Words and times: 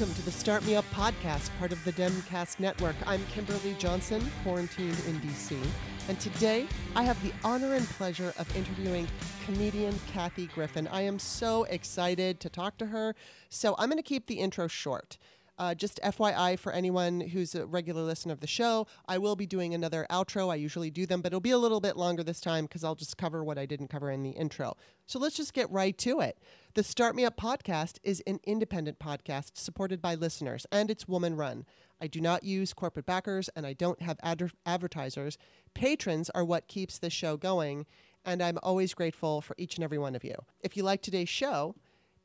Welcome 0.00 0.16
to 0.16 0.22
the 0.22 0.32
Start 0.32 0.64
Me 0.64 0.76
Up 0.76 0.86
podcast, 0.94 1.50
part 1.58 1.72
of 1.72 1.84
the 1.84 1.92
Demcast 1.92 2.58
network. 2.58 2.96
I'm 3.04 3.22
Kimberly 3.26 3.74
Johnson, 3.74 4.30
quarantined 4.42 4.98
in 5.06 5.20
DC, 5.20 5.62
and 6.08 6.18
today 6.18 6.66
I 6.96 7.02
have 7.02 7.22
the 7.22 7.34
honor 7.44 7.74
and 7.74 7.86
pleasure 7.86 8.32
of 8.38 8.56
interviewing 8.56 9.06
comedian 9.44 10.00
Kathy 10.10 10.46
Griffin. 10.46 10.88
I 10.88 11.02
am 11.02 11.18
so 11.18 11.64
excited 11.64 12.40
to 12.40 12.48
talk 12.48 12.78
to 12.78 12.86
her, 12.86 13.14
so 13.50 13.74
I'm 13.76 13.90
going 13.90 13.98
to 13.98 14.02
keep 14.02 14.26
the 14.26 14.40
intro 14.40 14.68
short. 14.68 15.18
Uh, 15.60 15.74
just 15.74 16.00
FYI 16.02 16.58
for 16.58 16.72
anyone 16.72 17.20
who's 17.20 17.54
a 17.54 17.66
regular 17.66 18.00
listener 18.00 18.32
of 18.32 18.40
the 18.40 18.46
show, 18.46 18.86
I 19.06 19.18
will 19.18 19.36
be 19.36 19.44
doing 19.44 19.74
another 19.74 20.06
outro. 20.10 20.50
I 20.50 20.54
usually 20.54 20.90
do 20.90 21.04
them, 21.04 21.20
but 21.20 21.28
it'll 21.28 21.40
be 21.40 21.50
a 21.50 21.58
little 21.58 21.82
bit 21.82 21.98
longer 21.98 22.24
this 22.24 22.40
time 22.40 22.64
because 22.64 22.82
I'll 22.82 22.94
just 22.94 23.18
cover 23.18 23.44
what 23.44 23.58
I 23.58 23.66
didn't 23.66 23.88
cover 23.88 24.10
in 24.10 24.22
the 24.22 24.30
intro. 24.30 24.78
So 25.04 25.18
let's 25.18 25.36
just 25.36 25.52
get 25.52 25.70
right 25.70 25.98
to 25.98 26.20
it. 26.20 26.38
The 26.72 26.82
Start 26.82 27.14
Me 27.14 27.26
Up 27.26 27.36
podcast 27.36 27.98
is 28.02 28.22
an 28.26 28.40
independent 28.44 28.98
podcast 28.98 29.50
supported 29.58 30.00
by 30.00 30.14
listeners, 30.14 30.66
and 30.72 30.90
it's 30.90 31.06
woman 31.06 31.36
run. 31.36 31.66
I 32.00 32.06
do 32.06 32.22
not 32.22 32.42
use 32.42 32.72
corporate 32.72 33.04
backers 33.04 33.50
and 33.54 33.66
I 33.66 33.74
don't 33.74 34.00
have 34.00 34.16
adver- 34.22 34.52
advertisers. 34.64 35.36
Patrons 35.74 36.30
are 36.30 36.42
what 36.42 36.68
keeps 36.68 36.96
this 36.96 37.12
show 37.12 37.36
going, 37.36 37.84
and 38.24 38.42
I'm 38.42 38.58
always 38.62 38.94
grateful 38.94 39.42
for 39.42 39.54
each 39.58 39.76
and 39.76 39.84
every 39.84 39.98
one 39.98 40.14
of 40.14 40.24
you. 40.24 40.36
If 40.64 40.74
you 40.74 40.84
like 40.84 41.02
today's 41.02 41.28
show, 41.28 41.74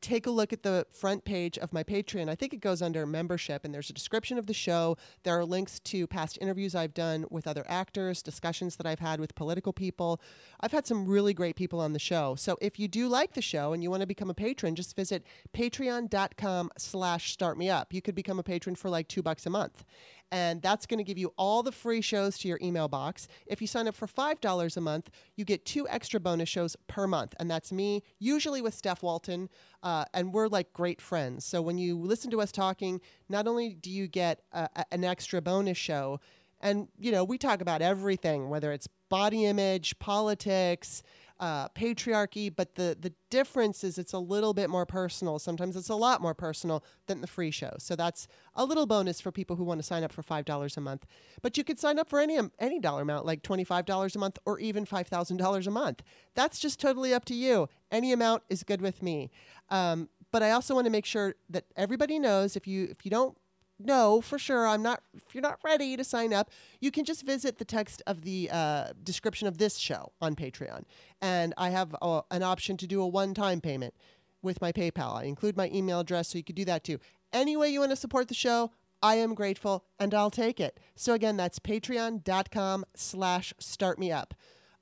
take 0.00 0.26
a 0.26 0.30
look 0.30 0.52
at 0.52 0.62
the 0.62 0.86
front 0.90 1.24
page 1.24 1.58
of 1.58 1.72
my 1.72 1.82
Patreon. 1.82 2.28
I 2.28 2.34
think 2.34 2.52
it 2.52 2.60
goes 2.60 2.82
under 2.82 3.06
membership, 3.06 3.64
and 3.64 3.74
there's 3.74 3.90
a 3.90 3.94
description 3.94 4.38
of 4.38 4.46
the 4.46 4.54
show. 4.54 4.96
There 5.22 5.38
are 5.38 5.44
links 5.44 5.80
to 5.80 6.06
past 6.06 6.38
interviews 6.40 6.74
I've 6.74 6.94
done 6.94 7.26
with 7.30 7.46
other 7.46 7.64
actors, 7.68 8.22
discussions 8.22 8.76
that 8.76 8.86
I've 8.86 9.00
had 9.00 9.20
with 9.20 9.34
political 9.34 9.72
people. 9.72 10.20
I've 10.60 10.72
had 10.72 10.86
some 10.86 11.06
really 11.06 11.34
great 11.34 11.56
people 11.56 11.80
on 11.80 11.92
the 11.92 11.98
show. 11.98 12.34
So 12.34 12.56
if 12.60 12.78
you 12.78 12.88
do 12.88 13.08
like 13.08 13.34
the 13.34 13.42
show 13.42 13.72
and 13.72 13.82
you 13.82 13.90
want 13.90 14.02
to 14.02 14.06
become 14.06 14.30
a 14.30 14.34
patron, 14.34 14.74
just 14.74 14.96
visit 14.96 15.24
patreon.com 15.52 16.70
slash 16.78 17.36
startmeup. 17.36 17.86
You 17.90 18.02
could 18.02 18.14
become 18.14 18.38
a 18.38 18.42
patron 18.42 18.76
for 18.76 18.90
like 18.90 19.08
two 19.08 19.22
bucks 19.22 19.46
a 19.46 19.50
month 19.50 19.84
and 20.32 20.62
that's 20.62 20.86
going 20.86 20.98
to 20.98 21.04
give 21.04 21.18
you 21.18 21.32
all 21.36 21.62
the 21.62 21.72
free 21.72 22.00
shows 22.00 22.38
to 22.38 22.48
your 22.48 22.58
email 22.62 22.88
box. 22.88 23.28
If 23.46 23.60
you 23.60 23.66
sign 23.66 23.88
up 23.88 23.94
for 23.94 24.06
$5 24.06 24.76
a 24.76 24.80
month, 24.80 25.10
you 25.36 25.44
get 25.44 25.64
two 25.64 25.88
extra 25.88 26.20
bonus 26.20 26.48
shows 26.48 26.76
per 26.86 27.06
month, 27.06 27.34
and 27.38 27.50
that's 27.50 27.72
me, 27.72 28.02
usually 28.18 28.62
with 28.62 28.74
Steph 28.74 29.02
Walton, 29.02 29.48
uh, 29.82 30.04
and 30.14 30.32
we're 30.32 30.48
like 30.48 30.72
great 30.72 31.00
friends. 31.00 31.44
So 31.44 31.62
when 31.62 31.78
you 31.78 31.98
listen 31.98 32.30
to 32.32 32.40
us 32.40 32.52
talking, 32.52 33.00
not 33.28 33.46
only 33.46 33.74
do 33.74 33.90
you 33.90 34.08
get 34.08 34.42
a, 34.52 34.68
a, 34.76 34.84
an 34.92 35.04
extra 35.04 35.40
bonus 35.40 35.78
show, 35.78 36.20
and 36.60 36.88
you 36.98 37.12
know 37.12 37.22
we 37.22 37.38
talk 37.38 37.60
about 37.60 37.82
everything, 37.82 38.48
whether 38.48 38.72
it's 38.72 38.88
body 39.08 39.44
image, 39.44 39.98
politics, 39.98 41.02
uh, 41.38 41.68
patriarchy, 41.70 42.54
but 42.54 42.74
the 42.76 42.96
the 42.98 43.12
difference 43.30 43.84
is 43.84 43.98
it's 43.98 44.12
a 44.12 44.18
little 44.18 44.54
bit 44.54 44.70
more 44.70 44.86
personal. 44.86 45.38
Sometimes 45.38 45.76
it's 45.76 45.88
a 45.88 45.94
lot 45.94 46.20
more 46.22 46.34
personal 46.34 46.82
than 47.06 47.20
the 47.20 47.26
free 47.26 47.50
show. 47.50 47.74
So 47.78 47.94
that's 47.94 48.26
a 48.54 48.64
little 48.64 48.86
bonus 48.86 49.20
for 49.20 49.30
people 49.30 49.56
who 49.56 49.64
want 49.64 49.78
to 49.78 49.82
sign 49.82 50.02
up 50.02 50.12
for 50.12 50.22
five 50.22 50.44
dollars 50.44 50.76
a 50.76 50.80
month. 50.80 51.06
But 51.42 51.58
you 51.58 51.64
could 51.64 51.78
sign 51.78 51.98
up 51.98 52.08
for 52.08 52.20
any 52.20 52.38
any 52.58 52.80
dollar 52.80 53.02
amount, 53.02 53.26
like 53.26 53.42
twenty 53.42 53.64
five 53.64 53.84
dollars 53.84 54.16
a 54.16 54.18
month 54.18 54.38
or 54.46 54.58
even 54.58 54.84
five 54.84 55.08
thousand 55.08 55.36
dollars 55.36 55.66
a 55.66 55.70
month. 55.70 56.02
That's 56.34 56.58
just 56.58 56.80
totally 56.80 57.12
up 57.12 57.24
to 57.26 57.34
you. 57.34 57.68
Any 57.90 58.12
amount 58.12 58.42
is 58.48 58.62
good 58.62 58.80
with 58.80 59.02
me. 59.02 59.30
Um, 59.68 60.08
but 60.32 60.42
I 60.42 60.50
also 60.50 60.74
want 60.74 60.86
to 60.86 60.90
make 60.90 61.06
sure 61.06 61.34
that 61.50 61.64
everybody 61.76 62.18
knows 62.18 62.56
if 62.56 62.66
you 62.66 62.88
if 62.90 63.04
you 63.04 63.10
don't 63.10 63.36
no, 63.78 64.20
for 64.20 64.38
sure. 64.38 64.66
I'm 64.66 64.82
not. 64.82 65.02
If 65.14 65.34
you're 65.34 65.42
not 65.42 65.58
ready 65.64 65.96
to 65.96 66.04
sign 66.04 66.32
up, 66.32 66.50
you 66.80 66.90
can 66.90 67.04
just 67.04 67.24
visit 67.24 67.58
the 67.58 67.64
text 67.64 68.02
of 68.06 68.22
the 68.22 68.48
uh, 68.50 68.92
description 69.02 69.48
of 69.48 69.58
this 69.58 69.76
show 69.76 70.12
on 70.20 70.34
Patreon, 70.34 70.84
and 71.20 71.52
I 71.58 71.70
have 71.70 71.94
a, 72.00 72.22
an 72.30 72.42
option 72.42 72.76
to 72.78 72.86
do 72.86 73.02
a 73.02 73.06
one-time 73.06 73.60
payment 73.60 73.94
with 74.42 74.60
my 74.60 74.72
PayPal. 74.72 75.16
I 75.16 75.24
include 75.24 75.56
my 75.56 75.70
email 75.72 76.00
address, 76.00 76.28
so 76.28 76.38
you 76.38 76.44
could 76.44 76.56
do 76.56 76.64
that 76.64 76.84
too. 76.84 76.98
Any 77.32 77.56
way 77.56 77.68
you 77.68 77.80
want 77.80 77.90
to 77.90 77.96
support 77.96 78.28
the 78.28 78.34
show, 78.34 78.70
I 79.02 79.16
am 79.16 79.34
grateful, 79.34 79.84
and 79.98 80.14
I'll 80.14 80.30
take 80.30 80.58
it. 80.58 80.80
So 80.94 81.12
again, 81.12 81.36
that's 81.36 81.58
Patreon.com/slash 81.58 83.54
Start 83.58 83.98
Me 83.98 84.10
Up. 84.10 84.34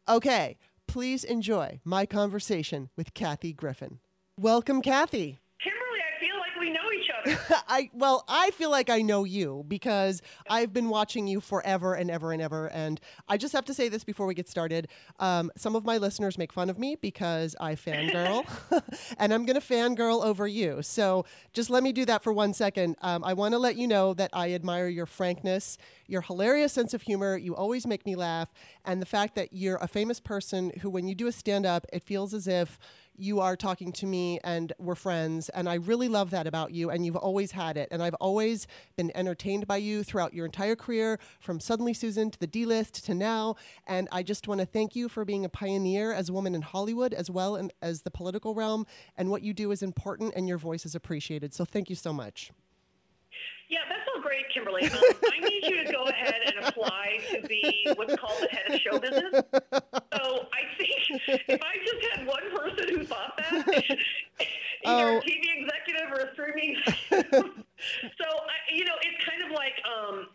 Okay, 0.08 0.56
please 0.86 1.24
enjoy 1.24 1.80
my 1.84 2.06
conversation 2.06 2.90
with 2.96 3.14
Kathy 3.14 3.52
Griffin. 3.52 3.98
Welcome, 4.38 4.82
Kathy. 4.82 5.38
I 7.68 7.90
well, 7.92 8.24
I 8.28 8.50
feel 8.52 8.70
like 8.70 8.90
I 8.90 9.02
know 9.02 9.24
you 9.24 9.64
because 9.68 10.22
I've 10.48 10.72
been 10.72 10.88
watching 10.88 11.26
you 11.26 11.40
forever 11.40 11.94
and 11.94 12.10
ever 12.10 12.32
and 12.32 12.42
ever. 12.42 12.66
And 12.66 13.00
I 13.28 13.36
just 13.36 13.52
have 13.52 13.64
to 13.66 13.74
say 13.74 13.88
this 13.88 14.04
before 14.04 14.26
we 14.26 14.34
get 14.34 14.48
started. 14.48 14.88
Um, 15.18 15.50
some 15.56 15.76
of 15.76 15.84
my 15.84 15.98
listeners 15.98 16.38
make 16.38 16.52
fun 16.52 16.70
of 16.70 16.78
me 16.78 16.96
because 16.96 17.56
I 17.60 17.74
fangirl, 17.74 18.46
and 19.18 19.32
I'm 19.32 19.44
going 19.44 19.60
to 19.60 19.66
fangirl 19.66 20.24
over 20.24 20.46
you. 20.46 20.82
So 20.82 21.24
just 21.52 21.70
let 21.70 21.82
me 21.82 21.92
do 21.92 22.04
that 22.04 22.22
for 22.22 22.32
one 22.32 22.52
second. 22.52 22.96
Um, 23.02 23.24
I 23.24 23.32
want 23.32 23.52
to 23.52 23.58
let 23.58 23.76
you 23.76 23.86
know 23.86 24.14
that 24.14 24.30
I 24.32 24.52
admire 24.52 24.88
your 24.88 25.06
frankness, 25.06 25.78
your 26.06 26.22
hilarious 26.22 26.72
sense 26.72 26.94
of 26.94 27.02
humor. 27.02 27.36
You 27.36 27.54
always 27.54 27.86
make 27.86 28.06
me 28.06 28.16
laugh, 28.16 28.52
and 28.84 29.00
the 29.00 29.06
fact 29.06 29.34
that 29.36 29.52
you're 29.52 29.76
a 29.76 29.88
famous 29.88 30.20
person 30.20 30.72
who, 30.80 30.90
when 30.90 31.08
you 31.08 31.14
do 31.14 31.26
a 31.26 31.32
stand 31.32 31.66
up, 31.66 31.86
it 31.92 32.02
feels 32.02 32.34
as 32.34 32.46
if 32.46 32.78
you 33.16 33.40
are 33.40 33.56
talking 33.56 33.92
to 33.92 34.06
me 34.06 34.40
and 34.44 34.72
we're 34.78 34.94
friends. 34.94 35.48
And 35.50 35.68
I 35.68 35.74
really 35.74 36.08
love 36.08 36.30
that 36.30 36.46
about 36.46 36.72
you. 36.72 36.90
And 36.90 37.04
you've 37.04 37.16
always 37.16 37.52
had 37.52 37.76
it. 37.76 37.88
And 37.90 38.02
I've 38.02 38.14
always 38.14 38.66
been 38.96 39.12
entertained 39.14 39.66
by 39.66 39.76
you 39.76 40.02
throughout 40.02 40.34
your 40.34 40.46
entire 40.46 40.76
career, 40.76 41.18
from 41.40 41.60
Suddenly 41.60 41.94
Susan 41.94 42.30
to 42.30 42.38
the 42.38 42.46
D 42.46 42.66
list 42.66 43.04
to 43.06 43.14
now. 43.14 43.56
And 43.86 44.08
I 44.12 44.22
just 44.22 44.48
want 44.48 44.60
to 44.60 44.66
thank 44.66 44.96
you 44.96 45.08
for 45.08 45.24
being 45.24 45.44
a 45.44 45.48
pioneer 45.48 46.12
as 46.12 46.28
a 46.28 46.32
woman 46.32 46.54
in 46.54 46.62
Hollywood 46.62 47.14
as 47.14 47.30
well 47.30 47.68
as 47.82 48.02
the 48.02 48.10
political 48.10 48.54
realm. 48.54 48.86
And 49.16 49.30
what 49.30 49.42
you 49.42 49.52
do 49.52 49.70
is 49.70 49.82
important 49.82 50.34
and 50.36 50.48
your 50.48 50.58
voice 50.58 50.84
is 50.84 50.94
appreciated. 50.94 51.54
So 51.54 51.64
thank 51.64 51.90
you 51.90 51.96
so 51.96 52.12
much. 52.12 52.52
Yeah, 53.68 53.80
that's 53.88 54.02
all 54.14 54.20
great, 54.20 54.44
Kimberly. 54.52 54.84
Um, 54.84 55.00
I 55.32 55.40
need 55.40 55.64
you 55.64 55.84
to 55.84 55.92
go 55.92 56.04
ahead 56.04 56.34
and 56.46 56.66
apply 56.66 57.18
to 57.32 57.40
be 57.48 57.88
what's 57.96 58.14
called 58.16 58.38
the 58.40 58.48
head 58.48 58.70
of 58.70 58.80
show 58.80 58.98
business. 58.98 59.42
So 60.14 60.46
I 60.52 60.62
think 60.78 61.22
if 61.48 61.60
I 61.62 61.74
just 61.84 62.12
had 62.12 62.26
one 62.26 62.42
person 62.54 62.88
who 62.96 63.04
thought 63.04 63.36
that, 63.38 63.66
either 64.84 65.08
oh. 65.08 65.18
a 65.18 65.20
TV 65.22 65.42
executive 65.56 66.12
or 66.12 66.28
a 66.28 66.32
streaming, 66.34 66.76
so 67.10 68.26
I, 68.28 68.74
you 68.74 68.84
know, 68.84 68.96
it's 69.02 69.24
kind 69.24 69.42
of 69.42 69.50
like. 69.50 69.74
Um, 69.84 70.26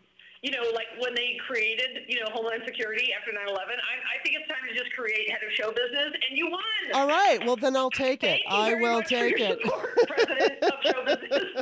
you 0.42 0.50
know, 0.50 0.62
like 0.74 0.86
when 0.98 1.14
they 1.14 1.36
created, 1.46 2.04
you 2.08 2.18
know, 2.18 2.26
Homeland 2.32 2.62
Security 2.64 3.12
after 3.12 3.30
9/11, 3.30 3.58
I, 3.58 3.58
I 3.60 4.22
think 4.22 4.36
it's 4.36 4.48
time 4.48 4.66
to 4.66 4.74
just 4.74 4.90
create 4.96 5.30
head 5.30 5.40
of 5.46 5.52
show 5.52 5.70
business, 5.70 6.14
and 6.28 6.38
you 6.38 6.50
won. 6.50 6.60
All 6.94 7.06
right, 7.06 7.44
well 7.44 7.56
then 7.56 7.76
I'll 7.76 7.90
take 7.90 8.24
it. 8.24 8.40
I 8.48 8.74
will 8.74 9.02
take 9.02 9.38
it. 9.38 9.60
Support, 9.62 9.98
president 10.08 10.64
of 10.64 10.72
show 10.82 11.04
business. 11.04 11.59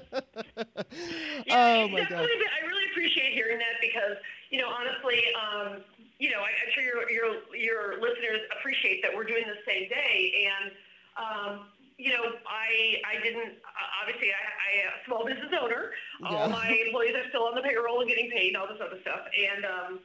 Oh 1.84 1.88
my 1.88 2.04
god! 2.04 2.26
I 2.26 2.66
really 2.66 2.84
appreciate 2.90 3.32
hearing 3.32 3.58
that 3.58 3.78
because, 3.80 4.16
you 4.50 4.58
know, 4.58 4.68
honestly, 4.68 5.22
um, 5.38 5.82
you 6.18 6.30
know, 6.30 6.40
I, 6.40 6.50
am 6.50 6.70
sure 6.74 6.82
your 6.84 7.10
your 7.10 7.28
your 7.54 7.82
listeners 8.00 8.40
appreciate 8.58 9.02
that 9.02 9.14
we're 9.14 9.24
doing 9.24 9.44
the 9.46 9.60
same 9.66 9.88
day, 9.88 10.48
and. 10.48 10.72
Um, 11.18 11.66
you 11.98 12.14
know, 12.14 12.30
I 12.46 13.02
I 13.02 13.20
didn't 13.20 13.58
obviously 14.00 14.30
I, 14.30 14.38
I 14.38 14.70
a 14.86 15.04
small 15.04 15.26
business 15.26 15.50
owner. 15.50 15.90
Yeah. 16.22 16.28
All 16.28 16.48
my 16.48 16.70
employees 16.86 17.16
are 17.18 17.28
still 17.28 17.50
on 17.50 17.56
the 17.56 17.60
payroll 17.60 18.00
and 18.00 18.08
getting 18.08 18.30
paid 18.30 18.54
and 18.54 18.56
all 18.56 18.70
this 18.70 18.78
other 18.78 19.02
stuff. 19.02 19.26
And 19.34 19.66
um, 19.66 19.98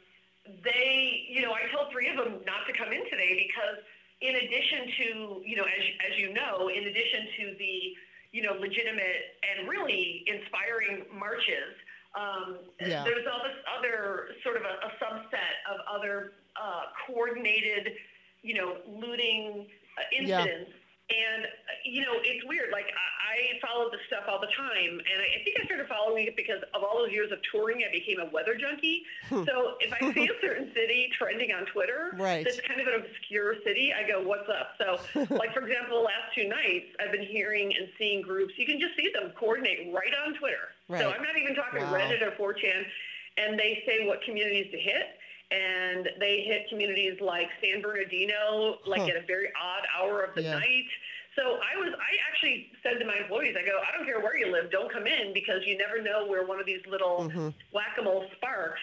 they, 0.66 1.26
you 1.30 1.42
know, 1.42 1.54
I 1.54 1.70
told 1.72 1.92
three 1.92 2.10
of 2.10 2.18
them 2.18 2.42
not 2.46 2.66
to 2.68 2.74
come 2.74 2.92
in 2.92 3.06
today 3.10 3.48
because 3.48 3.78
in 4.22 4.36
addition 4.36 4.82
to, 4.98 5.06
you 5.46 5.56
know, 5.56 5.64
as 5.70 5.84
as 6.12 6.18
you 6.18 6.34
know, 6.34 6.68
in 6.68 6.84
addition 6.90 7.30
to 7.38 7.44
the, 7.62 7.94
you 8.34 8.42
know, 8.42 8.54
legitimate 8.60 9.40
and 9.48 9.70
really 9.70 10.26
inspiring 10.28 11.06
marches, 11.18 11.78
um, 12.20 12.58
yeah. 12.82 13.04
there's 13.06 13.26
all 13.32 13.42
this 13.44 13.58
other 13.78 14.30
sort 14.44 14.58
of 14.58 14.64
a, 14.64 14.76
a 14.86 14.92
subset 15.00 15.56
of 15.72 15.80
other 15.90 16.34
uh, 16.62 16.82
coordinated, 17.08 17.94
you 18.42 18.56
know, 18.56 18.78
looting 18.88 19.68
uh, 19.98 20.02
incidents. 20.20 20.70
Yeah 20.70 20.80
and, 21.12 21.44
you 21.84 22.02
know, 22.02 22.16
it's 22.24 22.46
weird. 22.48 22.72
Like, 22.72 22.88
I, 22.88 23.60
I 23.60 23.60
follow 23.60 23.92
this 23.92 24.00
stuff 24.08 24.24
all 24.28 24.40
the 24.40 24.52
time. 24.56 25.04
And 25.04 25.18
I, 25.20 25.28
I 25.36 25.44
think 25.44 25.60
I 25.60 25.66
started 25.66 25.88
following 25.88 26.28
it 26.28 26.36
because 26.36 26.64
of 26.74 26.84
all 26.84 26.98
those 26.98 27.12
years 27.12 27.32
of 27.32 27.40
touring, 27.52 27.84
I 27.84 27.92
became 27.92 28.24
a 28.24 28.32
weather 28.32 28.56
junkie. 28.56 29.04
Hmm. 29.28 29.44
so 29.44 29.76
if 29.84 29.92
I 29.92 30.00
see 30.14 30.32
a 30.32 30.38
certain 30.40 30.72
city 30.74 31.12
trending 31.12 31.52
on 31.52 31.66
Twitter 31.68 32.16
right. 32.18 32.44
that's 32.44 32.62
kind 32.64 32.80
of 32.80 32.88
an 32.88 33.04
obscure 33.04 33.56
city, 33.68 33.92
I 33.92 34.08
go, 34.08 34.24
what's 34.24 34.48
up? 34.48 34.80
So, 34.80 34.96
like, 35.36 35.54
for 35.54 35.68
example, 35.68 36.00
the 36.00 36.08
last 36.08 36.32
two 36.34 36.48
nights, 36.48 36.96
I've 37.04 37.12
been 37.12 37.28
hearing 37.28 37.76
and 37.76 37.92
seeing 38.00 38.24
groups. 38.24 38.54
You 38.56 38.66
can 38.66 38.80
just 38.80 38.96
see 38.96 39.12
them 39.12 39.36
coordinate 39.36 39.92
right 39.94 40.14
on 40.24 40.40
Twitter. 40.40 40.72
Right. 40.88 41.02
So 41.02 41.12
I'm 41.12 41.22
not 41.22 41.36
even 41.36 41.54
talking 41.54 41.84
wow. 41.84 42.00
Reddit 42.00 42.24
or 42.24 42.32
4chan. 42.40 42.88
And 43.36 43.60
they 43.60 43.84
say 43.86 44.08
what 44.08 44.22
communities 44.24 44.72
to 44.72 44.78
hit 44.78 45.20
and 45.54 46.10
they 46.20 46.42
hit 46.42 46.68
communities 46.70 47.20
like 47.22 47.48
San 47.62 47.82
Bernardino, 47.82 48.80
like 48.88 49.02
huh. 49.02 49.08
at 49.08 49.24
a 49.24 49.26
very 49.26 49.50
odd 49.62 49.84
hour 49.94 50.22
of 50.22 50.34
the 50.36 50.42
yeah. 50.42 50.56
night. 50.56 50.90
So 51.36 51.58
I 51.62 51.78
was, 51.80 51.94
I 51.94 52.12
actually 52.30 52.72
said 52.84 53.00
to 53.00 53.06
my 53.06 53.18
employees, 53.22 53.56
I 53.58 53.66
go, 53.66 53.80
I 53.82 53.96
don't 53.96 54.06
care 54.06 54.20
where 54.20 54.38
you 54.38 54.52
live, 54.52 54.72
don't 54.72 54.92
come 54.92 55.08
in 55.08 55.34
because 55.34 55.62
you 55.66 55.78
never 55.78 56.02
know 56.02 56.28
where 56.28 56.46
one 56.46 56.60
of 56.60 56.66
these 56.66 56.82
little 56.90 57.30
mm-hmm. 57.30 57.50
whack-a-mole 57.72 58.26
sparks 58.38 58.82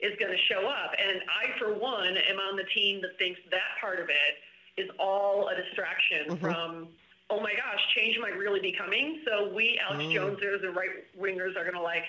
is 0.00 0.12
going 0.18 0.32
to 0.32 0.42
show 0.50 0.66
up. 0.66 0.90
And 0.98 1.22
I, 1.30 1.58
for 1.58 1.74
one, 1.74 2.16
am 2.16 2.38
on 2.38 2.56
the 2.56 2.66
team 2.74 3.00
that 3.02 3.16
thinks 3.18 3.40
that 3.50 3.78
part 3.80 4.00
of 4.00 4.08
it 4.08 4.80
is 4.80 4.90
all 4.98 5.48
a 5.48 5.54
distraction 5.54 6.34
mm-hmm. 6.34 6.44
from 6.44 6.88
oh 7.30 7.40
my 7.40 7.52
gosh, 7.52 7.80
change 7.96 8.18
might 8.20 8.36
really 8.36 8.60
be 8.60 8.72
coming. 8.72 9.22
So 9.24 9.48
we, 9.54 9.80
Alex 9.80 10.04
mm. 10.04 10.12
Jonesers 10.12 10.60
and 10.62 10.76
right 10.76 10.90
wingers, 11.18 11.56
are 11.56 11.64
going 11.64 11.74
to 11.74 11.80
like 11.80 12.04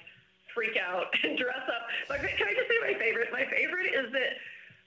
freak 0.53 0.77
out 0.77 1.13
and 1.23 1.37
dress 1.37 1.63
up. 1.67 1.87
But 2.07 2.21
can 2.21 2.47
I 2.47 2.53
just 2.53 2.69
say 2.69 2.79
my 2.81 2.97
favorite? 2.99 3.29
My 3.31 3.45
favorite 3.45 3.93
is 3.93 4.11
that 4.13 4.31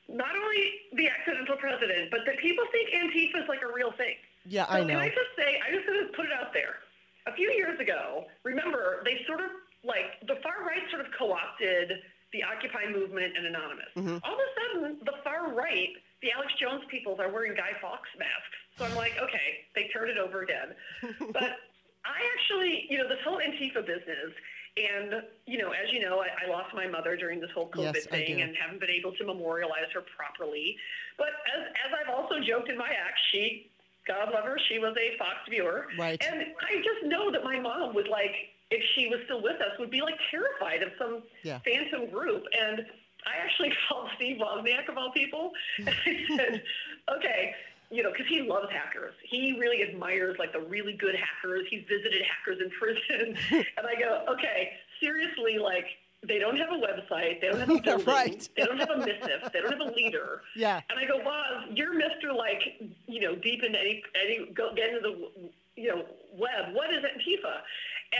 not 0.08 0.36
only 0.36 0.86
the 0.94 1.08
accidental 1.08 1.56
president, 1.56 2.10
but 2.10 2.20
that 2.26 2.38
people 2.38 2.64
think 2.70 2.90
Antifa 2.94 3.42
is 3.42 3.48
like 3.48 3.62
a 3.62 3.72
real 3.72 3.92
thing. 3.92 4.14
Yeah, 4.46 4.66
so 4.66 4.72
I 4.72 4.80
know. 4.80 4.94
Can 4.94 5.02
I 5.02 5.08
just 5.08 5.32
say, 5.36 5.60
I 5.66 5.74
just 5.74 5.86
want 5.88 6.06
to 6.06 6.16
put 6.16 6.26
it 6.26 6.32
out 6.32 6.52
there. 6.54 6.78
A 7.26 7.34
few 7.34 7.50
years 7.50 7.80
ago, 7.80 8.26
remember, 8.44 9.02
they 9.04 9.24
sort 9.26 9.40
of 9.40 9.50
like 9.82 10.22
the 10.26 10.38
far 10.42 10.62
right 10.66 10.82
sort 10.90 11.02
of 11.04 11.10
co-opted 11.18 11.90
the 12.32 12.42
Occupy 12.42 12.90
movement 12.90 13.34
and 13.36 13.46
Anonymous. 13.46 13.90
Mm-hmm. 13.96 14.18
All 14.22 14.34
of 14.34 14.40
a 14.40 14.50
sudden, 14.58 14.98
the 15.04 15.14
far 15.24 15.52
right, 15.52 15.90
the 16.22 16.30
Alex 16.32 16.52
Jones 16.60 16.82
peoples 16.90 17.18
are 17.18 17.30
wearing 17.30 17.54
Guy 17.54 17.74
Fawkes 17.80 18.10
masks. 18.18 18.58
So 18.78 18.84
I'm 18.84 18.94
like, 18.94 19.14
okay, 19.18 19.66
they 19.74 19.88
turned 19.88 20.10
it 20.10 20.18
over 20.18 20.42
again. 20.42 20.74
but 21.32 21.58
I 22.04 22.18
actually, 22.38 22.86
you 22.90 22.98
know, 22.98 23.08
this 23.08 23.18
whole 23.24 23.38
Antifa 23.38 23.86
business, 23.86 24.34
and 24.76 25.22
you 25.46 25.58
know, 25.58 25.70
as 25.70 25.92
you 25.92 26.00
know, 26.00 26.20
I, 26.20 26.46
I 26.46 26.50
lost 26.50 26.74
my 26.74 26.86
mother 26.86 27.16
during 27.16 27.40
this 27.40 27.50
whole 27.54 27.70
COVID 27.70 27.94
yes, 27.94 28.06
thing, 28.06 28.42
and 28.42 28.54
haven't 28.56 28.80
been 28.80 28.90
able 28.90 29.12
to 29.12 29.24
memorialize 29.24 29.90
her 29.94 30.02
properly. 30.16 30.76
But 31.18 31.28
as 31.56 31.66
as 31.86 31.92
I've 31.98 32.14
also 32.14 32.40
joked 32.40 32.68
in 32.68 32.76
my 32.76 32.88
act, 32.88 33.18
she, 33.32 33.70
God 34.06 34.32
love 34.32 34.44
her, 34.44 34.58
she 34.68 34.78
was 34.78 34.94
a 34.96 35.16
Fox 35.18 35.36
viewer, 35.48 35.86
right? 35.98 36.22
And 36.22 36.42
I 36.42 36.76
just 36.76 37.04
know 37.04 37.30
that 37.32 37.44
my 37.44 37.58
mom 37.58 37.94
would 37.94 38.08
like 38.08 38.34
if 38.70 38.82
she 38.94 39.06
was 39.08 39.20
still 39.24 39.42
with 39.42 39.60
us, 39.60 39.78
would 39.78 39.90
be 39.90 40.00
like 40.00 40.16
terrified 40.30 40.82
of 40.82 40.90
some 40.98 41.22
yeah. 41.42 41.58
phantom 41.64 42.10
group. 42.10 42.44
And 42.60 42.80
I 43.26 43.42
actually 43.42 43.72
called 43.88 44.08
Steve 44.16 44.38
Wozniak 44.38 44.88
of 44.88 44.98
all 44.98 45.12
people. 45.12 45.52
And 45.78 45.88
I 45.88 46.36
said, 46.36 46.62
okay, 47.16 47.54
you 47.90 48.02
know, 48.02 48.10
because 48.10 48.26
he 48.28 48.42
loves 48.42 48.68
hackers. 48.70 49.14
He 49.22 49.56
really 49.58 49.82
admires 49.82 50.36
like 50.38 50.52
the 50.52 50.60
really 50.60 50.92
good 50.94 51.14
hackers. 51.14 51.66
He's 51.70 51.84
visited 51.88 52.22
hackers 52.22 52.58
in 52.60 52.70
prison. 52.78 53.36
and 53.76 53.86
I 53.86 53.98
go, 53.98 54.24
okay, 54.30 54.72
seriously, 55.00 55.58
like 55.58 55.86
they 56.26 56.38
don't 56.38 56.56
have 56.56 56.70
a 56.70 56.80
website. 56.80 57.40
They 57.40 57.48
don't 57.48 57.60
have 57.60 57.70
a 57.70 57.80
building. 57.82 58.06
right. 58.06 58.48
They 58.56 58.64
don't 58.64 58.78
have 58.78 58.90
a 58.90 58.98
missive. 58.98 59.50
They 59.52 59.60
don't 59.60 59.72
have 59.72 59.80
a 59.88 59.94
leader. 59.94 60.42
Yeah. 60.56 60.80
And 60.88 60.98
I 60.98 61.04
go, 61.06 61.18
Woz, 61.18 61.68
you're 61.74 61.94
Mr. 61.94 62.34
Like, 62.36 62.62
you 63.06 63.20
know, 63.20 63.36
deep 63.36 63.62
into 63.62 63.78
any, 63.78 64.02
any 64.20 64.50
go 64.52 64.74
get 64.74 64.88
into 64.88 65.00
the, 65.02 65.50
you 65.80 65.88
know, 65.90 66.04
web. 66.32 66.72
What 66.74 66.90
is 66.92 67.00
Antifa? 67.04 67.60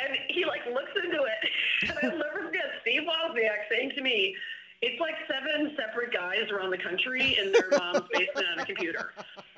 And 0.07 0.19
he 0.29 0.45
like 0.45 0.61
looks 0.67 0.91
into 1.03 1.23
it, 1.23 1.89
and 1.89 2.13
I'll 2.13 2.19
never 2.19 2.47
forget 2.47 2.65
Steve 2.83 3.03
Wozniak 3.03 3.71
saying 3.71 3.93
to 3.97 4.03
me, 4.03 4.35
"It's 4.83 5.01
like 5.01 5.15
seven 5.27 5.77
separate 5.77 6.13
guys 6.13 6.51
around 6.51 6.71
the 6.71 6.79
country 6.79 7.37
in 7.39 7.53
their 7.53 7.71
mom's 7.79 8.09
basement 8.13 8.47
on 8.53 8.59
a 8.61 8.67
computer." 8.67 9.13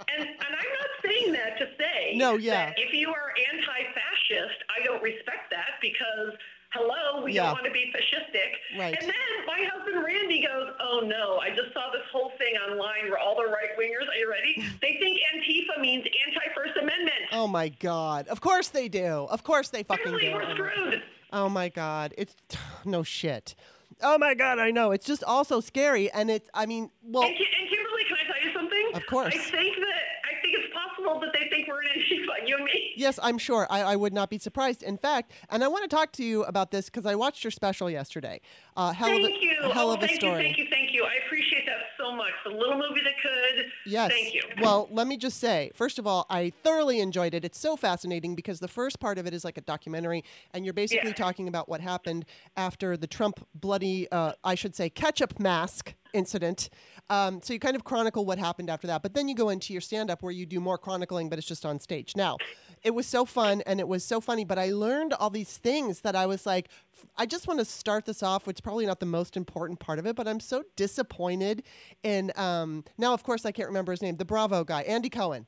And 0.08 0.28
and 0.28 0.52
I'm 0.52 0.72
not 0.78 0.90
saying 1.04 1.32
that 1.32 1.58
to 1.58 1.66
say 1.78 2.16
no, 2.16 2.36
yeah. 2.36 2.66
that 2.66 2.78
if 2.78 2.92
you 2.92 3.08
are 3.08 3.32
anti-fascist, 3.52 4.58
I 4.68 4.84
don't 4.84 5.02
respect 5.02 5.50
that 5.50 5.78
because 5.80 6.36
hello, 6.70 7.24
we 7.24 7.32
yeah. 7.32 7.44
don't 7.44 7.52
want 7.52 7.66
to 7.66 7.72
be 7.72 7.92
fascistic. 7.94 8.78
Right. 8.78 8.96
And 8.98 9.08
then 9.08 9.46
my 9.46 9.66
husband 9.72 10.04
Randy 10.04 10.44
goes, 10.46 10.74
oh 10.80 11.00
no, 11.04 11.38
I 11.38 11.50
just 11.50 11.72
saw 11.72 11.90
this 11.92 12.02
whole 12.12 12.32
thing 12.38 12.54
online 12.68 13.10
where 13.10 13.18
all 13.18 13.36
the 13.36 13.46
right 13.46 13.76
wingers, 13.78 14.08
are 14.08 14.16
you 14.16 14.30
ready? 14.30 14.64
They 14.80 14.96
think 15.00 15.18
Antifa 15.34 15.80
means 15.80 16.04
anti-First 16.26 16.76
Amendment. 16.80 17.16
Oh 17.32 17.46
my 17.46 17.68
God. 17.68 18.28
Of 18.28 18.40
course 18.40 18.68
they 18.68 18.88
do. 18.88 19.26
Of 19.28 19.42
course 19.42 19.70
they 19.70 19.82
fucking 19.82 20.16
do. 20.18 20.32
We're 20.32 20.50
screwed. 20.52 21.02
Oh 21.32 21.48
my 21.48 21.68
God. 21.68 22.14
It's 22.16 22.34
no 22.84 23.02
shit. 23.02 23.54
Oh 24.02 24.18
my 24.18 24.34
God, 24.34 24.58
I 24.58 24.70
know. 24.70 24.92
It's 24.92 25.06
just 25.06 25.24
also 25.24 25.60
scary. 25.60 26.10
And 26.10 26.30
it's, 26.30 26.48
I 26.54 26.66
mean, 26.66 26.90
well. 27.02 27.24
And, 27.24 27.34
and 27.34 27.68
Kimberly, 27.68 28.04
can 28.06 28.16
I 28.22 28.32
tell 28.32 28.46
you 28.46 28.52
something? 28.52 28.90
Of 28.94 29.06
course. 29.06 29.34
I 29.34 29.38
think 29.38 29.76
that 29.76 30.02
think 30.48 30.64
it's 30.64 30.74
possible 30.74 31.20
that 31.20 31.32
they 31.32 31.48
think 31.48 31.68
we're 31.68 31.80
an 31.82 31.88
Antifa, 31.88 32.46
you 32.48 32.56
and 32.56 32.64
me. 32.64 32.92
Yes, 32.96 33.18
I'm 33.22 33.38
sure. 33.38 33.66
I, 33.70 33.82
I 33.82 33.96
would 33.96 34.12
not 34.12 34.30
be 34.30 34.38
surprised. 34.38 34.82
In 34.82 34.96
fact, 34.96 35.32
and 35.50 35.62
I 35.62 35.68
want 35.68 35.88
to 35.88 35.94
talk 35.94 36.12
to 36.12 36.24
you 36.24 36.44
about 36.44 36.70
this 36.70 36.86
because 36.86 37.06
I 37.06 37.14
watched 37.14 37.44
your 37.44 37.50
special 37.50 37.90
yesterday. 37.90 38.40
Uh, 38.76 38.92
hell 38.92 39.08
thank 39.08 39.24
of 39.24 39.30
a, 39.30 39.44
you. 39.44 39.56
Hell 39.72 39.90
oh, 39.90 39.94
of 39.94 40.02
a 40.02 40.06
thank 40.06 40.20
story. 40.20 40.32
you, 40.32 40.38
thank 40.48 40.58
you, 40.58 40.66
thank 40.70 40.92
you. 40.92 41.04
I 41.04 41.26
appreciate 41.26 41.66
that 41.66 41.76
so 41.98 42.14
much. 42.14 42.32
The 42.44 42.50
little 42.50 42.76
movie 42.76 43.02
that 43.02 43.14
could. 43.22 43.66
Yes. 43.86 44.10
Thank 44.10 44.34
you. 44.34 44.42
Well, 44.60 44.88
let 44.90 45.06
me 45.06 45.16
just 45.16 45.38
say, 45.38 45.70
first 45.74 45.98
of 45.98 46.06
all, 46.06 46.26
I 46.30 46.52
thoroughly 46.62 47.00
enjoyed 47.00 47.34
it. 47.34 47.44
It's 47.44 47.58
so 47.58 47.76
fascinating 47.76 48.34
because 48.34 48.60
the 48.60 48.68
first 48.68 49.00
part 49.00 49.18
of 49.18 49.26
it 49.26 49.34
is 49.34 49.44
like 49.44 49.58
a 49.58 49.62
documentary, 49.62 50.24
and 50.52 50.64
you're 50.64 50.74
basically 50.74 51.10
Yeah. 51.10 51.14
talking 51.14 51.48
about 51.48 51.68
what 51.68 51.80
happened 51.80 52.24
after 52.56 52.96
the 52.96 53.06
Trump 53.06 53.46
bloody, 53.54 54.10
uh, 54.10 54.32
I 54.44 54.54
should 54.54 54.74
say, 54.74 54.90
ketchup 54.90 55.38
mask 55.38 55.94
incident. 56.12 56.70
Um, 57.10 57.40
so 57.42 57.52
you 57.54 57.58
kind 57.58 57.76
of 57.76 57.84
chronicle 57.84 58.24
what 58.26 58.38
happened 58.38 58.68
after 58.68 58.86
that, 58.86 59.02
but 59.02 59.14
then 59.14 59.28
you 59.28 59.34
go 59.34 59.48
into 59.48 59.72
your 59.72 59.80
stand 59.80 60.10
up 60.10 60.22
where 60.22 60.32
you 60.32 60.44
do 60.44 60.60
more 60.60 60.76
chronicling, 60.76 61.28
but 61.28 61.38
it's 61.38 61.48
just 61.48 61.64
on 61.64 61.80
stage. 61.80 62.14
Now, 62.16 62.36
it 62.82 62.90
was 62.94 63.06
so 63.06 63.24
fun 63.24 63.62
and 63.66 63.80
it 63.80 63.88
was 63.88 64.04
so 64.04 64.20
funny, 64.20 64.44
but 64.44 64.58
I 64.58 64.70
learned 64.70 65.14
all 65.14 65.30
these 65.30 65.56
things 65.56 66.00
that 66.02 66.14
I 66.14 66.26
was 66.26 66.44
like, 66.44 66.68
I 67.16 67.24
just 67.26 67.48
want 67.48 67.60
to 67.60 67.64
start 67.64 68.04
this 68.04 68.22
off, 68.22 68.46
which 68.46 68.56
is 68.58 68.60
probably 68.60 68.84
not 68.86 69.00
the 69.00 69.06
most 69.06 69.36
important 69.36 69.80
part 69.80 69.98
of 69.98 70.06
it, 70.06 70.16
but 70.16 70.28
I'm 70.28 70.40
so 70.40 70.64
disappointed 70.76 71.62
in, 72.02 72.30
um, 72.36 72.84
now, 72.98 73.14
of 73.14 73.22
course, 73.22 73.46
I 73.46 73.52
can't 73.52 73.68
remember 73.68 73.92
his 73.92 74.02
name, 74.02 74.16
the 74.16 74.24
Bravo 74.24 74.64
guy, 74.64 74.82
Andy 74.82 75.08
Cohen. 75.10 75.46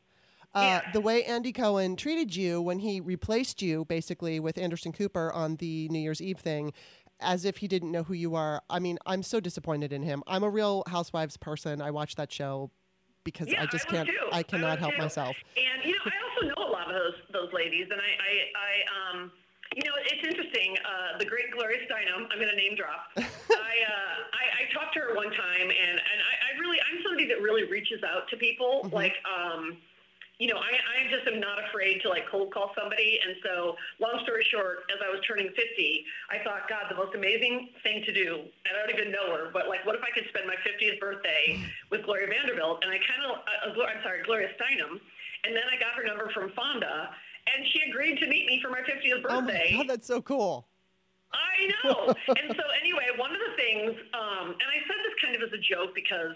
Uh, 0.53 0.61
Yeah. 0.83 0.93
The 0.93 1.01
way 1.01 1.23
Andy 1.25 1.53
Cohen 1.53 1.95
treated 1.95 2.35
you 2.35 2.61
when 2.61 2.81
he 2.81 3.01
replaced 3.01 3.63
you, 3.63 3.85
basically, 3.85 4.41
with 4.41 4.59
Anderson 4.59 4.93
Cooper 4.93 5.33
on 5.33 5.57
the 5.57 5.89
New 5.91 6.01
Year's 6.01 6.21
Eve 6.21 6.39
thing, 6.39 6.73
as 7.21 7.45
if 7.45 7.59
he 7.59 7.69
didn't 7.69 7.91
know 7.93 8.03
who 8.03 8.15
you 8.15 8.35
are. 8.35 8.63
I 8.71 8.79
mean, 8.79 8.99
I'm 9.07 9.23
so 9.23 9.41
disappointed 9.41 9.93
in 9.93 10.03
him. 10.03 10.23
I'm 10.27 10.43
a 10.43 10.51
real 10.51 10.83
Housewives 10.89 11.37
person. 11.37 11.81
I 11.81 11.91
watch 11.91 12.15
that 12.17 12.33
show 12.33 12.71
because 13.25 13.49
Yeah, 13.49 13.63
I 13.63 13.67
just 13.67 13.87
I 13.89 13.91
can't. 13.91 14.09
too. 14.09 14.15
I 14.33 14.39
I 14.39 14.43
cannot 14.43 14.71
would 14.71 14.79
help 14.81 14.95
too. 14.95 15.03
myself. 15.03 15.37
And 15.57 15.85
you 15.85 15.93
know, 15.93 16.05
I 16.07 16.13
also 16.25 16.47
know 16.49 16.69
a 16.69 16.73
lot 16.73 16.89
of 16.89 16.95
those 16.95 17.15
those 17.33 17.53
ladies, 17.53 17.89
and 17.91 18.01
I, 18.01 18.05
I, 18.05 18.33
I 18.57 18.73
um, 19.21 19.33
you 19.77 19.83
know, 19.85 19.93
it's 20.07 20.27
interesting. 20.27 20.77
Uh, 20.85 21.19
the 21.19 21.25
great 21.27 21.51
Gloria 21.53 21.79
Steinem, 21.87 22.27
I'm 22.31 22.39
going 22.39 22.51
to 22.51 22.57
name 22.57 22.75
drop. 22.75 23.07
I, 23.17 23.23
uh, 23.23 23.23
I, 24.35 24.45
I 24.67 24.75
talked 24.75 24.95
to 24.95 25.01
her 25.01 25.15
one 25.15 25.31
time, 25.31 25.69
and 25.71 25.97
and 26.01 26.19
I, 26.27 26.55
I 26.57 26.59
really, 26.59 26.79
I'm 26.81 27.03
somebody 27.05 27.29
that 27.29 27.41
really 27.41 27.71
reaches 27.71 28.03
out 28.03 28.29
to 28.31 28.37
people. 28.37 28.83
Mhm. 28.87 28.93
Like, 28.93 29.15
um, 29.29 29.77
you 30.41 30.49
know, 30.49 30.57
I, 30.57 30.73
I 30.73 30.99
just 31.13 31.29
am 31.29 31.39
not 31.39 31.61
afraid 31.69 32.01
to 32.01 32.09
like 32.09 32.25
cold 32.33 32.49
call 32.49 32.73
somebody. 32.73 33.21
And 33.21 33.37
so, 33.45 33.77
long 34.01 34.25
story 34.25 34.41
short, 34.49 34.89
as 34.89 34.97
I 35.05 35.13
was 35.13 35.21
turning 35.29 35.53
50, 35.53 35.61
I 36.33 36.41
thought, 36.43 36.65
God, 36.65 36.89
the 36.89 36.97
most 36.97 37.15
amazing 37.15 37.77
thing 37.85 38.03
to 38.09 38.13
do, 38.13 38.41
and 38.65 38.73
I 38.73 38.81
don't 38.81 38.89
even 38.89 39.13
know 39.13 39.37
her, 39.37 39.53
but 39.53 39.69
like, 39.69 39.85
what 39.85 39.95
if 39.95 40.03
I 40.03 40.09
could 40.17 40.25
spend 40.33 40.49
my 40.49 40.57
50th 40.65 40.99
birthday 40.99 41.61
with 41.93 42.09
Gloria 42.09 42.27
Vanderbilt? 42.33 42.81
And 42.81 42.91
I 42.91 42.97
kind 43.05 43.21
of, 43.29 43.45
uh, 43.45 43.85
I'm 43.85 44.03
sorry, 44.03 44.25
Gloria 44.25 44.49
Steinem. 44.57 44.97
And 45.45 45.53
then 45.53 45.69
I 45.69 45.77
got 45.77 45.93
her 45.93 46.05
number 46.05 46.33
from 46.33 46.53
Fonda, 46.57 47.13
and 47.53 47.61
she 47.69 47.85
agreed 47.89 48.17
to 48.21 48.27
meet 48.27 48.49
me 48.49 48.61
for 48.65 48.73
my 48.73 48.81
50th 48.81 49.21
birthday. 49.21 49.77
Oh 49.77 49.77
my 49.77 49.85
god, 49.85 49.89
that's 49.93 50.09
so 50.09 50.25
cool. 50.25 50.67
I 51.33 51.69
know. 51.85 52.15
and 52.29 52.49
so 52.57 52.65
anyway, 52.81 53.13
one 53.17 53.31
of 53.33 53.41
the 53.45 53.55
things, 53.61 53.93
um, 54.17 54.57
and 54.57 54.69
I 54.73 54.81
said 54.89 54.99
this 55.05 55.17
kind 55.21 55.37
of 55.37 55.43
as 55.45 55.53
a 55.53 55.61
joke 55.61 55.95
because, 55.95 56.33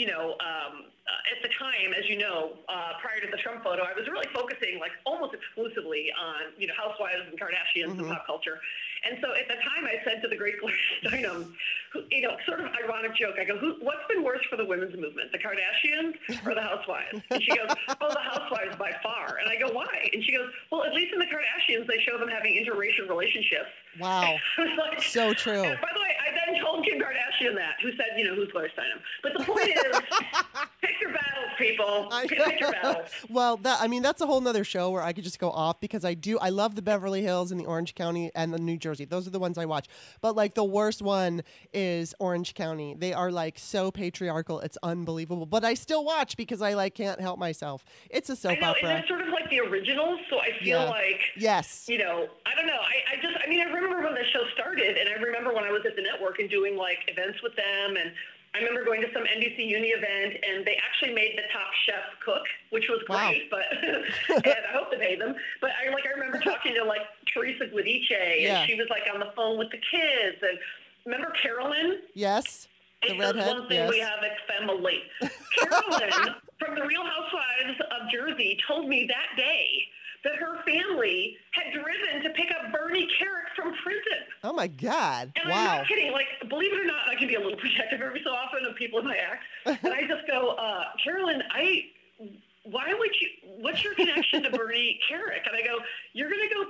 you 0.00 0.06
know, 0.06 0.32
um, 0.40 0.88
uh, 1.04 1.32
at 1.36 1.42
the 1.42 1.50
time, 1.60 1.92
as 1.92 2.08
you 2.08 2.16
know, 2.16 2.56
uh, 2.72 2.92
prior 3.02 3.20
to 3.20 3.28
the 3.30 3.36
Trump 3.36 3.62
photo, 3.62 3.82
I 3.82 3.92
was 3.92 4.08
really 4.08 4.28
focusing 4.32 4.78
like 4.80 4.92
almost 5.04 5.34
exclusively 5.34 6.08
on, 6.18 6.56
you 6.56 6.66
know, 6.66 6.72
housewives 6.72 7.28
and 7.28 7.36
Kardashians 7.38 7.92
Mhm. 7.92 7.98
and 7.98 8.08
pop 8.08 8.24
culture. 8.26 8.58
And 9.04 9.18
so 9.20 9.32
at 9.34 9.48
the 9.48 9.56
time, 9.56 9.84
I 9.84 10.00
said 10.04 10.22
to 10.22 10.28
the 10.28 10.36
great 10.36 10.58
Gloria 10.60 10.76
Steinem, 11.04 11.52
who, 11.92 12.04
you 12.10 12.22
know, 12.22 12.36
sort 12.46 12.60
of 12.60 12.66
ironic 12.82 13.14
joke. 13.16 13.36
I 13.40 13.44
go, 13.44 13.56
Who, 13.58 13.74
"What's 13.80 14.06
been 14.08 14.22
worse 14.22 14.44
for 14.48 14.56
the 14.56 14.64
women's 14.64 14.94
movement, 14.96 15.32
the 15.32 15.38
Kardashians 15.38 16.14
or 16.46 16.54
the 16.54 16.62
housewives?" 16.62 17.20
And 17.30 17.42
she 17.42 17.50
goes, 17.56 17.68
"Oh, 18.00 18.08
the 18.12 18.20
housewives 18.20 18.76
by 18.76 18.92
far." 19.02 19.36
And 19.40 19.50
I 19.50 19.56
go, 19.56 19.68
"Why?" 19.72 20.08
And 20.12 20.22
she 20.24 20.32
goes, 20.32 20.50
"Well, 20.70 20.84
at 20.84 20.94
least 20.94 21.12
in 21.12 21.18
the 21.18 21.26
Kardashians, 21.26 21.86
they 21.88 21.98
show 22.00 22.16
them 22.18 22.28
having 22.28 22.54
interracial 22.54 23.08
relationships." 23.08 23.68
Wow. 23.98 24.36
Like, 24.78 25.02
So 25.02 25.34
true. 25.34 25.62
by 25.62 25.90
the 25.92 26.00
way, 26.00 26.14
I 26.24 26.30
then 26.46 26.60
told 26.62 26.84
Kim 26.86 26.98
Kardashian 27.00 27.09
that, 27.48 27.80
who 27.82 27.90
said, 27.96 28.12
you 28.16 28.24
know, 28.24 28.34
who's 28.34 28.52
going 28.52 28.68
to 28.68 28.74
sign 28.76 28.90
him? 28.92 29.00
But 29.22 29.32
the 29.38 29.44
point 29.44 29.68
is, 29.68 30.00
pick 30.80 31.00
your 31.00 31.12
battles, 31.12 31.49
people. 31.60 32.08
I 32.10 33.04
well, 33.28 33.56
that 33.58 33.80
I 33.80 33.86
mean, 33.86 34.02
that's 34.02 34.20
a 34.20 34.26
whole 34.26 34.40
nother 34.40 34.64
show 34.64 34.90
where 34.90 35.02
I 35.02 35.12
could 35.12 35.24
just 35.24 35.38
go 35.38 35.50
off 35.50 35.80
because 35.80 36.04
I 36.04 36.14
do. 36.14 36.38
I 36.38 36.48
love 36.48 36.74
the 36.74 36.82
Beverly 36.82 37.22
Hills 37.22 37.52
and 37.52 37.60
the 37.60 37.66
Orange 37.66 37.94
County 37.94 38.30
and 38.34 38.52
the 38.52 38.58
New 38.58 38.76
Jersey. 38.76 39.04
Those 39.04 39.26
are 39.26 39.30
the 39.30 39.38
ones 39.38 39.58
I 39.58 39.66
watch. 39.66 39.86
But 40.20 40.34
like 40.34 40.54
the 40.54 40.64
worst 40.64 41.02
one 41.02 41.42
is 41.72 42.14
Orange 42.18 42.54
County. 42.54 42.94
They 42.98 43.12
are 43.12 43.30
like 43.30 43.58
so 43.58 43.90
patriarchal. 43.90 44.60
It's 44.60 44.78
unbelievable. 44.82 45.46
But 45.46 45.64
I 45.64 45.74
still 45.74 46.04
watch 46.04 46.36
because 46.36 46.62
I 46.62 46.74
like 46.74 46.94
can't 46.94 47.20
help 47.20 47.38
myself. 47.38 47.84
It's 48.10 48.30
a 48.30 48.36
soap 48.36 48.52
I 48.52 48.60
know, 48.60 48.70
opera. 48.70 48.88
and 48.90 48.98
it's 49.00 49.08
sort 49.08 49.20
of 49.20 49.28
like 49.28 49.48
the 49.50 49.60
originals, 49.60 50.18
so 50.30 50.40
I 50.40 50.50
feel 50.62 50.80
Yeah. 50.80 50.90
like, 50.90 51.20
yes. 51.36 51.86
you 51.88 51.98
know, 51.98 52.28
I 52.46 52.54
don't 52.54 52.66
know. 52.66 52.72
I, 52.80 53.16
I 53.18 53.22
just, 53.22 53.36
I 53.44 53.48
mean, 53.48 53.60
I 53.60 53.64
remember 53.64 54.02
when 54.02 54.14
the 54.14 54.24
show 54.32 54.44
started, 54.54 54.96
and 54.96 55.08
I 55.08 55.12
remember 55.20 55.52
when 55.52 55.64
I 55.64 55.70
was 55.70 55.82
at 55.86 55.96
the 55.96 56.02
network 56.02 56.38
and 56.38 56.48
doing 56.48 56.76
like 56.76 56.98
events 57.08 57.42
with 57.42 57.54
them, 57.56 57.96
and 57.96 58.12
I 58.54 58.58
remember 58.58 58.84
going 58.84 59.00
to 59.02 59.06
some 59.12 59.22
NBC 59.22 59.64
Uni 59.68 59.88
event, 59.88 60.34
and 60.42 60.64
they 60.66 60.76
actually 60.82 61.14
made 61.14 61.36
the 61.38 61.42
Top 61.52 61.70
Chef 61.86 62.02
cook, 62.24 62.42
which 62.70 62.88
was 62.88 63.00
Wow. 63.08 63.28
great, 63.30 63.48
but 63.50 63.62
and 63.82 64.44
I 64.68 64.72
hope 64.72 64.90
they 64.90 64.98
paid 64.98 65.20
them. 65.20 65.36
But 65.60 65.70
I 65.80 65.90
like, 65.94 66.04
I 66.06 66.10
remember 66.18 66.38
talking 66.44 66.74
to 66.74 66.84
like 66.84 67.02
Teresa 67.32 67.66
Giudice, 67.66 68.10
and 68.10 68.40
Yeah. 68.42 68.66
she 68.66 68.74
was 68.74 68.88
like 68.90 69.02
on 69.12 69.20
the 69.20 69.30
phone 69.36 69.56
with 69.58 69.70
the 69.70 69.78
kids, 69.78 70.38
and 70.42 70.58
remember 71.04 71.32
Carolyn? 71.40 72.00
Yes. 72.14 72.66
The 73.06 73.16
redhead, 73.18 73.46
one 73.56 73.68
thing 73.68 73.78
yes. 73.78 73.90
we 73.90 73.98
have 74.00 74.18
at 74.22 74.36
family. 74.58 75.02
Carolyn 75.58 76.34
from 76.60 76.74
the 76.76 76.82
Real 76.86 77.02
Housewives 77.04 77.80
of 77.80 78.10
Jersey 78.12 78.58
told 78.68 78.88
me 78.88 79.06
that 79.08 79.36
day 79.36 79.84
that 80.22 80.36
her 80.36 80.62
family 80.64 81.36
had 81.52 81.72
driven 81.72 82.22
to 82.22 82.30
pick 82.30 82.50
up 82.52 82.70
Bernie 82.72 83.08
Kerik 83.18 83.48
from 83.56 83.72
prison. 83.82 84.20
Oh 84.44 84.52
my 84.52 84.66
God! 84.66 85.32
And 85.36 85.48
wow. 85.48 85.56
I'm 85.56 85.64
not 85.78 85.88
kidding. 85.88 86.12
Like, 86.12 86.26
believe 86.48 86.72
it 86.74 86.80
or 86.80 86.84
not, 86.84 87.08
I 87.08 87.14
can 87.14 87.26
be 87.28 87.36
a 87.36 87.40
little 87.40 87.56
protective 87.58 88.00
every 88.02 88.20
so 88.22 88.30
often 88.30 88.64
of 88.66 88.76
people 88.76 88.98
in 88.98 89.06
my 89.06 89.16
ex. 89.16 89.80
and 89.82 89.94
I 89.94 90.02
just 90.06 90.26
go, 90.28 90.50
uh, 90.50 90.84
Carolyn, 91.02 91.42
I, 91.50 91.84
why 92.64 92.92
would 92.92 93.10
you, 93.20 93.28
what's 93.60 93.82
your 93.82 93.94
connection 93.94 94.42
to 94.42 94.50
Bernie 94.50 95.00
Kerik? 95.10 95.46
And 95.48 95.56
I 95.56 95.62
go, 95.66 95.78
you're 96.12 96.28
going 96.30 96.46
to 96.48 96.54
go, 96.54 96.64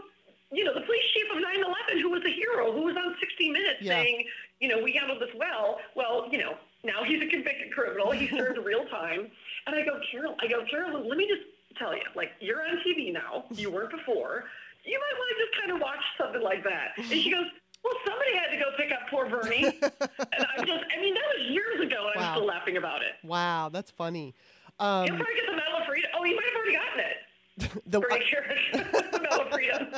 you 0.53 0.63
know, 0.65 0.73
the 0.73 0.83
police 0.83 1.03
chief 1.13 1.25
of 1.35 1.43
9-11, 1.43 2.01
who 2.03 2.11
was 2.11 2.23
a 2.25 2.31
hero, 2.31 2.73
who 2.73 2.83
was 2.83 2.97
on 2.97 3.17
60 3.19 3.51
Minutes 3.51 3.79
Yeah. 3.83 3.95
saying, 3.95 4.25
you 4.61 4.69
know, 4.69 4.81
we 4.83 4.93
handled 4.93 5.21
this 5.21 5.35
well. 5.37 5.79
Well, 5.97 6.29
you 6.31 6.39
know, 6.39 6.55
now 6.85 7.05
he's 7.05 7.23
a 7.23 7.27
convicted 7.27 7.73
criminal. 7.73 8.11
He 8.13 8.29
served 8.37 8.59
real 8.65 8.85
time. 8.87 9.31
And 9.67 9.77
I 9.77 9.85
go, 9.85 10.01
Carol, 10.11 10.37
I 10.41 10.49
go, 10.49 10.65
Carolyn, 10.71 11.09
let 11.09 11.17
me 11.19 11.27
just 11.29 11.43
tell 11.79 11.95
you, 11.95 12.03
like, 12.17 12.31
you're 12.41 12.63
on 12.63 12.79
TV 12.87 13.13
now. 13.13 13.45
You 13.51 13.71
weren't 13.71 13.91
before. 13.91 14.45
You 14.85 14.99
might 14.99 15.19
want 15.19 15.37
to 15.37 15.45
just 15.45 15.61
kind 15.61 15.73
of 15.73 15.81
watch 15.81 16.01
something 16.19 16.43
like 16.43 16.65
that. 16.65 16.93
And 16.97 17.07
she 17.23 17.31
goes, 17.31 17.47
well, 17.85 17.95
somebody 18.07 18.35
had 18.37 18.51
to 18.51 18.57
go 18.57 18.71
pick 18.77 18.91
up 18.93 19.01
poor 19.11 19.29
Bernie. 19.29 19.65
and 19.83 20.47
I'm 20.57 20.67
just, 20.67 20.85
I 20.97 21.01
mean, 21.01 21.15
that 21.15 21.23
was 21.39 21.49
years 21.51 21.81
ago, 21.81 22.11
and 22.15 22.17
Wow. 22.21 22.29
I'm 22.31 22.35
still 22.37 22.47
laughing 22.47 22.77
about 22.77 23.03
it. 23.03 23.13
Wow, 23.23 23.69
that's 23.71 23.91
funny. 23.91 24.35
He'll 24.79 24.87
Um, 24.89 25.07
probably 25.09 25.25
get 25.37 25.47
the 25.47 25.57
Medal 25.57 25.79
of 25.81 25.87
Freedom. 25.87 26.11
Oh, 26.19 26.23
he 26.25 26.35
might 26.35 26.45
have 26.47 26.57
already 26.57 26.73
gotten 26.73 27.01
it. 27.01 27.83
the, 27.87 28.01
Kerik, 28.01 29.13
the 29.13 29.21
Medal 29.21 29.41
of 29.43 29.51
Freedom. 29.53 29.89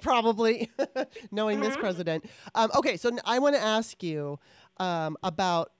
probably 0.00 0.70
knowing 1.30 1.60
this 1.60 1.76
Mhm. 1.76 1.80
president. 1.80 2.24
Um, 2.54 2.70
okay, 2.74 2.96
so 2.96 3.16
I 3.24 3.38
want 3.38 3.54
to 3.56 3.62
ask 3.62 4.02
you 4.02 4.38
um, 4.78 5.16
about 5.22 5.72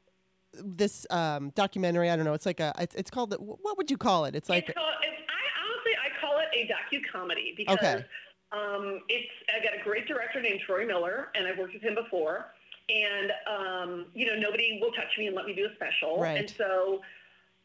this 0.64 1.06
um, 1.10 1.50
documentary. 1.54 2.10
I 2.10 2.16
don't 2.16 2.25
know. 2.25 2.34
It's 2.34 2.46
like 2.46 2.60
a. 2.60 2.72
It's, 2.78 2.94
it's 2.94 3.10
called. 3.10 3.30
the- 3.30 3.36
What 3.36 3.76
would 3.76 3.90
you 3.90 3.96
call 3.98 4.25
it? 4.25 4.34
It's 4.34 4.48
like. 4.48 4.68
it's 4.68 4.76
called, 4.76 4.92
it's, 5.02 5.22
I 5.28 5.42
honestly, 5.64 5.92
I 6.04 6.20
call 6.20 6.38
it 6.38 6.48
a 6.54 6.66
docu-comedy 6.72 7.54
because 7.56 7.76
Okay. 7.78 8.04
um, 8.52 9.00
it's, 9.08 9.30
I 9.54 9.62
got 9.62 9.78
a 9.78 9.82
great 9.84 10.06
director 10.06 10.40
named 10.40 10.60
Troy 10.66 10.86
Miller, 10.86 11.28
and 11.34 11.46
I've 11.46 11.58
worked 11.58 11.75
with 11.75 11.82
him 11.82 11.94
before. 11.94 12.46
And, 12.88 13.32
um, 13.48 14.06
you 14.14 14.26
know, 14.26 14.36
nobody 14.38 14.78
will 14.80 14.92
touch 14.92 15.18
me 15.18 15.26
and 15.26 15.34
let 15.34 15.44
me 15.46 15.54
do 15.54 15.66
a 15.66 15.75
special. 15.75 16.20
Right. 16.20 16.38
And 16.38 16.48
so 16.56 17.00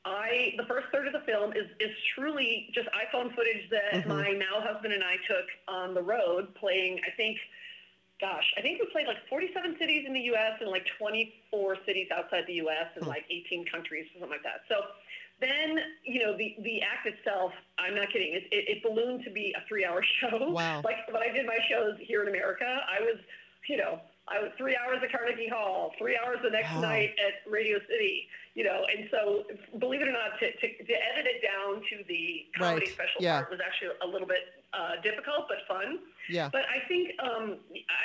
I, 0.03 0.55
the 0.57 0.65
first 0.65 0.88
third 0.91 1.05
of 1.05 1.13
the 1.13 1.19
film 1.31 1.51
is, 1.53 1.67
is 1.79 1.91
truly 2.15 2.71
just 2.74 2.88
iPhone 2.89 3.33
footage 3.36 3.69
that 3.69 4.03
Mhm. 4.03 4.07
my 4.07 4.31
now 4.31 4.60
husband 4.60 4.93
and 4.93 5.03
I 5.03 5.17
took 5.27 5.45
on 5.67 5.93
the 5.93 6.01
road 6.01 6.55
playing, 6.55 7.00
I 7.07 7.12
think, 7.12 7.38
gosh, 8.22 8.54
I 8.58 8.62
think 8.62 8.80
we 8.80 8.88
played 8.92 9.08
like 9.08 9.18
47 9.28 9.75
cities 9.80 10.06
in 10.08 10.13
the 10.13 10.22
U.S. 10.32 10.62
and 10.62 10.70
like 10.70 10.86
24 10.98 11.78
cities 11.86 12.08
outside 12.16 12.46
the 12.48 12.54
U.S. 12.66 12.88
and 12.96 13.04
Hmm. 13.04 13.10
like 13.10 13.25
18 13.30 13.66
countries 13.66 14.06
or 14.13 14.20
something 14.22 14.30
like 14.30 14.44
that. 14.44 14.62
So 14.70 14.75
then, 15.42 15.80
you 16.06 16.24
know, 16.24 16.38
the, 16.38 16.56
the 16.62 16.82
act 16.82 17.08
itself, 17.08 17.51
I'm 17.80 17.96
not 17.96 18.13
kidding, 18.13 18.34
it, 18.34 18.44
it, 18.51 18.78
it 18.78 18.84
ballooned 18.84 19.24
to 19.25 19.32
be 19.32 19.54
a 19.58 19.68
three-hour 19.68 20.04
show. 20.22 20.51
Wow. 20.51 20.82
Like 20.86 20.98
when 21.12 21.24
I 21.24 21.34
did 21.34 21.48
my 21.48 21.58
shows 21.68 21.96
here 22.00 22.22
in 22.22 22.30
America, 22.30 22.66
I 22.66 23.01
was, 23.01 23.18
you 23.68 23.78
know, 23.78 24.00
I 24.32 24.40
was 24.42 24.52
three 24.58 24.76
hours 24.78 25.00
at 25.04 25.12
Carnegie 25.12 25.50
Hall, 25.50 25.92
three 25.98 26.18
hours 26.18 26.38
the 26.44 26.50
next 26.50 26.72
Wow. 26.74 26.82
night 26.82 27.12
at 27.20 27.50
Radio 27.52 27.80
City, 27.90 28.28
you 28.56 28.64
know, 28.64 28.86
and 28.90 29.08
so 29.12 29.44
believe 29.80 30.02
it 30.02 30.08
or 30.08 30.14
not, 30.14 30.40
to, 30.40 30.52
to, 30.52 30.68
to 30.84 30.94
edit 30.94 31.26
it 31.28 31.42
down 31.44 31.82
to 31.90 32.04
the 32.08 32.46
comedy 32.58 32.86
Right. 32.86 32.94
special 32.94 33.22
Yeah. 33.22 33.40
part 33.42 33.52
was 33.52 33.60
actually 33.66 33.92
a 34.02 34.08
little 34.08 34.28
bit 34.28 34.64
uh, 34.74 35.02
difficult, 35.04 35.48
but 35.50 35.58
fun. 35.68 36.00
Yeah. 36.30 36.50
But 36.52 36.64
I 36.70 36.88
think 36.88 37.12
um, 37.22 37.58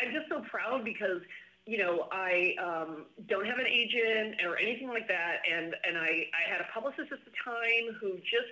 I'm 0.02 0.12
just 0.12 0.28
so 0.28 0.40
proud 0.50 0.84
because 0.84 1.22
you 1.66 1.78
know 1.78 2.06
I 2.12 2.54
um, 2.62 3.06
don't 3.28 3.46
have 3.46 3.58
an 3.58 3.66
agent 3.66 4.40
or 4.44 4.56
anything 4.58 4.88
like 4.88 5.06
that, 5.08 5.42
and 5.50 5.74
and 5.86 5.96
I 5.98 6.26
I 6.34 6.42
had 6.50 6.60
a 6.60 6.66
publicist 6.72 7.10
at 7.12 7.24
the 7.24 7.30
time 7.44 7.94
who 8.00 8.14
just 8.18 8.50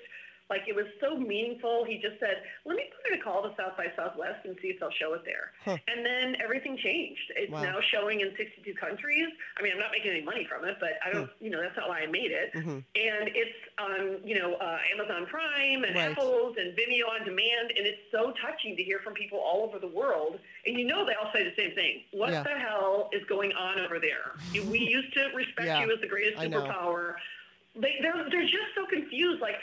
like 0.51 0.63
it 0.69 0.75
was 0.75 0.87
so 1.01 1.17
meaningful. 1.17 1.85
He 1.85 1.99
just 1.99 2.21
said, 2.21 2.43
"Let 2.65 2.77
me 2.77 2.85
put 2.95 3.13
in 3.13 3.21
a 3.21 3.23
call 3.23 3.43
to 3.43 3.55
South 3.57 3.77
by 3.77 3.93
Southwest 3.97 4.45
and 4.45 4.57
see 4.61 4.69
if 4.69 4.81
they'll 4.81 4.91
show 4.93 5.15
it 5.15 5.25
there." 5.25 5.53
Huh. 5.65 5.79
And 5.89 6.05
then 6.05 6.37
everything 6.43 6.77
changed. 6.77 7.33
It's 7.37 7.53
Wow. 7.53 7.63
now 7.63 7.81
showing 7.81 8.21
in 8.21 8.35
62 8.37 8.75
countries. 8.75 9.29
I 9.59 9.63
mean, 9.63 9.73
I'm 9.73 9.79
not 9.79 9.93
making 9.93 10.11
any 10.11 10.23
money 10.23 10.45
from 10.45 10.65
it, 10.65 10.77
but 10.81 10.99
I 11.05 11.11
don't, 11.11 11.31
you 11.41 11.51
know, 11.51 11.61
that's 11.61 11.77
not 11.77 11.89
why 11.89 12.01
I 12.01 12.07
made 12.07 12.31
it 12.31 12.53
hmm 12.55 12.81
and 12.95 13.29
it's 13.35 13.59
on 13.79 14.19
you 14.25 14.39
know 14.39 14.55
uh, 14.55 14.79
Amazon 14.95 15.27
Prime 15.27 15.83
and 15.85 15.95
Right. 15.97 16.11
Apple's 16.13 16.57
and 16.59 16.77
Vimeo 16.79 17.09
on 17.11 17.25
demand, 17.25 17.75
and 17.77 17.87
it's 17.87 18.01
so 18.13 18.33
touching 18.41 18.77
to 18.77 18.83
hear 18.83 19.01
from 19.03 19.15
people 19.15 19.39
all 19.39 19.65
over 19.67 19.79
the 19.79 19.89
world. 19.91 20.39
And 20.67 20.79
you 20.79 20.87
know 20.87 21.05
they 21.05 21.15
all 21.15 21.31
say 21.35 21.43
the 21.45 21.55
same 21.57 21.75
thing: 21.75 22.03
What 22.13 22.31
Yeah. 22.31 22.43
the 22.45 22.51
hell 22.59 23.11
is 23.13 23.25
going 23.29 23.53
on 23.53 23.81
over 23.81 23.99
there? 23.99 24.39
we 24.71 24.79
used 24.79 25.13
to 25.15 25.31
respect 25.35 25.67
Yeah, 25.67 25.81
you 25.85 25.93
as 25.93 26.01
the 26.01 26.07
greatest 26.09 26.41
superpower. 26.41 27.15
They, 27.75 27.99
they're 28.01 28.31
they're 28.31 28.47
just 28.47 28.71
so 28.77 28.87
confused. 28.87 29.43
Like 29.43 29.57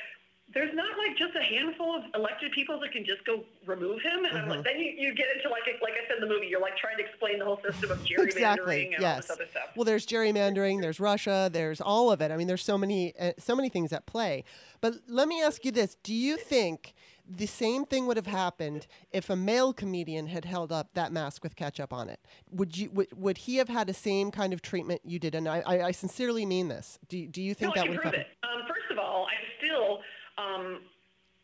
there's 0.54 0.74
not 0.74 0.98
like 0.98 1.18
just 1.18 1.36
a 1.36 1.42
handful 1.44 1.96
of 1.96 2.04
elected 2.16 2.52
people 2.52 2.80
that 2.80 2.92
can 2.92 3.06
just 3.06 3.24
go 3.26 3.44
remove 3.66 4.02
him, 4.02 4.26
and 4.26 4.38
I'm 4.38 4.46
Mhm. 4.46 4.50
like, 4.50 4.64
then 4.64 4.80
you, 4.80 4.92
you 4.92 5.14
get 5.16 5.28
into 5.36 5.50
like 5.50 5.62
like 5.82 5.94
I 5.94 6.08
said 6.08 6.18
in 6.22 6.28
the 6.28 6.34
movie, 6.34 6.48
you're 6.48 6.62
like 6.62 6.78
trying 6.78 6.98
to 6.98 7.04
explain 7.04 7.40
the 7.40 7.46
whole 7.46 7.62
system 7.62 7.92
of 7.92 8.00
gerrymandering 8.06 8.26
Exactly, 8.26 8.86
and 8.88 8.96
all 8.96 9.02
yes. 9.02 9.28
this 9.28 9.32
other 9.32 9.48
stuff. 9.50 9.70
Well, 9.76 9.86
there's 9.86 10.06
gerrymandering, 10.06 10.82
there's 10.82 11.00
Russia, 11.00 11.50
there's 11.52 11.80
all 11.82 12.12
of 12.12 12.22
it. 12.22 12.32
I 12.32 12.38
mean, 12.38 12.48
there's 12.48 12.64
so 12.64 12.78
many, 12.78 13.14
uh, 13.20 13.32
so 13.38 13.56
many 13.56 13.70
things 13.70 13.94
at 13.94 14.06
play. 14.06 14.44
But 14.82 14.96
let 15.08 15.28
me 15.28 15.42
ask 15.42 15.64
you 15.66 15.72
this: 15.72 15.96
Do 16.04 16.14
you 16.14 16.38
think 16.38 16.94
the 17.30 17.46
same 17.46 17.86
thing 17.86 18.08
would 18.08 18.18
have 18.18 18.28
happened 18.28 18.88
if 19.12 19.30
a 19.30 19.36
male 19.36 19.72
comedian 19.72 20.28
had 20.28 20.44
held 20.44 20.72
up 20.72 20.90
that 20.96 21.14
mask 21.14 21.44
with 21.44 21.56
ketchup 21.56 21.94
on 21.94 22.10
it? 22.10 22.20
Would 22.52 22.78
you, 22.78 22.90
would, 22.90 23.08
would 23.16 23.38
he 23.38 23.56
have 23.58 23.70
had 23.70 23.88
the 23.88 23.94
same 23.94 24.32
kind 24.32 24.52
of 24.52 24.62
treatment 24.62 25.02
you 25.06 25.18
did? 25.20 25.36
And 25.36 25.48
I, 25.48 25.62
I, 25.66 25.82
I 25.84 25.92
sincerely 25.92 26.46
mean 26.46 26.68
this. 26.68 27.00
Do, 27.08 27.26
do 27.28 27.42
you 27.42 27.54
think 27.54 27.76
no, 27.76 27.82
that 27.84 27.88
would 27.90 27.96
have 28.04 28.04
happened? 28.16 28.24
it. 28.24 28.38
Um, 28.44 28.68
first 28.68 28.92
of 28.92 28.98
all, 28.98 29.28
I'm 29.28 29.48
still, 29.64 30.02
um, 30.42 30.80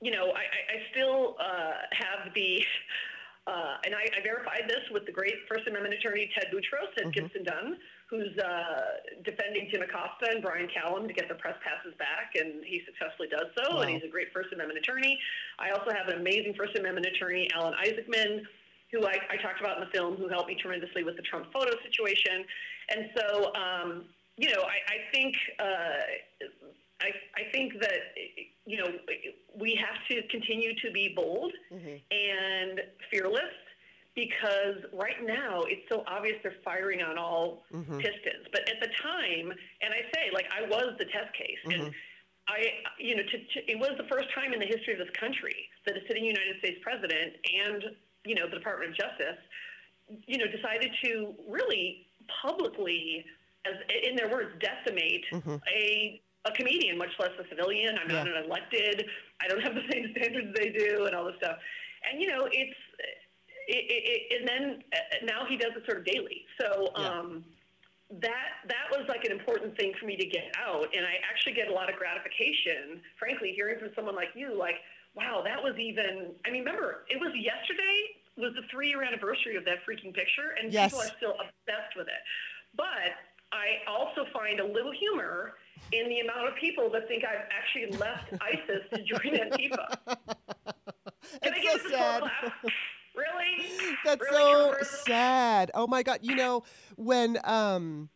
you 0.01 0.11
know, 0.11 0.31
I, 0.31 0.43
I, 0.75 0.77
still 0.91 1.35
uh, 1.39 1.71
have 1.91 2.33
the, 2.35 2.63
uh, 3.47 3.77
and 3.85 3.95
I, 3.95 4.03
I 4.17 4.21
verified 4.21 4.65
this 4.67 4.83
with 4.91 5.05
the 5.05 5.11
great 5.11 5.33
First 5.49 5.67
Amendment 5.67 5.95
attorney 5.95 6.29
Ted 6.35 6.47
Boutros 6.53 6.91
at 6.97 7.05
Mhm. 7.05 7.13
Gibson 7.13 7.43
Dunn, 7.43 7.77
who's 8.09 8.37
uh, 8.37 8.81
defending 9.23 9.69
Jim 9.71 9.81
Acosta 9.81 10.29
and 10.29 10.41
Brian 10.41 10.67
Karem 10.67 11.07
to 11.07 11.13
get 11.13 11.27
the 11.27 11.35
press 11.35 11.55
passes 11.63 11.93
back, 11.97 12.35
and 12.39 12.63
he 12.63 12.83
successfully 12.85 13.27
does 13.27 13.47
so. 13.57 13.75
Wow. 13.75 13.81
And 13.81 13.89
he's 13.91 14.03
a 14.03 14.07
great 14.07 14.31
First 14.33 14.53
Amendment 14.53 14.79
attorney. 14.79 15.19
I 15.59 15.71
also 15.71 15.91
have 15.91 16.07
an 16.09 16.19
amazing 16.19 16.53
First 16.53 16.77
Amendment 16.77 17.07
attorney, 17.07 17.49
Alan 17.55 17.73
Isaacman, 17.73 18.43
who 18.91 19.05
I, 19.05 19.19
I 19.29 19.37
talked 19.37 19.59
about 19.59 19.77
in 19.77 19.83
the 19.83 19.91
film, 19.91 20.15
who 20.15 20.29
helped 20.29 20.47
me 20.47 20.55
tremendously 20.55 21.03
with 21.03 21.15
the 21.17 21.23
Trump 21.23 21.51
photo 21.51 21.71
situation. 21.83 22.45
And 22.89 23.09
so, 23.17 23.53
um, 23.55 24.05
you 24.37 24.49
know, 24.53 24.61
I, 24.61 24.77
I 24.87 24.97
think 25.11 25.35
uh, 25.59 26.45
I, 27.01 27.09
I 27.35 27.51
think 27.51 27.73
that 27.79 27.99
you 28.65 28.77
know 28.77 28.87
we 29.55 29.75
have 29.75 29.97
to 30.09 30.27
continue 30.29 30.73
to 30.81 30.91
be 30.91 31.13
bold 31.15 31.53
Mhm. 31.71 32.01
and 32.11 32.81
fearless 33.11 33.53
because 34.15 34.77
right 34.93 35.21
now 35.23 35.61
it's 35.63 35.87
so 35.89 36.03
obvious 36.07 36.37
they're 36.41 36.55
firing 36.63 37.03
on 37.03 37.17
all 37.19 37.63
Mhm. 37.71 37.99
pistons. 38.01 38.47
But 38.51 38.67
at 38.67 38.79
the 38.81 38.87
time, 39.01 39.53
and 39.81 39.93
I 39.93 40.01
say 40.15 40.31
like 40.33 40.47
I 40.51 40.63
was 40.63 40.95
the 40.97 41.05
test 41.05 41.33
case, 41.35 41.59
Mhm. 41.65 41.73
and 41.85 41.95
I 42.47 42.73
you 42.97 43.15
know 43.15 43.23
to, 43.23 43.37
to, 43.37 43.71
it 43.71 43.77
was 43.77 43.91
the 43.97 44.05
first 44.07 44.29
time 44.31 44.53
in 44.53 44.59
the 44.59 44.65
history 44.65 44.93
of 44.93 44.99
this 44.99 45.11
country 45.11 45.69
that 45.85 45.95
a 45.97 46.01
sitting 46.07 46.25
United 46.25 46.57
States 46.59 46.79
president 46.81 47.35
and 47.53 47.95
you 48.25 48.35
know 48.35 48.47
the 48.49 48.57
Department 48.57 48.91
of 48.91 48.97
Justice 48.97 49.37
you 50.25 50.37
know 50.37 50.47
decided 50.47 50.91
to 51.03 51.35
really 51.47 52.07
publicly 52.41 53.25
as 53.65 53.75
in 54.03 54.15
their 54.15 54.29
words 54.29 54.51
decimate 54.59 55.25
Mhm. 55.31 55.61
a 55.69 56.21
a 56.47 56.51
comedian, 56.51 56.97
much 56.97 57.11
less 57.19 57.31
a 57.39 57.47
civilian. 57.49 57.97
I'm 58.01 58.07
not 58.07 58.27
an 58.27 58.43
elected. 58.45 59.05
I 59.41 59.47
don't 59.47 59.61
have 59.61 59.75
the 59.75 59.85
same 59.91 60.11
standards 60.17 60.55
they 60.55 60.69
do, 60.69 61.05
and 61.05 61.15
all 61.15 61.25
this 61.25 61.35
stuff. 61.37 61.57
And 62.09 62.21
you 62.21 62.27
know, 62.27 62.47
it's 62.51 62.77
it, 63.67 63.83
it, 63.89 64.39
and 64.39 64.47
then 64.47 64.83
uh, 64.93 65.25
now 65.25 65.45
he 65.47 65.57
does 65.57 65.71
it 65.75 65.83
sort 65.85 65.99
of 65.99 66.05
daily. 66.05 66.45
So 66.59 66.91
Yeah. 66.97 67.19
um, 67.19 67.43
that 68.23 68.63
that 68.71 68.87
was 68.91 69.03
like 69.09 69.25
an 69.25 69.31
important 69.31 69.75
thing 69.75 69.91
for 69.99 70.05
me 70.05 70.15
to 70.15 70.25
get 70.25 70.55
out, 70.55 70.87
and 70.95 71.05
I 71.05 71.19
actually 71.29 71.53
get 71.53 71.67
a 71.67 71.73
lot 71.73 71.89
of 71.91 71.99
gratification, 71.99 73.03
frankly, 73.19 73.51
hearing 73.53 73.79
from 73.79 73.89
someone 73.95 74.15
like 74.15 74.31
you, 74.33 74.57
like, 74.57 74.79
wow, 75.15 75.41
that 75.43 75.61
was 75.61 75.75
even. 75.77 76.31
I 76.45 76.51
mean, 76.51 76.63
remember, 76.63 77.03
it 77.09 77.19
was 77.19 77.35
yesterday 77.35 78.15
was 78.37 78.53
the 78.53 78.63
three 78.71 78.89
year 78.89 79.03
anniversary 79.03 79.57
of 79.57 79.65
that 79.65 79.83
freaking 79.83 80.13
picture, 80.13 80.55
and 80.61 80.71
Yes. 80.71 80.91
people 80.91 81.03
are 81.03 81.11
still 81.17 81.35
obsessed 81.35 81.97
with 81.97 82.07
it. 82.07 82.21
But 82.77 83.17
I 83.51 83.89
also 83.89 84.25
find 84.33 84.59
a 84.59 84.65
little 84.65 84.91
humor 84.91 85.53
in 85.91 86.09
the 86.09 86.19
amount 86.19 86.47
of 86.47 86.55
people 86.55 86.89
that 86.91 87.07
think 87.07 87.23
I've 87.23 87.47
actually 87.51 87.97
left 87.97 88.33
ISIS 88.41 88.83
to 88.93 89.03
join 89.03 89.33
Antifa. 89.39 89.97
Can 91.43 91.53
I 91.53 91.57
It's 91.57 91.61
give 91.61 91.71
so 91.71 91.77
this 91.77 91.85
a 91.85 91.89
slow 91.89 91.97
sad. 91.97 92.23
Really? 93.15 93.67
That's 94.05 94.21
Really, 94.21 94.73
so 94.79 95.01
sad. 95.05 95.71
Oh 95.73 95.87
my 95.87 96.03
god. 96.03 96.19
You 96.21 96.35
know, 96.35 96.63
when 96.95 97.37
um 97.43 98.09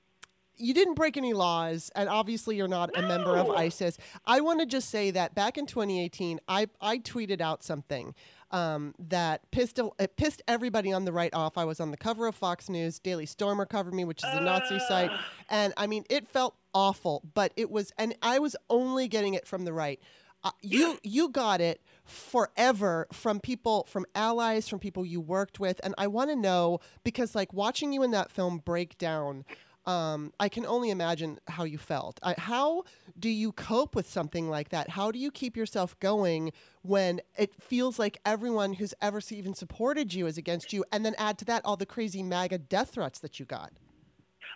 you 0.62 0.74
didn't 0.74 0.94
break 0.94 1.18
any 1.18 1.34
laws 1.34 1.92
and 1.96 2.08
obviously 2.08 2.56
you're 2.56 2.68
not 2.68 2.90
a 2.98 3.02
member 3.02 3.38
of 3.38 3.50
ISIS. 3.50 3.98
I 4.26 4.42
want 4.42 4.60
to 4.60 4.66
just 4.66 4.90
say 4.90 5.12
that 5.12 5.36
back 5.36 5.58
in 5.58 5.66
2018, 5.66 6.40
I 6.48 6.68
I 6.80 7.00
tweeted 7.00 7.42
out 7.42 7.64
something 7.64 8.14
um, 8.52 8.94
that 9.00 9.50
pissed 9.52 9.80
it 9.80 10.18
pissed 10.18 10.42
everybody 10.48 10.92
on 10.92 11.06
the 11.06 11.12
right 11.12 11.34
off. 11.34 11.58
I 11.58 11.66
was 11.66 11.80
on 11.80 11.92
the 11.92 11.98
cover 11.98 12.28
of 12.28 12.36
Fox 12.36 12.70
News. 12.70 13.00
Daily 13.00 13.26
Stormer 13.26 13.66
covered 13.66 13.94
me, 13.94 14.06
which 14.06 14.24
is 14.24 14.30
a 14.34 14.42
Nazi 14.42 14.80
site, 14.80 15.12
and 15.50 15.74
I 15.78 15.88
mean 15.88 16.04
it 16.10 16.28
felt 16.28 16.56
awful. 16.74 17.22
But 17.34 17.54
it 17.56 17.72
was, 17.72 17.92
and 17.98 18.16
I 18.22 18.40
was 18.40 18.56
only 18.70 19.08
getting 19.08 19.34
it 19.34 19.48
from 19.48 19.66
the 19.66 19.74
right. 19.74 20.00
Uh, 20.44 20.52
you 20.62 21.00
you 21.04 21.30
got 21.30 21.62
it 21.62 21.82
forever 22.04 23.08
from 23.12 23.40
people 23.40 23.86
from 23.90 24.06
allies 24.16 24.68
from 24.68 24.80
people 24.80 25.06
you 25.06 25.22
worked 25.22 25.60
with 25.60 25.80
and 25.84 25.96
i 25.98 26.08
want 26.08 26.30
to 26.30 26.36
know 26.36 26.80
because 27.06 27.36
like 27.36 27.54
watching 27.54 27.94
you 27.94 28.04
in 28.04 28.12
that 28.12 28.30
film 28.30 28.58
break 28.58 28.98
down 28.98 29.46
um, 29.86 30.32
I 30.40 30.50
can 30.50 30.66
only 30.66 30.90
imagine 30.90 31.40
how 31.48 31.64
you 31.64 31.78
felt. 31.78 32.20
I, 32.22 32.36
how 32.38 32.84
do 33.20 33.30
you 33.30 33.52
cope 33.52 33.96
with 33.96 34.10
something 34.10 34.50
like 34.50 34.70
that? 34.70 34.90
How 34.90 35.12
do 35.12 35.20
you 35.20 35.32
keep 35.32 35.58
yourself 35.58 36.00
going 36.00 36.52
when 36.84 37.22
it 37.38 37.54
feels 37.62 37.98
like 37.98 38.20
everyone 38.26 38.74
who's 38.74 38.94
ever 39.02 39.22
even 39.30 39.54
supported 39.54 40.14
you 40.14 40.28
is 40.28 40.38
against 40.38 40.74
you, 40.74 40.86
and 40.92 41.06
then 41.06 41.16
add 41.18 41.38
to 41.40 41.46
that 41.46 41.64
all 41.66 41.78
the 41.78 41.86
crazy 41.86 42.24
MAGA 42.24 42.60
death 42.60 42.92
threats 42.92 43.20
that 43.20 43.40
you 43.40 43.46
got? 43.46 43.72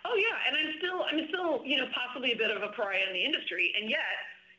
Oh 0.04 0.16
yeah, 0.16 0.36
and 0.46 0.56
I'm 0.56 0.74
still, 0.78 1.02
I'm 1.10 1.28
still, 1.28 1.64
you 1.64 1.78
know, 1.78 1.86
possibly 1.94 2.32
a 2.32 2.36
bit 2.36 2.50
of 2.50 2.62
a 2.62 2.68
pariah 2.68 3.06
in 3.08 3.12
the 3.12 3.24
industry, 3.24 3.72
and 3.80 3.90
yet 3.90 3.98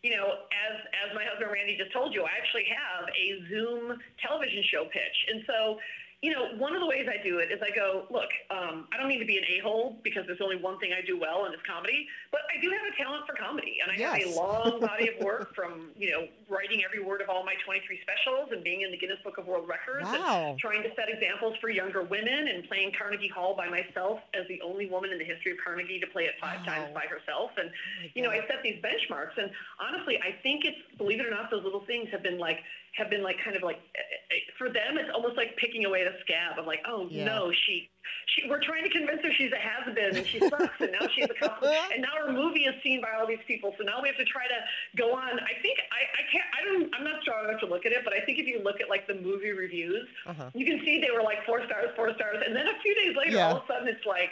you 0.03 0.15
know, 0.15 0.45
as 0.53 0.75
as 1.03 1.15
my 1.15 1.25
husband 1.25 1.51
Randy 1.51 1.75
just 1.75 1.91
told 1.91 2.13
you, 2.13 2.23
I 2.23 2.31
actually 2.37 2.65
have 2.69 3.09
a 3.09 3.27
Zoom 3.49 3.97
television 4.21 4.63
show 4.69 4.85
pitch, 4.85 5.17
and 5.31 5.43
so 5.47 5.79
you 6.23 6.33
know, 6.33 6.49
one 6.57 6.73
of 6.73 6.81
the 6.81 6.87
ways 6.87 7.05
I 7.05 7.21
do 7.21 7.37
it 7.37 7.51
is 7.51 7.61
I 7.61 7.69
go, 7.75 8.05
look, 8.09 8.29
um, 8.49 8.87
I 8.91 8.97
don't 8.97 9.07
mean 9.07 9.19
to 9.19 9.25
be 9.25 9.37
an 9.37 9.43
a-hole 9.59 9.99
because 10.03 10.25
there's 10.25 10.41
only 10.41 10.57
one 10.57 10.79
thing 10.79 10.89
I 10.89 11.05
do 11.05 11.19
well, 11.19 11.45
and 11.45 11.53
it's 11.53 11.61
comedy. 11.61 12.07
But 12.31 12.41
I 12.49 12.59
do 12.59 12.73
have 12.73 12.81
a 12.89 12.97
talent 12.97 13.27
for 13.27 13.37
comedy, 13.37 13.77
and 13.83 13.91
I 13.91 13.95
yes. 14.01 14.25
have 14.25 14.33
a 14.33 14.35
long 14.35 14.79
body 14.81 15.09
of 15.09 15.23
work 15.23 15.53
from, 15.53 15.91
you 15.95 16.09
know, 16.09 16.25
writing 16.49 16.81
every 16.83 17.05
word 17.05 17.21
of 17.21 17.29
all 17.29 17.45
my 17.45 17.53
23 17.63 18.01
specials 18.01 18.49
and 18.51 18.63
being 18.63 18.81
in 18.81 18.89
the 18.89 18.97
Guinness 18.97 19.19
Book 19.23 19.37
of 19.37 19.45
World 19.45 19.69
Records 19.69 20.09
wow. 20.09 20.49
and 20.49 20.59
trying 20.59 20.81
to 20.81 20.89
set 20.97 21.05
examples 21.05 21.53
for 21.61 21.69
younger 21.69 22.01
women 22.01 22.49
and 22.49 22.67
playing 22.67 22.93
Carnegie 22.97 23.29
Hall 23.29 23.53
by 23.55 23.69
myself 23.69 24.17
as 24.33 24.47
the 24.49 24.59
only 24.65 24.89
woman 24.89 25.13
in 25.13 25.19
the 25.19 25.25
history 25.25 25.51
of 25.51 25.59
Carnegie 25.63 25.99
to 25.99 26.07
play 26.07 26.23
it 26.23 26.33
five 26.41 26.65
wow. 26.65 26.73
times 26.73 26.93
by 26.95 27.05
herself. 27.05 27.51
And, 27.61 27.69
oh 27.69 28.09
you 28.15 28.23
know, 28.23 28.31
I 28.31 28.41
set 28.49 28.65
these 28.65 28.81
benchmarks. 28.81 29.37
And 29.37 29.51
honestly, 29.77 30.17
I 30.17 30.33
think 30.41 30.65
it's, 30.65 30.81
believe 30.97 31.19
it 31.19 31.27
or 31.27 31.31
not, 31.31 31.51
those 31.51 31.63
little 31.63 31.85
things 31.85 32.09
have 32.09 32.23
been 32.23 32.39
like, 32.39 32.57
have 32.97 33.09
been 33.09 33.23
like 33.23 33.37
kind 33.43 33.55
of 33.55 33.61
like 33.61 33.77
eh, 33.95 33.99
eh, 33.99 34.35
eh, 34.35 34.39
for 34.57 34.69
them 34.69 34.97
it's 34.97 35.09
almost 35.13 35.37
like 35.37 35.55
picking 35.57 35.85
away 35.85 36.03
the 36.03 36.16
scab 36.21 36.57
of 36.57 36.65
like 36.65 36.81
oh 36.87 37.07
yeah. 37.09 37.25
no 37.25 37.51
she 37.51 37.89
she 38.27 38.47
we're 38.49 38.61
trying 38.61 38.83
to 38.83 38.89
convince 38.89 39.21
her 39.21 39.31
she's 39.33 39.51
a 39.51 39.57
has-been 39.57 40.17
and 40.17 40.25
she 40.27 40.39
sucks 40.39 40.79
and 40.79 40.91
now 40.91 41.07
she's 41.13 41.25
a 41.25 41.39
couple 41.39 41.67
and 41.93 42.01
now 42.01 42.13
her 42.25 42.31
movie 42.31 42.63
is 42.63 42.75
seen 42.83 43.01
by 43.01 43.09
all 43.19 43.27
these 43.27 43.43
people 43.47 43.73
so 43.77 43.83
now 43.83 44.01
we 44.01 44.07
have 44.07 44.17
to 44.17 44.25
try 44.25 44.47
to 44.47 44.59
go 44.97 45.13
on 45.13 45.39
i 45.39 45.53
think 45.61 45.79
i 45.91 46.01
i 46.19 46.23
can't 46.31 46.45
i 46.59 46.65
don't 46.65 46.89
i'm 46.95 47.03
not 47.03 47.21
strong 47.21 47.47
enough 47.47 47.59
to 47.59 47.65
look 47.67 47.85
at 47.85 47.91
it 47.91 48.03
but 48.03 48.13
i 48.13 48.21
think 48.21 48.39
if 48.39 48.47
you 48.47 48.61
look 48.63 48.81
at 48.81 48.89
like 48.89 49.07
the 49.07 49.15
movie 49.15 49.51
reviews 49.51 50.07
uh-huh. 50.25 50.49
you 50.53 50.65
can 50.65 50.79
see 50.85 50.99
they 50.99 51.11
were 51.11 51.23
like 51.23 51.45
four 51.45 51.65
stars 51.65 51.89
four 51.95 52.13
stars 52.15 52.37
and 52.45 52.55
then 52.55 52.67
a 52.67 52.79
few 52.81 52.95
days 52.95 53.15
later 53.15 53.31
yeah. 53.31 53.47
all 53.47 53.57
of 53.57 53.63
a 53.63 53.67
sudden 53.67 53.87
it's 53.87 54.05
like 54.05 54.31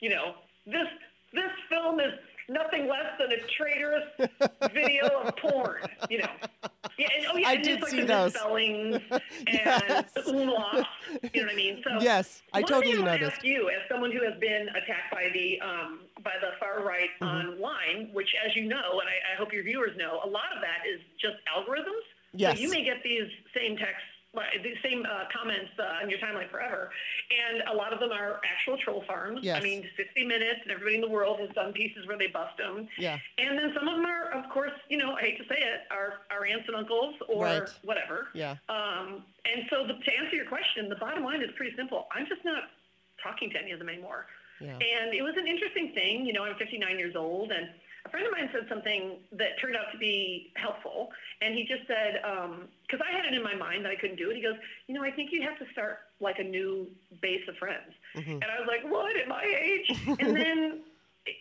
you 0.00 0.10
know 0.10 0.34
this 0.66 0.88
this 1.32 1.50
film 1.68 2.00
is 2.00 2.12
nothing 2.48 2.88
less 2.88 3.06
than 3.18 3.32
a 3.32 3.40
traitorous 3.56 4.04
video 4.72 5.20
of 5.20 5.36
porn, 5.36 5.82
you 6.10 6.18
know. 6.18 6.30
Yeah, 6.98 7.08
and, 7.16 7.26
oh 7.32 7.36
yeah, 7.36 7.48
I 7.48 7.52
and 7.54 7.64
did 7.64 7.80
like 7.80 7.90
see 7.90 8.00
the 8.02 8.06
those. 8.06 8.34
spellings 8.34 8.96
and 9.10 9.20
yes. 9.46 10.04
you 10.26 10.32
know 10.34 10.54
what 10.54 11.50
I 11.50 11.54
mean? 11.56 11.82
So 11.82 12.00
yes, 12.00 12.42
I 12.52 12.62
totally 12.62 12.94
thing 12.94 13.08
I 13.08 13.16
noticed. 13.16 13.38
Ask 13.38 13.44
you, 13.44 13.68
as 13.68 13.88
someone 13.90 14.12
who 14.12 14.22
has 14.22 14.38
been 14.40 14.68
attacked 14.68 15.10
by 15.10 15.30
the 15.32 15.60
um, 15.60 16.00
by 16.22 16.34
the 16.40 16.50
far 16.60 16.84
right 16.84 17.10
mm-hmm. 17.20 17.24
online, 17.24 18.10
which, 18.12 18.28
as 18.46 18.54
you 18.54 18.68
know, 18.68 19.00
and 19.00 19.08
I, 19.08 19.34
I 19.34 19.36
hope 19.38 19.52
your 19.52 19.64
viewers 19.64 19.96
know, 19.96 20.20
a 20.24 20.28
lot 20.28 20.54
of 20.54 20.62
that 20.62 20.86
is 20.88 21.00
just 21.20 21.36
algorithms. 21.50 22.04
Yes. 22.32 22.56
So 22.56 22.62
you 22.62 22.70
may 22.70 22.84
get 22.84 23.02
these 23.02 23.28
same 23.54 23.76
texts 23.76 24.13
the 24.34 24.74
same 24.82 25.04
uh, 25.06 25.24
comments 25.34 25.70
uh, 25.78 26.02
on 26.02 26.10
your 26.10 26.18
timeline 26.18 26.50
forever. 26.50 26.90
And 27.30 27.62
a 27.72 27.74
lot 27.74 27.92
of 27.92 28.00
them 28.00 28.10
are 28.12 28.40
actual 28.44 28.76
troll 28.78 29.04
farms. 29.06 29.40
Yes. 29.42 29.60
I 29.60 29.62
mean, 29.62 29.84
60 29.96 30.24
Minutes 30.24 30.60
and 30.62 30.72
everybody 30.72 30.96
in 30.96 31.00
the 31.00 31.08
world 31.08 31.38
has 31.40 31.50
done 31.50 31.72
pieces 31.72 32.06
where 32.06 32.16
they 32.16 32.28
bust 32.28 32.56
them. 32.56 32.88
Yeah. 32.98 33.18
And 33.38 33.58
then 33.58 33.72
some 33.74 33.88
of 33.88 33.96
them 33.96 34.06
are, 34.06 34.32
of 34.32 34.48
course, 34.50 34.72
you 34.88 34.96
know, 34.96 35.14
I 35.14 35.20
hate 35.20 35.38
to 35.38 35.44
say 35.44 35.60
it, 35.60 35.82
are 35.90 36.20
our 36.30 36.46
aunts 36.46 36.64
and 36.66 36.76
uncles 36.76 37.14
or 37.28 37.44
right. 37.44 37.68
whatever. 37.82 38.28
Yeah. 38.34 38.56
Um, 38.68 39.24
and 39.44 39.66
so 39.70 39.86
the, 39.86 39.94
to 39.94 40.10
answer 40.18 40.36
your 40.36 40.46
question, 40.46 40.88
the 40.88 40.96
bottom 40.96 41.24
line 41.24 41.42
is 41.42 41.50
pretty 41.56 41.76
simple. 41.76 42.06
I'm 42.14 42.26
just 42.26 42.44
not 42.44 42.64
talking 43.22 43.50
to 43.50 43.60
any 43.60 43.72
of 43.72 43.78
them 43.78 43.88
anymore. 43.88 44.26
Yeah. 44.60 44.78
And 44.78 45.14
it 45.14 45.22
was 45.22 45.34
an 45.36 45.46
interesting 45.46 45.92
thing. 45.94 46.24
You 46.24 46.32
know, 46.32 46.44
I'm 46.44 46.56
59 46.56 46.98
years 46.98 47.14
old 47.16 47.52
and– 47.52 47.68
a 48.06 48.10
friend 48.10 48.26
of 48.26 48.32
mine 48.32 48.48
said 48.52 48.66
something 48.68 49.18
that 49.32 49.58
turned 49.60 49.76
out 49.76 49.90
to 49.92 49.98
be 49.98 50.52
helpful. 50.56 51.08
And 51.40 51.54
he 51.54 51.64
just 51.64 51.86
said, 51.86 52.20
because 52.22 53.00
um, 53.00 53.08
I 53.08 53.16
had 53.16 53.24
it 53.24 53.34
in 53.34 53.42
my 53.42 53.54
mind 53.54 53.84
that 53.84 53.90
I 53.90 53.96
couldn't 53.96 54.16
do 54.16 54.30
it. 54.30 54.36
He 54.36 54.42
goes, 54.42 54.56
you 54.86 54.94
know, 54.94 55.02
I 55.02 55.10
think 55.10 55.30
you 55.32 55.42
have 55.42 55.58
to 55.58 55.64
start 55.72 55.98
like 56.20 56.38
a 56.38 56.44
new 56.44 56.88
base 57.22 57.42
of 57.48 57.56
friends. 57.56 57.92
Mm-hmm. 58.16 58.32
And 58.32 58.44
I 58.44 58.60
was 58.60 58.68
like, 58.68 58.90
what 58.90 59.16
at 59.16 59.26
my 59.28 59.44
age? 59.44 59.98
and 60.20 60.36
then, 60.36 60.80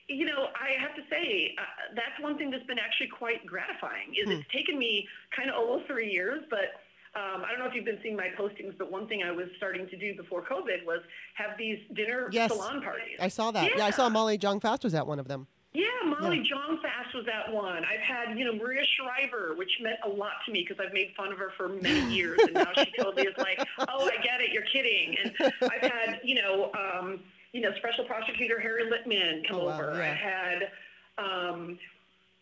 you 0.08 0.26
know, 0.26 0.48
I 0.56 0.80
have 0.80 0.96
to 0.96 1.02
say, 1.10 1.56
uh, 1.60 1.64
that's 1.96 2.22
one 2.22 2.38
thing 2.38 2.50
that's 2.50 2.66
been 2.66 2.80
actually 2.80 3.10
quite 3.10 3.46
gratifying 3.46 4.16
is 4.18 4.26
hmm. 4.26 4.40
it's 4.40 4.52
taken 4.52 4.80
me 4.80 5.08
kind 5.36 5.50
of 5.50 5.56
almost 5.56 5.88
three 5.88 6.10
years, 6.10 6.44
but 6.50 6.80
um, 7.16 7.44
I 7.46 7.52
don't 7.52 7.60
know 7.60 7.68
if 7.68 7.76
you've 7.76 7.86
been 7.86 8.00
seeing 8.02 8.16
my 8.16 8.30
postings, 8.40 8.76
but 8.78 8.92
one 8.92 9.08
thing 9.08 9.22
I 9.22 9.32
was 9.32 9.48
starting 9.58 9.88
to 9.88 9.98
do 9.98 10.16
before 10.16 10.42
COVID 10.42 10.86
was 10.86 11.00
have 11.36 11.58
these 11.60 11.78
dinner 11.94 12.30
yes, 12.32 12.52
salon 12.52 12.82
parties. 12.82 13.18
I 13.20 13.28
saw 13.28 13.52
that. 13.52 13.66
Yeah. 13.66 13.78
yeah, 13.80 13.86
I 13.86 13.92
saw 13.92 14.10
Molly 14.10 14.38
Jong 14.38 14.60
Fast 14.60 14.84
was 14.84 14.96
at 14.96 15.06
one 15.06 15.20
of 15.20 15.28
them. 15.28 15.46
Yeah, 15.74 15.86
Molly 16.06 16.38
yeah. 16.38 16.44
Jong 16.44 16.80
Fast 16.82 17.16
was 17.16 17.26
that 17.26 17.52
one. 17.52 17.84
I've 17.84 18.00
had, 18.00 18.38
you 18.38 18.46
know, 18.46 18.54
Maria 18.54 18.84
Shriver, 18.86 19.56
which 19.56 19.80
meant 19.82 19.98
a 20.04 20.10
lot 20.10 20.34
to 20.46 20.52
me 20.52 20.66
because 20.68 20.84
I've 20.86 20.94
made 20.94 21.14
fun 21.18 21.32
of 21.32 21.40
her 21.40 21.52
for 21.58 21.68
many 21.68 22.14
years, 22.14 22.40
and 22.44 22.54
now 22.54 22.72
she 22.76 22.92
totally 22.98 23.24
is 23.24 23.38
like, 23.38 23.60
oh, 23.80 24.08
I 24.08 24.22
get 24.22 24.40
it, 24.40 24.52
you're 24.52 24.64
kidding. 24.64 25.18
And 25.24 25.54
I've 25.64 25.92
had, 25.92 26.22
you 26.24 26.36
know, 26.36 26.72
um, 26.74 27.22
you 27.54 27.62
know, 27.62 27.74
Special 27.78 28.06
Prosecutor 28.06 28.60
Harry 28.60 28.84
Litman 28.84 29.48
come 29.48 29.58
oh, 29.58 29.70
over. 29.70 29.94
Yeah. 29.96 30.12
I 30.12 30.14
had 30.14 30.72
um, 31.18 31.80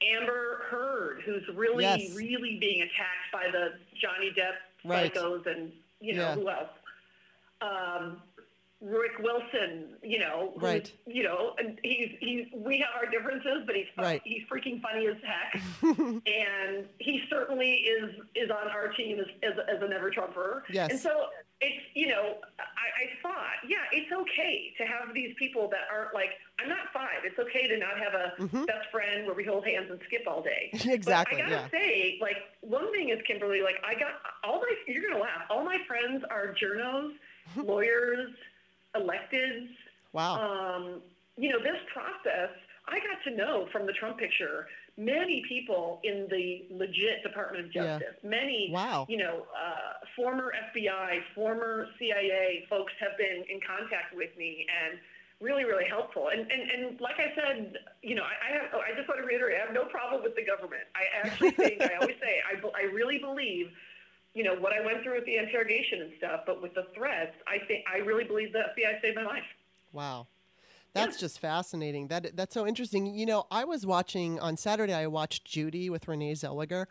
Amber 0.02 0.64
Heard, 0.70 1.22
who's 1.26 1.44
really, 1.56 1.84
yes. 1.84 2.16
really 2.16 2.58
being 2.60 2.82
attacked 2.82 3.32
by 3.32 3.48
the 3.52 3.74
Johnny 4.00 4.32
Depp 4.32 4.90
right. 4.90 5.14
psychos, 5.14 5.46
and 5.48 5.72
you 6.00 6.16
know 6.16 6.22
yeah. 6.22 6.36
who 6.36 6.50
else. 6.50 6.70
Um, 7.62 8.22
Rick 8.82 9.20
Wilson, 9.20 9.90
you 10.02 10.18
know, 10.18 10.54
right? 10.56 10.92
You 11.06 11.24
know, 11.24 11.54
and 11.60 11.80
he's 11.84 12.10
he's 12.20 12.48
we 12.54 12.80
have 12.80 12.90
our 12.98 13.10
differences, 13.10 13.64
but 13.68 13.76
he's 13.76 13.86
right. 13.96 14.22
he's 14.24 14.42
freaking 14.52 14.82
funny 14.82 15.06
as 15.06 15.18
heck, 15.24 15.62
and 15.84 16.88
he 16.98 17.22
certainly 17.30 17.74
is 17.74 18.16
is 18.36 18.50
on 18.50 18.70
our 18.70 18.88
team 18.90 19.20
as 19.20 19.28
as, 19.44 19.54
as 19.72 19.84
a 19.84 19.88
never 19.88 20.10
Trumper. 20.10 20.64
Yes. 20.72 20.90
And 20.90 21.00
so 21.00 21.28
it's 21.62 21.84
you 21.94 22.08
know 22.08 22.38
I, 22.58 22.64
I 22.64 23.22
thought 23.22 23.62
yeah 23.68 23.86
it's 23.92 24.12
okay 24.12 24.74
to 24.80 24.84
have 24.84 25.14
these 25.14 25.36
people 25.38 25.70
that 25.70 25.82
aren't 25.94 26.16
like 26.16 26.32
I'm 26.60 26.68
not 26.68 26.92
five. 26.92 27.24
It's 27.24 27.38
okay 27.38 27.68
to 27.68 27.78
not 27.78 28.00
have 28.00 28.14
a 28.16 28.42
mm-hmm. 28.42 28.66
best 28.66 28.90
friend 28.92 29.28
where 29.28 29.36
we 29.36 29.44
hold 29.44 29.66
hands 29.66 29.92
and 29.92 30.00
skip 30.08 30.24
all 30.28 30.42
day. 30.42 30.70
exactly. 30.92 31.38
But 31.38 31.46
I 31.46 31.50
gotta 31.50 31.70
yeah. 31.72 31.80
say, 31.80 32.18
like 32.20 32.38
one 32.62 32.92
thing 32.92 33.10
is 33.10 33.20
Kimberly, 33.28 33.62
like 33.62 33.76
I 33.86 33.94
got 33.94 34.14
all 34.44 34.60
my 34.60 34.74
you're 34.88 35.08
gonna 35.08 35.22
laugh. 35.22 35.46
All 35.52 35.64
my 35.64 35.78
friends 35.88 36.24
are 36.32 36.56
journos, 36.60 37.12
lawyers 37.56 38.32
electeds. 38.96 39.70
Wow. 40.14 40.40
Um, 40.40 41.02
you 41.38 41.50
know, 41.50 41.60
this 41.60 41.78
process, 41.94 42.50
I 42.88 43.00
got 43.00 43.24
to 43.30 43.36
know 43.36 43.68
from 43.72 43.86
the 43.86 43.94
Trump 43.94 44.18
picture 44.18 44.68
many 44.98 45.44
people 45.48 46.00
in 46.04 46.28
the 46.30 46.66
legit 46.70 47.24
Department 47.24 47.66
of 47.66 47.72
Justice. 47.72 48.16
Yeah. 48.24 48.30
Many, 48.30 48.70
wow. 48.72 49.06
you 49.10 49.18
know, 49.18 49.46
uh, 49.56 50.06
former 50.16 50.54
FBI, 50.76 51.22
former 51.34 51.88
CIA 51.98 52.66
folks 52.70 52.94
have 53.00 53.18
been 53.18 53.44
in 53.50 53.60
contact 53.66 54.16
with 54.16 54.36
me 54.38 54.66
and 54.68 55.00
really, 55.40 55.66
really 55.66 55.86
helpful. 55.86 56.30
And, 56.32 56.42
and, 56.42 56.70
and 56.70 57.02
like 57.02 57.16
I 57.20 57.34
said, 57.36 57.78
you 58.04 58.16
know, 58.16 58.24
I, 58.24 58.50
I 58.50 58.62
have, 58.62 58.74
I 58.74 58.96
just 58.96 59.08
want 59.10 59.22
to 59.22 59.26
reiterate, 59.26 59.58
I 59.62 59.66
have 59.66 59.74
no 59.74 59.86
problem 59.86 60.22
with 60.22 60.36
the 60.36 60.46
government. 60.46 60.84
I 60.96 61.28
actually 61.28 61.52
think, 61.58 61.82
I 61.82 61.96
always 62.00 62.18
say, 62.22 62.42
I, 62.46 62.62
I 62.78 62.84
really 62.94 63.18
believe 63.18 63.72
you 64.34 64.44
know, 64.44 64.56
what 64.56 64.74
I 64.74 64.86
went 64.86 65.04
through 65.04 65.16
with 65.16 65.26
the 65.26 65.38
interrogation 65.38 66.02
and 66.02 66.12
stuff, 66.18 66.42
but 66.46 66.62
with 66.62 66.74
the 66.74 66.86
threats, 66.96 67.34
I 67.48 67.66
think 67.68 67.84
I 67.92 67.98
really 67.98 68.24
believe 68.24 68.54
the 68.54 68.60
FBI 68.60 69.02
saved 69.02 69.16
my 69.16 69.24
life. 69.24 69.44
Wow. 69.92 70.28
That's 70.94 71.18
yeah. 71.18 71.22
just 71.22 71.40
fascinating. 71.40 72.08
That 72.08 72.36
that's 72.36 72.54
so 72.54 72.68
interesting. 72.68 73.08
You 73.08 73.26
know, 73.26 73.46
I 73.50 73.64
was 73.64 73.86
watching 73.86 74.40
on 74.40 74.58
Saturday 74.58 74.94
I 74.94 75.08
watched 75.08 75.46
Judy 75.46 75.90
with 75.90 76.08
Renee 76.08 76.34
Zellweger 76.34 76.86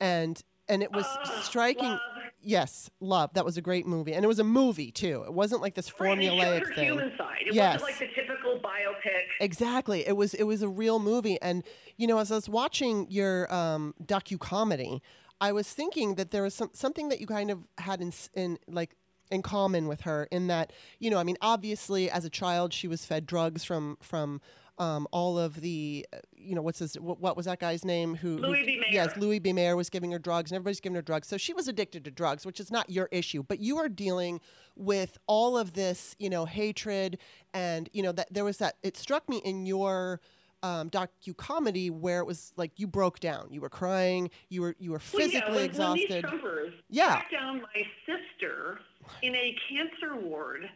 and 0.00 0.42
and 0.68 0.82
it 0.82 0.92
was 0.92 1.04
uh, 1.04 1.42
striking. 1.42 1.90
Love. 1.90 2.00
Yes, 2.40 2.90
love. 3.00 3.32
That 3.34 3.44
was 3.44 3.56
a 3.56 3.62
great 3.62 3.86
movie, 3.86 4.14
and 4.14 4.24
it 4.24 4.28
was 4.28 4.40
a 4.40 4.44
movie 4.44 4.90
too. 4.90 5.22
It 5.26 5.32
wasn't 5.32 5.60
like 5.60 5.74
this 5.74 5.88
formulaic 5.88 6.64
right, 6.64 6.74
thing. 6.74 6.84
Human 6.86 7.12
side. 7.16 7.42
It 7.46 7.54
yes. 7.54 7.80
wasn't 7.80 8.00
like 8.00 8.10
the 8.10 8.20
typical 8.20 8.58
biopic. 8.58 9.22
Exactly. 9.40 10.06
It 10.06 10.16
was. 10.16 10.34
It 10.34 10.44
was 10.44 10.62
a 10.62 10.68
real 10.68 10.98
movie, 10.98 11.40
and 11.40 11.62
you 11.96 12.06
know, 12.06 12.18
as 12.18 12.32
I 12.32 12.36
was 12.36 12.48
watching 12.48 13.06
your 13.10 13.52
um, 13.52 13.94
docu 14.04 14.40
comedy, 14.40 15.02
I 15.42 15.52
was 15.52 15.68
thinking 15.68 16.14
that 16.14 16.30
there 16.30 16.42
was 16.42 16.54
some, 16.54 16.70
something 16.72 17.08
that 17.08 17.20
you 17.20 17.26
kind 17.26 17.50
of 17.50 17.58
had 17.76 18.00
in, 18.00 18.12
in 18.32 18.58
like 18.68 18.94
in 19.30 19.42
common 19.42 19.88
with 19.88 20.02
her 20.02 20.28
in 20.30 20.46
that 20.46 20.72
you 21.00 21.10
know 21.10 21.18
I 21.18 21.24
mean 21.24 21.36
obviously 21.40 22.10
as 22.10 22.24
a 22.24 22.30
child 22.30 22.72
she 22.72 22.86
was 22.86 23.04
fed 23.04 23.26
drugs 23.26 23.64
from 23.64 23.96
from 24.00 24.40
um, 24.78 25.06
all 25.10 25.38
of 25.38 25.60
the 25.60 26.06
you 26.34 26.54
know, 26.54 26.62
what's 26.62 26.80
his, 26.80 26.94
what, 26.94 27.20
what 27.20 27.36
was 27.36 27.46
that 27.46 27.60
guy's 27.60 27.84
name? 27.84 28.16
Who, 28.16 28.38
Louis 28.38 28.60
who, 28.60 28.66
B. 28.66 28.76
Mayer. 28.80 28.90
Yes, 28.90 29.16
Louis 29.16 29.38
B. 29.38 29.52
Mayer 29.52 29.76
was 29.76 29.88
giving 29.88 30.10
her 30.10 30.18
drugs, 30.18 30.50
and 30.50 30.56
everybody's 30.56 30.80
giving 30.80 30.96
her 30.96 31.02
drugs. 31.02 31.28
So 31.28 31.36
she 31.36 31.52
was 31.52 31.68
addicted 31.68 32.04
to 32.04 32.10
drugs, 32.10 32.44
which 32.44 32.58
is 32.58 32.70
not 32.70 32.90
your 32.90 33.08
issue. 33.12 33.42
But 33.42 33.60
you 33.60 33.78
are 33.78 33.88
dealing 33.88 34.40
with 34.74 35.18
all 35.26 35.56
of 35.56 35.74
this, 35.74 36.16
you 36.18 36.28
know, 36.28 36.46
hatred, 36.46 37.18
and 37.54 37.88
you 37.92 38.02
know 38.02 38.12
that 38.12 38.32
there 38.32 38.44
was 38.44 38.58
that. 38.58 38.76
It 38.82 38.96
struck 38.96 39.28
me 39.28 39.38
in 39.44 39.66
your 39.66 40.20
um, 40.62 40.90
docu 40.90 41.36
comedy 41.36 41.90
where 41.90 42.18
it 42.20 42.26
was 42.26 42.52
like 42.56 42.72
you 42.78 42.86
broke 42.86 43.20
down, 43.20 43.48
you 43.50 43.60
were 43.60 43.68
crying, 43.68 44.30
you 44.48 44.62
were 44.62 44.76
you 44.78 44.92
were 44.92 44.98
physically 44.98 45.40
well, 45.40 45.50
yeah, 45.50 45.56
when, 45.56 45.64
exhausted. 45.64 46.24
When 46.24 46.32
these 46.32 46.40
Trumpers 46.42 46.72
Yeah. 46.88 47.22
down 47.32 47.62
my 47.62 47.86
sister 48.06 48.80
in 49.22 49.34
a 49.34 49.56
cancer 49.68 50.16
ward, 50.16 50.68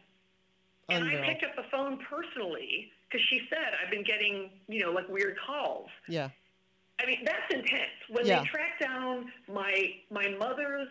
and 0.88 1.04
Unreal. 1.04 1.22
I 1.22 1.26
picked 1.26 1.44
up 1.44 1.56
the 1.56 1.64
phone 1.70 1.98
personally 2.08 2.90
because 3.08 3.24
she 3.28 3.42
said 3.48 3.74
I've 3.82 3.90
been 3.90 4.04
getting, 4.04 4.50
you 4.68 4.80
know, 4.84 4.92
like 4.92 5.08
weird 5.08 5.36
calls. 5.46 5.88
yeah, 6.08 6.30
I 7.00 7.06
mean, 7.06 7.24
that's 7.24 7.52
intense. 7.54 7.90
When 8.08 8.26
Yeah. 8.26 8.40
they 8.40 8.46
track 8.48 8.78
down 8.80 9.30
my 9.52 9.94
my 10.10 10.28
mother's, 10.30 10.88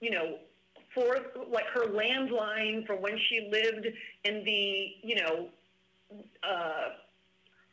you 0.00 0.10
know, 0.10 0.38
for 0.94 1.18
like 1.48 1.66
her 1.66 1.86
landline 1.86 2.86
from 2.86 3.02
when 3.02 3.18
she 3.28 3.48
lived 3.50 3.86
in 4.24 4.44
the, 4.44 4.94
you 5.02 5.16
know, 5.16 5.48
uh, 6.42 6.88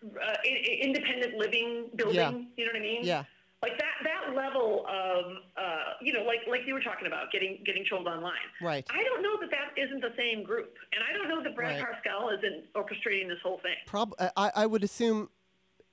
uh, 0.03 0.33
independent 0.81 1.35
living 1.35 1.89
building. 1.95 2.15
Yeah. 2.15 2.31
You 2.57 2.65
know 2.65 2.71
what 2.73 2.79
I 2.79 2.83
mean? 2.83 3.03
yeah, 3.03 3.23
Like 3.61 3.77
that 3.77 3.93
that 4.03 4.35
level 4.35 4.85
of, 4.89 5.25
uh, 5.57 5.93
you 6.01 6.13
know, 6.13 6.23
like 6.23 6.39
like 6.49 6.61
you 6.65 6.73
were 6.73 6.81
talking 6.81 7.07
about 7.07 7.31
getting 7.31 7.59
getting 7.65 7.85
trolled 7.85 8.07
online. 8.07 8.33
right. 8.61 8.85
I 8.89 9.03
don't 9.03 9.21
know 9.23 9.37
that 9.41 9.49
that 9.51 9.81
isn't 9.81 10.01
the 10.01 10.13
same 10.17 10.43
group, 10.43 10.73
and 10.93 11.03
I 11.07 11.17
don't 11.17 11.27
know 11.29 11.41
that 11.43 11.55
Brad 11.55 11.81
Right. 11.81 11.85
Parscale 12.05 12.37
isn't 12.37 12.73
orchestrating 12.73 13.27
this 13.27 13.39
whole 13.43 13.59
thing. 13.59 13.75
Prob- 13.85 14.15
I, 14.19 14.51
I 14.55 14.65
would 14.65 14.83
assume 14.83 15.29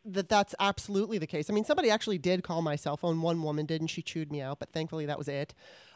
that 0.05 0.29
that's 0.31 0.55
absolutely 0.59 1.19
the 1.19 1.27
case. 1.27 1.51
I 1.51 1.53
mean, 1.53 1.65
somebody 1.65 1.91
actually 1.91 2.17
did 2.19 2.43
call 2.43 2.63
my 2.63 2.75
cell 2.75 2.97
phone. 2.97 3.21
One 3.21 3.43
woman 3.43 3.67
did, 3.67 3.81
and 3.83 3.91
she 3.91 4.01
chewed 4.03 4.33
me 4.33 4.41
out, 4.41 4.59
but 4.59 4.73
thankfully 4.73 5.05
that 5.07 5.19
was 5.19 5.29
it. 5.29 5.55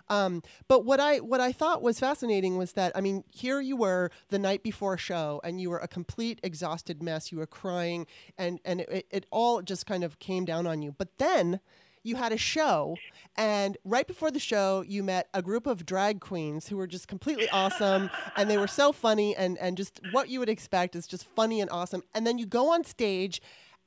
Um, 0.08 0.42
but 0.68 0.84
what 0.84 1.00
I 1.00 1.18
what 1.18 1.40
I 1.40 1.52
thought 1.52 1.82
was 1.82 1.98
fascinating 1.98 2.56
was 2.56 2.72
that 2.72 2.92
I 2.94 3.00
mean, 3.00 3.24
here 3.30 3.60
you 3.60 3.76
were 3.76 4.10
the 4.28 4.38
night 4.38 4.62
before 4.62 4.94
a 4.94 4.98
show, 4.98 5.40
and 5.44 5.60
you 5.60 5.70
were 5.70 5.78
a 5.78 5.88
complete 5.88 6.40
exhausted 6.42 7.02
mess. 7.02 7.32
You 7.32 7.38
were 7.38 7.46
crying, 7.46 8.06
and 8.36 8.60
and 8.64 8.80
it, 8.80 9.06
it 9.10 9.26
all 9.30 9.62
just 9.62 9.86
kind 9.86 10.04
of 10.04 10.18
came 10.18 10.44
down 10.44 10.66
on 10.66 10.82
you. 10.82 10.92
But 10.92 11.18
then 11.18 11.60
you 12.02 12.16
had 12.16 12.32
a 12.32 12.36
show, 12.36 12.96
and 13.34 13.78
right 13.82 14.06
before 14.06 14.30
the 14.30 14.38
show, 14.38 14.84
you 14.86 15.02
met 15.02 15.28
a 15.32 15.40
group 15.40 15.66
of 15.66 15.86
drag 15.86 16.20
queens 16.20 16.68
who 16.68 16.76
were 16.76 16.86
just 16.86 17.08
completely 17.08 17.48
awesome, 17.48 18.10
and 18.36 18.50
they 18.50 18.58
were 18.58 18.66
so 18.66 18.92
funny, 18.92 19.34
and 19.34 19.56
and 19.58 19.76
just 19.76 20.00
what 20.12 20.28
you 20.28 20.38
would 20.38 20.50
expect 20.50 20.94
is 20.94 21.06
just 21.06 21.24
funny 21.24 21.60
and 21.62 21.70
awesome. 21.70 22.02
And 22.14 22.26
then 22.26 22.36
you 22.38 22.46
go 22.46 22.72
on 22.72 22.84
stage 22.84 23.40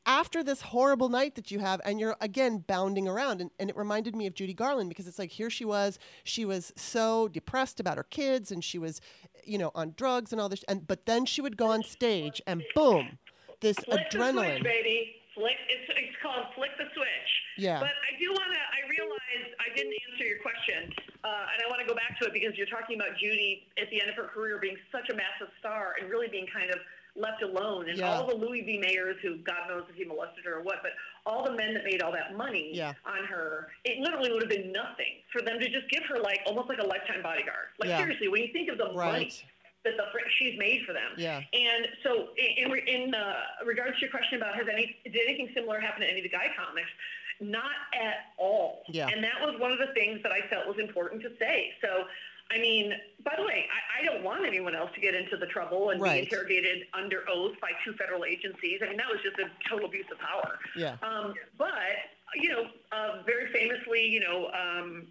after 0.08 0.44
this 0.44 0.62
horrible 0.62 1.10
night 1.10 1.36
that 1.36 1.52
you 1.52 1.60
have 1.60 1.80
and 1.86 2.00
you're 2.00 2.16
again 2.22 2.64
bounding 2.66 3.08
around 3.08 3.42
and, 3.42 3.52
and 3.60 3.70
it 3.70 3.78
reminded 3.78 4.16
me 4.16 4.26
of 4.26 4.34
judy 4.34 4.54
garland 4.54 4.90
because 4.90 5.06
it's 5.06 5.20
like 5.20 5.32
here 5.32 5.50
she 5.50 5.66
was 5.66 6.00
she 6.24 6.46
was 6.46 6.74
so 6.76 7.28
depressed 7.28 7.80
about 7.80 7.98
her 7.98 8.04
kids 8.04 8.52
and 8.52 8.64
she 8.64 8.80
was 8.80 9.02
you 9.44 9.58
know 9.58 9.70
on 9.76 9.94
drugs 9.98 10.32
and 10.32 10.42
all 10.42 10.50
this 10.50 10.64
and 10.68 10.88
but 10.88 11.06
then 11.06 11.26
she 11.26 11.42
would 11.42 11.58
go 11.58 11.68
on 11.68 11.84
stage 11.84 12.42
and 12.48 12.64
boom 12.74 13.20
this 13.62 13.78
Flick 13.78 14.10
adrenaline 14.10 14.62
switch, 14.62 14.64
baby. 14.64 15.16
Flick. 15.34 15.58
It's, 15.70 15.90
it's 15.90 16.18
called 16.22 16.46
flick 16.54 16.74
the 16.78 16.90
switch. 16.94 17.30
Yeah. 17.58 17.80
But 17.80 17.98
I 18.06 18.14
do 18.22 18.30
want 18.30 18.54
to. 18.54 18.62
I 18.62 18.86
realize 18.90 19.44
I 19.58 19.74
didn't 19.74 19.94
answer 20.10 20.26
your 20.26 20.42
question, 20.46 20.94
uh, 21.26 21.54
and 21.54 21.58
I 21.62 21.66
want 21.70 21.82
to 21.82 21.88
go 21.90 21.98
back 21.98 22.22
to 22.22 22.30
it 22.30 22.34
because 22.34 22.54
you're 22.58 22.70
talking 22.70 22.98
about 22.98 23.18
Judy 23.18 23.66
at 23.82 23.90
the 23.90 24.02
end 24.02 24.10
of 24.10 24.18
her 24.18 24.30
career 24.30 24.62
being 24.62 24.78
such 24.94 25.10
a 25.10 25.16
massive 25.18 25.50
star 25.58 25.98
and 25.98 26.10
really 26.10 26.30
being 26.30 26.46
kind 26.50 26.70
of 26.70 26.78
left 27.18 27.42
alone, 27.42 27.90
and 27.90 27.98
Yeah. 27.98 28.12
all 28.12 28.28
the 28.28 28.36
Louis 28.36 28.62
B. 28.62 28.78
Mayer's 28.78 29.18
who 29.22 29.38
God 29.38 29.68
knows 29.68 29.84
if 29.90 29.96
he 29.96 30.06
molested 30.06 30.46
her 30.46 30.56
or 30.56 30.62
what, 30.62 30.82
but 30.84 30.92
all 31.26 31.44
the 31.44 31.52
men 31.52 31.74
that 31.74 31.84
made 31.84 32.02
all 32.02 32.12
that 32.12 32.36
money 32.36 32.72
Yeah. 32.74 32.94
on 33.06 33.26
her, 33.26 33.72
it 33.84 33.98
literally 34.00 34.32
would 34.32 34.42
have 34.42 34.50
been 34.52 34.72
nothing 34.72 35.22
for 35.32 35.42
them 35.42 35.60
to 35.60 35.68
just 35.70 35.90
give 35.90 36.04
her 36.06 36.20
like 36.20 36.42
almost 36.46 36.70
like 36.70 36.80
a 36.80 36.86
lifetime 36.86 37.22
bodyguard. 37.22 37.70
Like 37.80 37.90
Yeah. 37.90 37.98
seriously, 37.98 38.28
when 38.28 38.44
you 38.44 38.54
think 38.54 38.70
of 38.70 38.78
the 38.78 38.92
money 38.94 39.32
that 39.84 39.98
the 39.98 40.30
she's 40.38 40.58
made 40.58 40.84
for 40.86 40.94
them. 40.94 41.14
Yeah. 41.18 41.42
And 41.54 41.88
so, 42.04 42.30
in, 42.38 42.72
in, 42.72 42.88
in 42.88 43.16
uh, 43.16 43.42
regards 43.66 43.96
to 43.96 44.02
your 44.02 44.10
question 44.12 44.38
about 44.38 44.56
has 44.56 44.68
any 44.68 44.98
did 45.04 45.16
anything 45.16 45.50
similar 45.54 45.80
happen 45.80 46.02
to 46.02 46.08
any 46.10 46.20
of 46.20 46.24
the 46.24 46.30
guy 46.30 46.52
comics? 46.58 46.90
Not 47.40 47.72
at 47.94 48.34
all. 48.38 48.84
Yeah. 48.90 49.08
And 49.08 49.24
that 49.24 49.40
was 49.42 49.60
one 49.60 49.72
of 49.72 49.78
the 49.80 49.94
things 49.94 50.22
that 50.24 50.32
I 50.32 50.42
felt 50.50 50.68
was 50.68 50.80
important 50.80 51.22
to 51.22 51.32
say. 51.40 51.74
So, 51.82 52.08
I 52.52 52.60
mean, 52.60 52.94
by 53.24 53.34
the 53.38 53.44
way, 53.44 53.68
I, 53.68 54.02
I 54.02 54.06
don't 54.06 54.24
want 54.24 54.46
anyone 54.46 54.76
else 54.76 54.90
to 54.96 55.02
get 55.02 55.14
into 55.16 55.36
the 55.38 55.48
trouble 55.48 55.90
and 55.90 56.02
Right. 56.02 56.14
be 56.14 56.20
interrogated 56.26 56.88
under 56.94 57.24
oath 57.30 57.56
by 57.62 57.72
two 57.84 57.94
federal 57.94 58.24
agencies. 58.26 58.80
I 58.82 58.88
mean, 58.90 58.98
that 58.98 59.08
was 59.12 59.20
just 59.24 59.38
a 59.40 59.50
total 59.70 59.88
abuse 59.88 60.06
of 60.12 60.18
power. 60.20 60.60
yeah 60.76 60.96
Um, 61.02 61.34
but 61.58 61.72
you 62.36 62.50
know, 62.50 62.68
uh, 62.92 63.24
very 63.26 63.52
famously, 63.52 64.06
you 64.06 64.20
know, 64.20 64.48
um, 64.52 65.08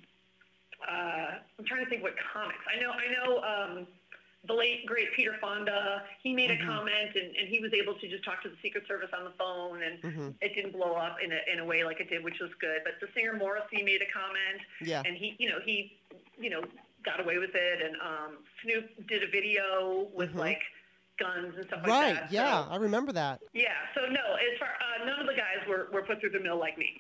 uh, 0.87 1.39
I'm 1.59 1.65
trying 1.65 1.85
to 1.85 1.91
think 1.91 2.03
what 2.03 2.15
comics. 2.33 2.61
I 2.75 2.81
know, 2.81 2.91
I 2.93 3.07
know. 3.13 3.43
Um, 3.43 3.87
the 4.47 4.55
late 4.55 4.87
great 4.87 5.13
Peter 5.17 5.35
Fonda, 5.41 6.05
he 6.23 6.33
made 6.33 6.51
Mm-hmm. 6.51 6.63
a 6.71 6.73
comment 6.73 7.11
and, 7.17 7.35
and 7.37 7.49
he 7.49 7.59
was 7.59 7.73
able 7.75 7.95
to 7.95 8.09
just 8.09 8.23
talk 8.25 8.43
to 8.45 8.49
the 8.49 8.55
Secret 8.63 8.85
Service 8.87 9.09
on 9.17 9.25
the 9.25 9.33
phone 9.39 9.83
and 9.83 10.01
Mhm. 10.03 10.35
it 10.41 10.55
didn't 10.55 10.73
blow 10.73 10.95
up 10.95 11.17
in 11.23 11.33
a, 11.33 11.41
in 11.53 11.59
a 11.59 11.65
way 11.65 11.83
like 11.85 11.99
it 12.01 12.09
did, 12.09 12.23
which 12.23 12.39
was 12.39 12.51
good. 12.61 12.83
But 12.85 12.95
the 13.01 13.09
singer 13.13 13.33
Morrissey 13.35 13.83
made 13.83 14.03
a 14.03 14.07
comment 14.13 14.61
yeah 14.81 15.03
and 15.05 15.17
he, 15.17 15.35
you 15.39 15.49
know, 15.49 15.59
he, 15.65 15.99
you 16.39 16.51
know, 16.51 16.63
got 17.07 17.21
away 17.21 17.39
with 17.39 17.55
it. 17.55 17.81
And 17.83 17.95
um, 18.03 18.37
Snoop 18.63 19.07
did 19.09 19.23
a 19.23 19.31
video 19.31 20.09
with 20.15 20.33
Mhm. 20.35 20.39
like 20.41 20.61
guns 21.19 21.55
and 21.57 21.65
stuff 21.69 21.79
like 21.83 21.87
that. 21.87 22.21
right 22.23 22.31
yeah 22.31 22.65
So, 22.67 22.71
i 22.73 22.77
remember 22.77 23.11
that 23.13 23.41
yeah. 23.55 23.69
So 23.95 24.03
no, 24.03 24.35
as 24.35 24.59
far 24.59 24.69
uh, 24.69 25.07
none 25.07 25.19
of 25.19 25.27
the 25.27 25.33
guys 25.33 25.67
were, 25.67 25.89
were 25.91 26.03
put 26.03 26.21
through 26.21 26.29
the 26.31 26.41
mill 26.41 26.59
like 26.59 26.77
me. 26.77 26.99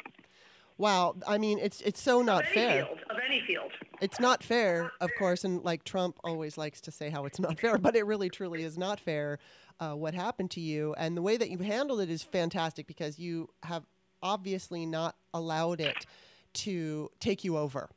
wow 0.79 1.15
i 1.27 1.37
mean 1.37 1.59
it's 1.59 1.83
it's 1.83 2.01
so 2.01 2.23
not 2.23 2.45
of 2.45 2.49
fair 2.49 2.85
field, 2.87 2.99
of 3.11 3.17
any 3.29 3.43
field. 3.47 3.73
it's 4.01 4.19
not 4.19 4.43
fair, 4.43 4.91
of 5.03 5.11
course, 5.19 5.45
and 5.45 5.63
like 5.65 5.85
Trump 5.85 6.17
always 6.25 6.57
likes 6.57 6.81
to 6.83 6.91
say 6.91 7.11
how 7.11 7.27
it's 7.27 7.39
not 7.39 7.61
fair, 7.61 7.77
but 7.87 7.95
it 7.95 8.07
really 8.07 8.31
truly 8.31 8.63
is 8.63 8.79
not 8.79 8.99
fair 9.01 9.39
uh, 9.81 9.93
what 9.93 10.15
happened 10.15 10.51
to 10.53 10.61
you. 10.63 10.95
And 10.97 11.15
the 11.15 11.21
way 11.23 11.37
that 11.37 11.51
you've 11.51 11.61
handled 11.61 12.01
it 12.01 12.09
is 12.09 12.23
fantastic 12.23 12.87
because 12.87 13.19
you 13.19 13.51
have 13.65 13.85
obviously 14.23 14.87
not 14.87 15.17
allowed 15.35 15.81
it 15.83 16.07
to 16.55 17.11
take 17.21 17.45
you 17.45 17.59
over. 17.59 17.91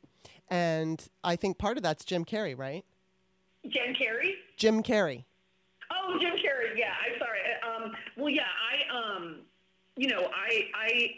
And 0.50 1.02
I 1.22 1.36
think 1.36 1.58
part 1.58 1.76
of 1.76 1.82
that's 1.82 2.04
Jim 2.04 2.24
Carrey, 2.24 2.58
right? 2.58 2.84
Jim 3.68 3.94
Carey. 3.94 4.34
Jim 4.56 4.82
Carrey. 4.82 5.24
Oh, 5.92 6.18
Jim 6.20 6.32
Carrey. 6.32 6.76
Yeah, 6.76 6.92
I'm 7.04 7.18
sorry. 7.18 7.38
Um, 7.66 7.92
well, 8.16 8.28
yeah, 8.28 8.42
I, 8.42 9.16
um, 9.16 9.36
you 9.96 10.08
know, 10.08 10.28
I, 10.34 10.68
I 10.74 11.10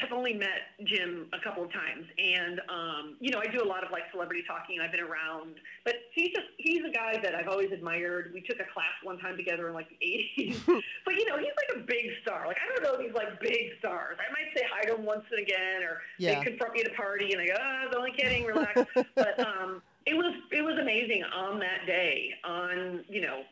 have 0.00 0.12
only 0.12 0.32
met 0.32 0.72
Jim 0.84 1.28
a 1.32 1.40
couple 1.42 1.62
of 1.64 1.72
times, 1.72 2.06
and 2.18 2.60
um, 2.68 3.16
you 3.20 3.30
know, 3.30 3.38
I 3.40 3.46
do 3.46 3.62
a 3.62 3.66
lot 3.68 3.84
of 3.84 3.90
like 3.90 4.04
celebrity 4.10 4.42
talking. 4.46 4.80
I've 4.80 4.90
been 4.90 5.00
around, 5.04 5.56
but 5.84 5.94
he's 6.14 6.30
just 6.32 6.46
he's 6.58 6.82
a 6.84 6.90
guy 6.92 7.18
that 7.22 7.34
I've 7.34 7.48
always 7.48 7.72
admired. 7.72 8.30
We 8.32 8.40
took 8.40 8.56
a 8.60 8.64
class 8.72 8.92
one 9.02 9.18
time 9.18 9.36
together 9.36 9.68
in 9.68 9.74
like 9.74 9.88
the 9.90 9.96
'80s, 10.04 10.60
but 11.04 11.14
you 11.14 11.26
know, 11.28 11.36
he's 11.38 11.52
like 11.56 11.76
a 11.76 11.80
big 11.86 12.06
star. 12.22 12.46
Like 12.46 12.56
I 12.56 12.72
don't 12.74 12.82
know 12.82 13.02
these 13.04 13.14
like 13.14 13.38
big 13.40 13.78
stars. 13.78 14.16
I 14.18 14.32
might 14.32 14.56
say 14.56 14.64
hi 14.72 14.82
to 14.84 14.94
him 14.96 15.04
once 15.04 15.24
and 15.30 15.40
again, 15.40 15.82
or 15.82 16.00
Yeah. 16.18 16.38
they 16.38 16.44
confront 16.50 16.74
me 16.74 16.80
at 16.80 16.90
a 16.90 16.94
party, 16.94 17.32
and 17.32 17.40
I 17.42 17.46
go, 17.46 17.54
"Ah, 17.60 17.82
I 17.82 17.86
was 17.86 17.94
only 17.96 18.12
kidding, 18.12 18.44
relax." 18.44 18.80
but 19.14 19.38
um, 19.40 19.82
it 20.06 20.14
was 20.14 20.34
it 20.50 20.62
was 20.62 20.78
amazing 20.80 21.22
on 21.24 21.58
that 21.60 21.86
day, 21.86 22.30
on 22.44 23.04
you 23.08 23.20
know 23.20 23.42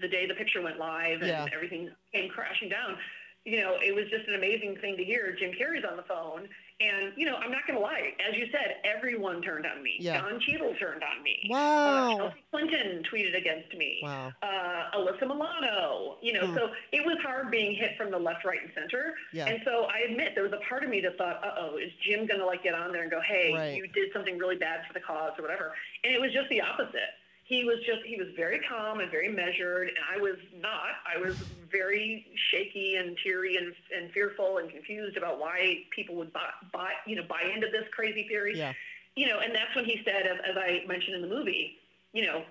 the 0.00 0.08
day 0.08 0.26
the 0.26 0.34
picture 0.34 0.62
went 0.62 0.78
live 0.78 1.18
and 1.20 1.26
Yeah. 1.28 1.46
everything 1.54 1.90
came 2.14 2.30
crashing 2.30 2.70
down. 2.70 2.96
You 3.44 3.60
know, 3.60 3.74
it 3.84 3.92
was 3.92 4.04
just 4.08 4.28
an 4.28 4.36
amazing 4.36 4.76
thing 4.80 4.96
to 4.96 5.02
hear. 5.04 5.34
Jim 5.36 5.50
Carrey's 5.50 5.84
on 5.84 5.96
the 5.96 6.04
phone, 6.04 6.48
and 6.80 7.12
you 7.16 7.26
know, 7.26 7.34
I'm 7.34 7.50
not 7.50 7.66
going 7.66 7.76
to 7.76 7.82
lie. 7.82 8.12
As 8.24 8.38
you 8.38 8.46
said, 8.52 8.76
everyone 8.84 9.42
turned 9.42 9.66
on 9.66 9.82
me. 9.82 9.96
Yeah. 9.98 10.20
Don 10.20 10.38
Cheadle 10.38 10.74
turned 10.78 11.02
on 11.02 11.24
me. 11.24 11.50
Uh, 11.50 11.52
Wow. 11.52 12.16
Chelsea 12.18 12.34
Clinton 12.52 13.02
tweeted 13.12 13.36
against 13.36 13.74
me. 13.76 13.98
Wow. 14.00 14.32
Uh, 14.42 14.96
Alyssa 14.96 15.22
Milano. 15.26 16.18
You 16.22 16.34
know, 16.34 16.46
Hmm. 16.46 16.54
so 16.54 16.70
it 16.92 17.04
was 17.04 17.16
hard 17.20 17.50
being 17.50 17.74
hit 17.74 17.96
from 17.96 18.12
the 18.12 18.18
left, 18.18 18.44
right, 18.44 18.62
and 18.62 18.70
center. 18.76 19.14
Yeah. 19.32 19.46
And 19.48 19.60
so 19.64 19.86
I 19.90 20.06
admit 20.08 20.36
there 20.36 20.44
was 20.44 20.52
a 20.52 20.62
part 20.68 20.84
of 20.84 20.90
me 20.90 21.00
that 21.00 21.18
thought, 21.18 21.42
uh 21.42 21.50
oh, 21.58 21.78
is 21.78 21.90
Jim 22.00 22.26
going 22.26 22.38
to 22.38 22.46
like 22.46 22.62
get 22.62 22.74
on 22.74 22.92
there 22.92 23.02
and 23.02 23.10
go, 23.10 23.20
hey, 23.20 23.52
Right. 23.54 23.74
you 23.76 23.88
did 23.88 24.12
something 24.12 24.38
really 24.38 24.56
bad 24.56 24.86
for 24.86 24.92
the 24.92 25.00
cause 25.00 25.32
or 25.36 25.42
whatever? 25.42 25.74
And 26.04 26.14
it 26.14 26.20
was 26.20 26.32
just 26.32 26.48
the 26.48 26.60
opposite. 26.60 27.10
He 27.52 27.64
was 27.64 27.80
just, 27.84 28.00
he 28.06 28.16
was 28.16 28.28
very 28.34 28.60
calm 28.66 29.00
and 29.00 29.10
very 29.10 29.28
measured, 29.28 29.88
and 29.88 29.98
I 30.10 30.16
was 30.16 30.36
not. 30.58 30.96
I 31.04 31.18
was 31.20 31.36
very 31.70 32.24
shaky 32.50 32.96
and 32.96 33.14
teary 33.22 33.58
and, 33.58 33.74
and 33.94 34.10
fearful 34.10 34.56
and 34.56 34.70
confused 34.70 35.18
about 35.18 35.38
why 35.38 35.80
people 35.94 36.14
would 36.14 36.32
buy, 36.32 36.48
buy, 36.72 36.92
you 37.06 37.14
know, 37.14 37.24
buy 37.28 37.42
into 37.54 37.66
this 37.70 37.84
crazy 37.94 38.26
theory. 38.26 38.56
Yeah. 38.56 38.72
You 39.16 39.26
know, 39.28 39.40
and 39.40 39.54
that's 39.54 39.76
when 39.76 39.84
he 39.84 40.00
said, 40.02 40.22
as, 40.26 40.38
as 40.48 40.56
I 40.56 40.86
mentioned 40.88 41.14
in 41.16 41.20
the 41.20 41.28
movie, 41.28 41.76
you 42.14 42.24
know, 42.24 42.42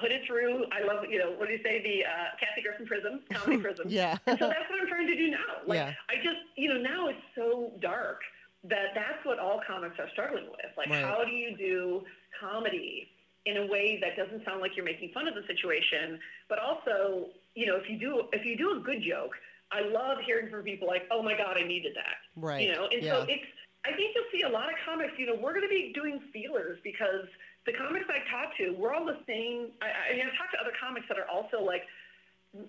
put 0.00 0.10
it 0.10 0.22
through. 0.26 0.64
I 0.72 0.82
love, 0.84 1.04
you 1.08 1.20
know, 1.20 1.30
what 1.36 1.46
do 1.46 1.52
you 1.54 1.62
say, 1.62 1.80
the 1.80 2.04
uh, 2.06 2.24
Kathy 2.40 2.62
Griffin 2.62 2.86
prism, 2.86 3.20
comedy 3.32 3.58
prism. 3.62 3.86
Yeah. 3.88 4.16
And 4.26 4.36
so 4.36 4.48
that's 4.48 4.68
what 4.68 4.80
I'm 4.80 4.88
trying 4.88 5.06
to 5.06 5.14
do 5.14 5.30
now. 5.30 5.38
Like, 5.64 5.76
Yeah. 5.76 5.94
I 6.08 6.16
just, 6.16 6.40
you 6.56 6.74
know, 6.74 6.80
now 6.80 7.06
it's 7.06 7.22
so 7.36 7.70
dark 7.80 8.18
that 8.64 8.94
that's 8.96 9.24
what 9.24 9.38
all 9.38 9.60
comics 9.64 9.94
are 10.00 10.10
struggling 10.10 10.46
with. 10.50 10.74
Like, 10.76 10.88
Right. 10.90 11.04
how 11.04 11.24
do 11.24 11.30
you 11.30 11.56
do 11.56 12.02
comedy 12.40 13.06
in 13.46 13.56
a 13.56 13.66
way 13.66 13.98
that 14.00 14.16
doesn't 14.16 14.44
sound 14.44 14.60
like 14.60 14.76
you're 14.76 14.84
making 14.84 15.10
fun 15.12 15.26
of 15.26 15.34
the 15.34 15.42
situation, 15.46 16.18
but 16.48 16.58
also, 16.58 17.28
you 17.54 17.66
know, 17.66 17.76
if 17.76 17.88
you 17.88 17.98
do 17.98 18.24
if 18.32 18.44
you 18.44 18.56
do 18.56 18.76
a 18.76 18.80
good 18.80 19.02
joke, 19.02 19.32
I 19.72 19.82
love 19.82 20.18
hearing 20.26 20.50
from 20.50 20.62
people 20.62 20.86
like, 20.86 21.06
"Oh 21.10 21.22
my 21.22 21.36
God, 21.36 21.56
I 21.56 21.62
needed 21.62 21.92
that." 21.94 22.18
Right. 22.36 22.66
You 22.66 22.74
know, 22.74 22.88
and 22.92 23.02
yeah. 23.02 23.12
so 23.12 23.22
it's. 23.28 23.46
I 23.84 23.96
think 23.96 24.14
you'll 24.14 24.28
see 24.30 24.42
a 24.42 24.48
lot 24.48 24.68
of 24.68 24.74
comics. 24.84 25.14
You 25.16 25.24
know, 25.24 25.34
we're 25.40 25.54
going 25.54 25.64
to 25.64 25.72
be 25.72 25.92
doing 25.94 26.20
feelers 26.34 26.78
because 26.84 27.24
the 27.64 27.72
comics 27.72 28.04
I 28.08 28.20
talk 28.28 28.56
to, 28.58 28.76
we're 28.76 28.92
all 28.92 29.06
the 29.06 29.16
same. 29.26 29.72
I, 29.80 30.12
I 30.12 30.16
mean, 30.16 30.26
I've 30.26 30.36
talked 30.36 30.52
to 30.52 30.60
other 30.60 30.76
comics 30.76 31.08
that 31.08 31.18
are 31.18 31.28
also 31.28 31.64
like, 31.64 31.88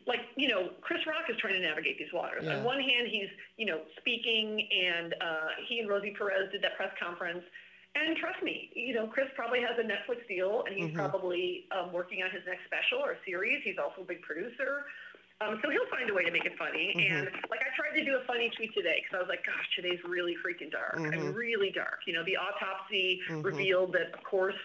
like 0.07 0.21
you 0.37 0.47
know, 0.47 0.69
Chris 0.79 0.99
Rock 1.05 1.27
is 1.29 1.35
trying 1.37 1.53
to 1.53 1.59
navigate 1.59 1.97
these 1.97 2.13
waters. 2.13 2.43
Yeah. 2.45 2.59
On 2.59 2.63
one 2.63 2.79
hand, 2.79 3.07
he's 3.09 3.29
you 3.57 3.65
know 3.65 3.81
speaking, 3.97 4.67
and 4.71 5.15
uh, 5.19 5.51
he 5.67 5.79
and 5.79 5.89
Rosie 5.89 6.15
Perez 6.17 6.51
did 6.51 6.61
that 6.63 6.77
press 6.77 6.91
conference. 7.01 7.43
And 7.95 8.15
trust 8.17 8.41
me, 8.41 8.71
you 8.73 8.93
know, 8.93 9.05
Chris 9.07 9.27
probably 9.35 9.59
has 9.61 9.77
a 9.77 9.83
Netflix 9.83 10.25
deal, 10.27 10.63
and 10.65 10.75
he's 10.75 10.91
Mhm. 10.91 10.95
probably 10.95 11.67
um, 11.71 11.91
working 11.91 12.23
on 12.23 12.31
his 12.31 12.45
next 12.45 12.65
special 12.65 12.99
or 12.99 13.17
series. 13.25 13.61
He's 13.63 13.77
also 13.77 14.01
a 14.01 14.05
big 14.05 14.21
producer. 14.21 14.85
Um, 15.41 15.59
so 15.63 15.69
he'll 15.71 15.87
find 15.87 16.09
a 16.09 16.13
way 16.13 16.23
to 16.23 16.31
make 16.31 16.45
it 16.45 16.55
funny. 16.57 16.93
Mhm. 16.95 17.27
And 17.27 17.49
like 17.49 17.61
I 17.61 17.75
tried 17.75 17.97
to 17.97 18.05
do 18.05 18.15
a 18.15 18.21
funny 18.25 18.49
tweet 18.51 18.73
today 18.73 19.01
because 19.03 19.17
I 19.17 19.19
was 19.19 19.27
like, 19.27 19.43
gosh, 19.45 19.75
today's 19.75 20.01
really 20.03 20.35
freaking 20.37 20.71
dark. 20.71 20.95
I 20.95 20.99
mean, 20.99 21.33
Mhm. 21.33 21.35
really 21.35 21.71
dark. 21.71 22.01
You 22.05 22.13
know, 22.13 22.23
the 22.23 22.37
autopsy 22.37 23.21
Mhm. 23.27 23.43
revealed 23.43 23.93
that, 23.93 24.13
of 24.13 24.23
course, 24.23 24.55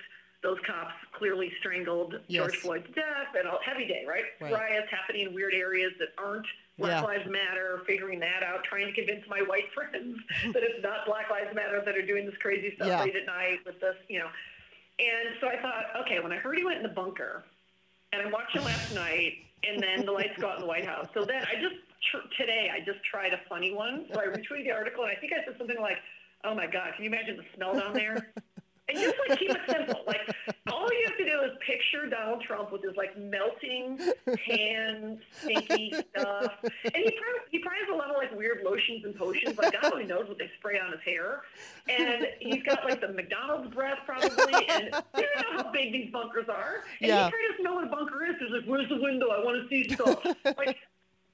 those 0.42 0.60
cops 0.60 0.94
clearly 1.12 1.50
strangled 1.58 2.12
George 2.28 2.52
Yes. 2.52 2.56
Floyd 2.56 2.84
to 2.84 2.92
death 2.92 3.34
and 3.34 3.48
all 3.48 3.58
heavy 3.62 3.86
day, 3.86 4.04
right? 4.06 4.26
Right. 4.38 4.52
Riots 4.52 4.90
happening 4.90 5.26
in 5.28 5.34
weird 5.34 5.54
areas 5.54 5.94
that 5.98 6.12
aren't 6.18 6.46
Black 6.78 7.02
Yeah. 7.02 7.02
Lives 7.02 7.30
Matter, 7.30 7.82
figuring 7.86 8.20
that 8.20 8.42
out, 8.42 8.64
trying 8.64 8.86
to 8.86 8.92
convince 8.92 9.26
my 9.28 9.40
white 9.42 9.70
friends 9.74 10.18
that 10.52 10.62
it's 10.62 10.82
not 10.82 11.06
Black 11.06 11.30
Lives 11.30 11.54
Matter 11.54 11.82
that 11.84 11.96
are 11.96 12.04
doing 12.06 12.26
this 12.26 12.36
crazy 12.40 12.74
stuff 12.76 12.88
Yeah. 12.88 13.02
late 13.02 13.16
at 13.16 13.26
night 13.26 13.58
with 13.64 13.80
this, 13.80 13.96
you 14.08 14.18
know. 14.18 14.28
And 14.98 15.36
so 15.40 15.48
I 15.48 15.60
thought, 15.60 15.84
okay, 16.02 16.20
when 16.20 16.32
I 16.32 16.36
heard 16.36 16.56
he 16.56 16.64
went 16.64 16.78
in 16.78 16.82
the 16.82 16.88
bunker, 16.88 17.44
and 18.12 18.22
I 18.26 18.30
watched 18.30 18.56
him 18.56 18.64
last 18.64 18.94
night, 18.94 19.32
and 19.64 19.82
then 19.82 20.04
the 20.06 20.12
lights 20.12 20.38
go 20.38 20.48
out 20.48 20.56
in 20.56 20.60
the 20.62 20.66
White 20.66 20.86
House. 20.86 21.08
So 21.14 21.24
then 21.24 21.42
I 21.44 21.60
just 21.60 21.76
tr- 22.10 22.28
today 22.38 22.70
I 22.72 22.80
just 22.80 23.02
tried 23.04 23.32
a 23.32 23.40
funny 23.48 23.72
one. 23.74 24.06
So 24.12 24.20
I 24.20 24.26
retweeted 24.26 24.64
the 24.64 24.72
article, 24.72 25.04
and 25.04 25.12
I 25.12 25.16
think 25.20 25.32
I 25.32 25.44
said 25.44 25.56
something 25.58 25.80
like, 25.80 25.98
"Oh 26.44 26.54
my 26.54 26.66
God, 26.66 26.92
can 26.94 27.04
you 27.04 27.10
imagine 27.10 27.36
the 27.36 27.44
smell 27.54 27.74
down 27.78 27.92
there?" 27.94 28.32
And 28.88 28.98
just 28.98 29.16
like 29.28 29.38
keep 29.38 29.50
it 29.50 29.60
simple. 29.68 30.02
Like 30.06 30.20
all 30.72 30.88
you 30.92 31.06
have 31.08 31.16
to 31.18 31.24
do 31.24 31.40
is 31.40 31.50
picture 31.66 32.08
Donald 32.08 32.40
Trump 32.42 32.70
with 32.70 32.82
his 32.84 32.94
like 32.96 33.18
melting 33.18 33.98
tan, 34.46 35.18
stinky 35.42 35.92
stuff, 36.10 36.52
and 36.62 36.94
he 36.94 37.10
probably 37.10 37.40
he 37.50 37.58
probably 37.58 37.80
has 37.80 37.88
a 37.92 37.96
lot 37.96 38.10
of 38.10 38.16
like 38.16 38.36
weird 38.36 38.62
lotions 38.64 39.04
and 39.04 39.16
potions. 39.16 39.58
Like 39.58 39.72
God 39.72 39.92
only 39.92 40.06
knows 40.06 40.28
what 40.28 40.38
they 40.38 40.48
spray 40.58 40.78
on 40.78 40.92
his 40.92 41.00
hair, 41.04 41.42
and 41.88 42.28
he's 42.38 42.62
got 42.62 42.84
like 42.84 43.00
the 43.00 43.08
McDonald's 43.08 43.74
breath 43.74 43.98
probably. 44.06 44.54
And 44.68 44.84
you 45.16 45.24
don't 45.34 45.56
know 45.56 45.62
how 45.64 45.72
big 45.72 45.92
these 45.92 46.12
bunkers 46.12 46.48
are. 46.48 46.84
And 47.00 47.08
Yeah. 47.08 47.24
he 47.26 47.30
tried 47.30 47.56
to 47.56 47.62
know 47.64 47.74
what 47.74 47.84
a 47.84 47.88
bunker 47.88 48.24
is. 48.26 48.36
He's 48.38 48.50
like, 48.50 48.64
"Where's 48.66 48.88
the 48.88 49.00
window? 49.00 49.30
I 49.30 49.44
want 49.44 49.62
to 49.62 49.68
see 49.68 49.92
stuff." 49.92 50.24
like. 50.56 50.76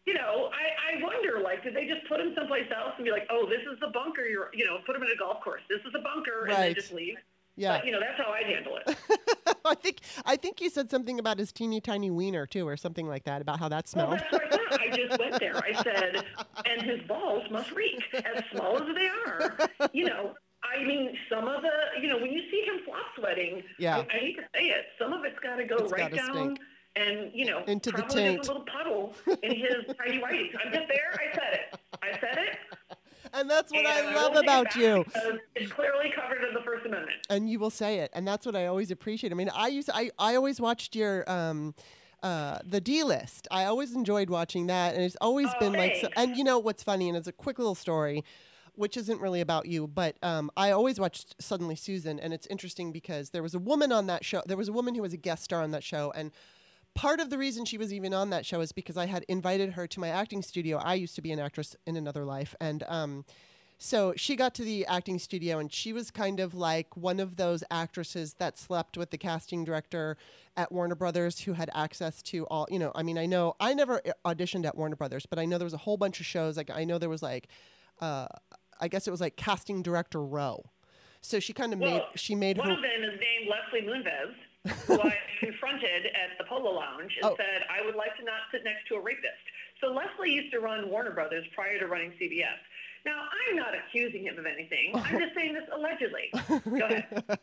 You 0.05 0.15
know, 0.15 0.51
I, 0.53 0.99
I 0.99 1.01
wonder, 1.05 1.39
like, 1.39 1.63
did 1.63 1.77
they 1.77 1.87
just 1.87 2.05
put 2.09 2.19
him 2.19 2.35
someplace 2.37 2.67
else 2.77 2.95
and 2.97 3.05
be 3.05 3.13
like, 3.13 3.25
oh, 3.31 3.47
this 3.49 3.61
is 3.73 3.79
the 3.79 3.87
bunker, 3.87 4.23
you're, 4.27 4.51
you 4.53 4.67
know, 4.67 4.79
put 4.85 4.97
him 4.97 5.03
in 5.05 5.09
a 5.13 5.17
golf 5.17 5.41
course. 5.45 5.63
This 5.69 5.79
is 5.87 5.95
a 5.95 6.01
bunker, 6.01 6.41
and 6.47 6.49
Right. 6.51 6.59
then 6.67 6.75
just 6.75 6.93
leave. 6.93 7.19
Yeah. 7.57 7.79
But, 7.79 7.87
you 7.87 7.93
know, 7.93 8.01
that's 8.01 8.19
how 8.19 8.33
I 8.33 8.43
handle 8.43 8.79
it. 8.87 8.97
I 9.65 9.75
think 9.77 10.01
I 10.25 10.37
think 10.37 10.61
you 10.61 10.69
said 10.71 10.91
something 10.91 11.19
about 11.19 11.39
his 11.39 11.53
teeny 11.53 11.81
tiny 11.81 12.11
wiener 12.11 12.47
too, 12.47 12.67
or 12.67 12.77
something 12.77 13.07
like 13.07 13.25
that 13.25 13.41
about 13.43 13.59
how 13.61 13.69
that 13.69 13.91
Well, 13.95 14.11
that's 14.11 14.33
what 14.33 14.53
I. 14.53 14.59
I 14.91 14.97
just 14.97 15.19
went 15.19 15.39
there. 15.39 15.57
I 15.57 15.73
said, 15.83 16.25
and 16.67 16.83
his 16.83 17.01
balls 17.07 17.45
must 17.51 17.71
reek, 17.73 18.03
as 18.15 18.43
small 18.53 18.77
as 18.77 18.95
they 18.95 19.09
are. 19.31 19.59
You 19.93 20.07
know, 20.07 20.33
I 20.65 20.83
mean, 20.85 21.17
some 21.29 21.47
of 21.49 21.63
the, 21.63 21.71
you 22.01 22.09
know, 22.09 22.17
when 22.19 22.33
you 22.33 22.41
see 22.51 22.63
him 22.67 22.81
flop 22.85 23.05
sweating, 23.17 23.63
Yeah. 23.79 23.99
I, 23.99 24.01
I 24.01 24.19
hate 24.19 24.37
to 24.37 24.43
say 24.55 24.65
it, 24.67 24.87
some 24.99 25.13
of 25.13 25.25
it's 25.25 25.39
got 25.41 25.57
to 25.57 25.65
go 25.65 25.77
It's 25.77 25.93
right 25.93 26.13
down. 26.15 26.33
stink. 26.33 26.59
And 26.97 27.31
you 27.35 27.47
know, 27.47 27.63
Into 27.67 27.91
the 27.91 27.99
probably 27.99 28.23
taint. 28.23 28.39
a 28.39 28.53
little 28.53 28.65
puddle 28.67 29.15
in 29.43 29.51
his 29.55 29.97
tiny 29.99 30.19
whities. 30.21 30.51
I'm 30.65 30.73
just 30.73 30.89
there. 30.89 31.13
I 31.15 31.35
said 31.35 31.53
it. 31.55 31.81
I 32.03 32.13
said 32.21 32.39
it. 32.39 32.97
And 33.35 33.49
that's 33.49 33.73
what 33.73 33.87
and 33.87 33.89
I 34.09 34.15
love 34.15 34.37
about 34.37 34.75
you. 34.77 35.05
It's 35.55 35.73
clearly 35.73 36.11
covered 36.15 36.47
in 36.47 36.55
the 36.55 36.61
First 36.65 36.87
Amendment. 36.87 37.17
and 37.31 37.49
you 37.51 37.59
will 37.59 37.71
say 37.71 37.99
it 38.01 38.11
and 38.15 38.27
that's 38.27 38.45
what 38.45 38.55
i 38.57 38.67
always 38.67 38.91
appreciate 38.91 39.33
i 39.33 39.35
mean 39.35 39.51
i 39.55 39.69
used 39.69 39.89
i, 39.95 40.11
I 40.19 40.35
always 40.35 40.61
watched 40.61 40.95
your 40.97 41.29
um 41.31 41.75
uh, 42.23 42.59
the 42.65 42.81
D 42.81 43.03
list. 43.03 43.49
I 43.51 43.65
always 43.65 43.97
enjoyed 43.97 44.31
watching 44.31 44.69
that, 44.69 44.95
and 44.95 45.03
it's 45.03 45.17
always 45.21 45.49
Oh, 45.49 45.59
been 45.59 45.73
like. 45.73 45.97
So, 45.97 46.07
and 46.17 46.37
you 46.37 46.45
know 46.45 46.57
what's 46.61 46.85
funny, 46.85 47.09
and 47.09 47.19
it's 47.19 47.27
a 47.27 47.33
quick 47.33 47.59
little 47.59 47.75
story, 47.75 48.23
which 48.77 48.97
isn't 48.97 49.21
really 49.21 49.41
about 49.41 49.67
you, 49.67 49.89
but 49.89 50.19
um, 50.23 50.49
I 50.57 50.71
always 50.71 51.01
watched 51.01 51.35
Suddenly 51.43 51.75
Susan, 51.75 52.21
and 52.21 52.33
it's 52.33 52.47
interesting 52.47 52.93
because 52.93 53.31
there 53.31 53.43
was 53.43 53.55
a 53.57 53.59
woman 53.59 53.91
on 53.91 54.07
that 54.07 54.25
show. 54.25 54.41
There 54.47 54.57
was 54.57 54.69
a 54.69 54.73
woman 54.73 54.95
who 54.95 55.03
was 55.03 55.13
a 55.13 55.17
guest 55.17 55.43
star 55.43 55.63
on 55.63 55.73
that 55.73 55.83
show, 55.83 56.13
and 56.15 56.31
part 56.95 57.21
of 57.21 57.31
the 57.31 57.39
reason 57.39 57.65
she 57.65 57.79
was 57.79 57.93
even 57.93 58.13
on 58.15 58.31
that 58.31 58.45
show 58.47 58.61
is 58.61 58.73
because 58.73 58.97
I 58.97 59.07
had 59.07 59.25
invited 59.29 59.73
her 59.73 59.87
to 59.87 60.01
my 60.01 60.09
acting 60.09 60.43
studio. 60.43 60.79
I 60.79 60.95
used 60.95 61.15
to 61.17 61.23
be 61.23 61.33
an 61.33 61.39
actress 61.39 61.77
in 61.87 61.97
another 61.97 62.25
life, 62.25 62.55
and 62.61 62.83
um, 62.89 63.25
so 63.79 64.15
she 64.17 64.37
got 64.37 64.55
to 64.55 64.63
the 64.63 64.87
acting 64.87 65.19
studio, 65.19 65.59
and 65.59 65.73
she 65.73 65.93
was 65.93 66.11
kind 66.11 66.39
of 66.39 66.55
like 66.55 66.97
one 66.97 67.19
of 67.19 67.37
those 67.37 67.65
actresses 67.71 68.35
that 68.35 68.57
slept 68.59 68.97
with 68.97 69.11
the 69.11 69.19
casting 69.19 69.65
director 69.65 70.17
at 70.57 70.71
Warner 70.71 70.95
Brothers 70.95 71.41
who 71.41 71.55
had 71.55 71.71
access 71.75 72.23
to 72.23 72.47
all. 72.47 72.69
You 72.71 72.79
know, 72.79 72.93
I 72.95 73.03
mean, 73.03 73.19
I 73.19 73.27
know 73.27 73.57
I 73.59 73.75
never 73.75 74.01
auditioned 74.25 74.67
at 74.67 74.77
Warner 74.77 74.97
Brothers, 74.97 75.27
but 75.27 75.39
I 75.39 75.45
know 75.47 75.59
there 75.59 75.67
was 75.67 75.75
a 75.75 75.79
whole 75.79 75.97
bunch 75.97 76.21
of 76.21 76.27
shows. 76.27 76.57
Like 76.57 76.71
I 76.71 76.85
know 76.85 76.99
there 76.99 77.09
was 77.09 77.23
like, 77.23 77.49
uh, 78.01 78.29
I 78.81 78.89
guess 78.89 79.09
it 79.09 79.11
was 79.11 79.21
like 79.21 79.37
casting 79.37 79.83
director 79.83 80.23
row. 80.23 80.65
So 81.21 81.41
she 81.41 81.53
kind 81.53 81.73
of 81.73 81.79
made 81.79 82.03
she 82.15 82.35
made 82.35 82.59
One 82.59 82.69
her. 82.69 82.75
of 82.75 82.83
them 82.83 83.03
is 83.05 83.19
named 83.19 83.49
Leslie 83.51 83.89
Moonves, 83.89 84.35
who 84.87 85.01
I 85.01 85.17
confronted 85.41 86.07
at 86.07 86.39
the 86.39 86.45
Polo 86.45 86.73
Lounge 86.73 87.13
and 87.23 87.33
Oh. 87.33 87.37
said, 87.37 87.63
I 87.71 87.85
would 87.85 87.95
like 87.97 88.17
to 88.19 88.25
not 88.25 88.43
sit 88.53 88.63
next 88.65 88.87
to 88.89 88.95
a 88.95 89.01
rapist. 89.01 89.27
So 89.81 89.89
Leslie 89.89 90.31
used 90.33 90.53
to 90.53 90.61
run 90.61 90.89
Warner 90.91 91.11
Brothers 91.13 91.45
prior 91.55 91.79
to 91.81 91.87
running 91.87 92.13
CBS. 92.13 92.59
Now, 93.05 93.25
I'm 93.49 93.57
not 93.57 93.75
accusing 93.75 94.23
him 94.23 94.39
of 94.39 94.47
anything. 94.47 94.93
I'm 94.95 95.19
just 95.19 95.35
saying 95.35 95.55
this 95.55 95.65
allegedly. 95.75 96.31
Go 96.79 96.87
ahead. 96.87 97.39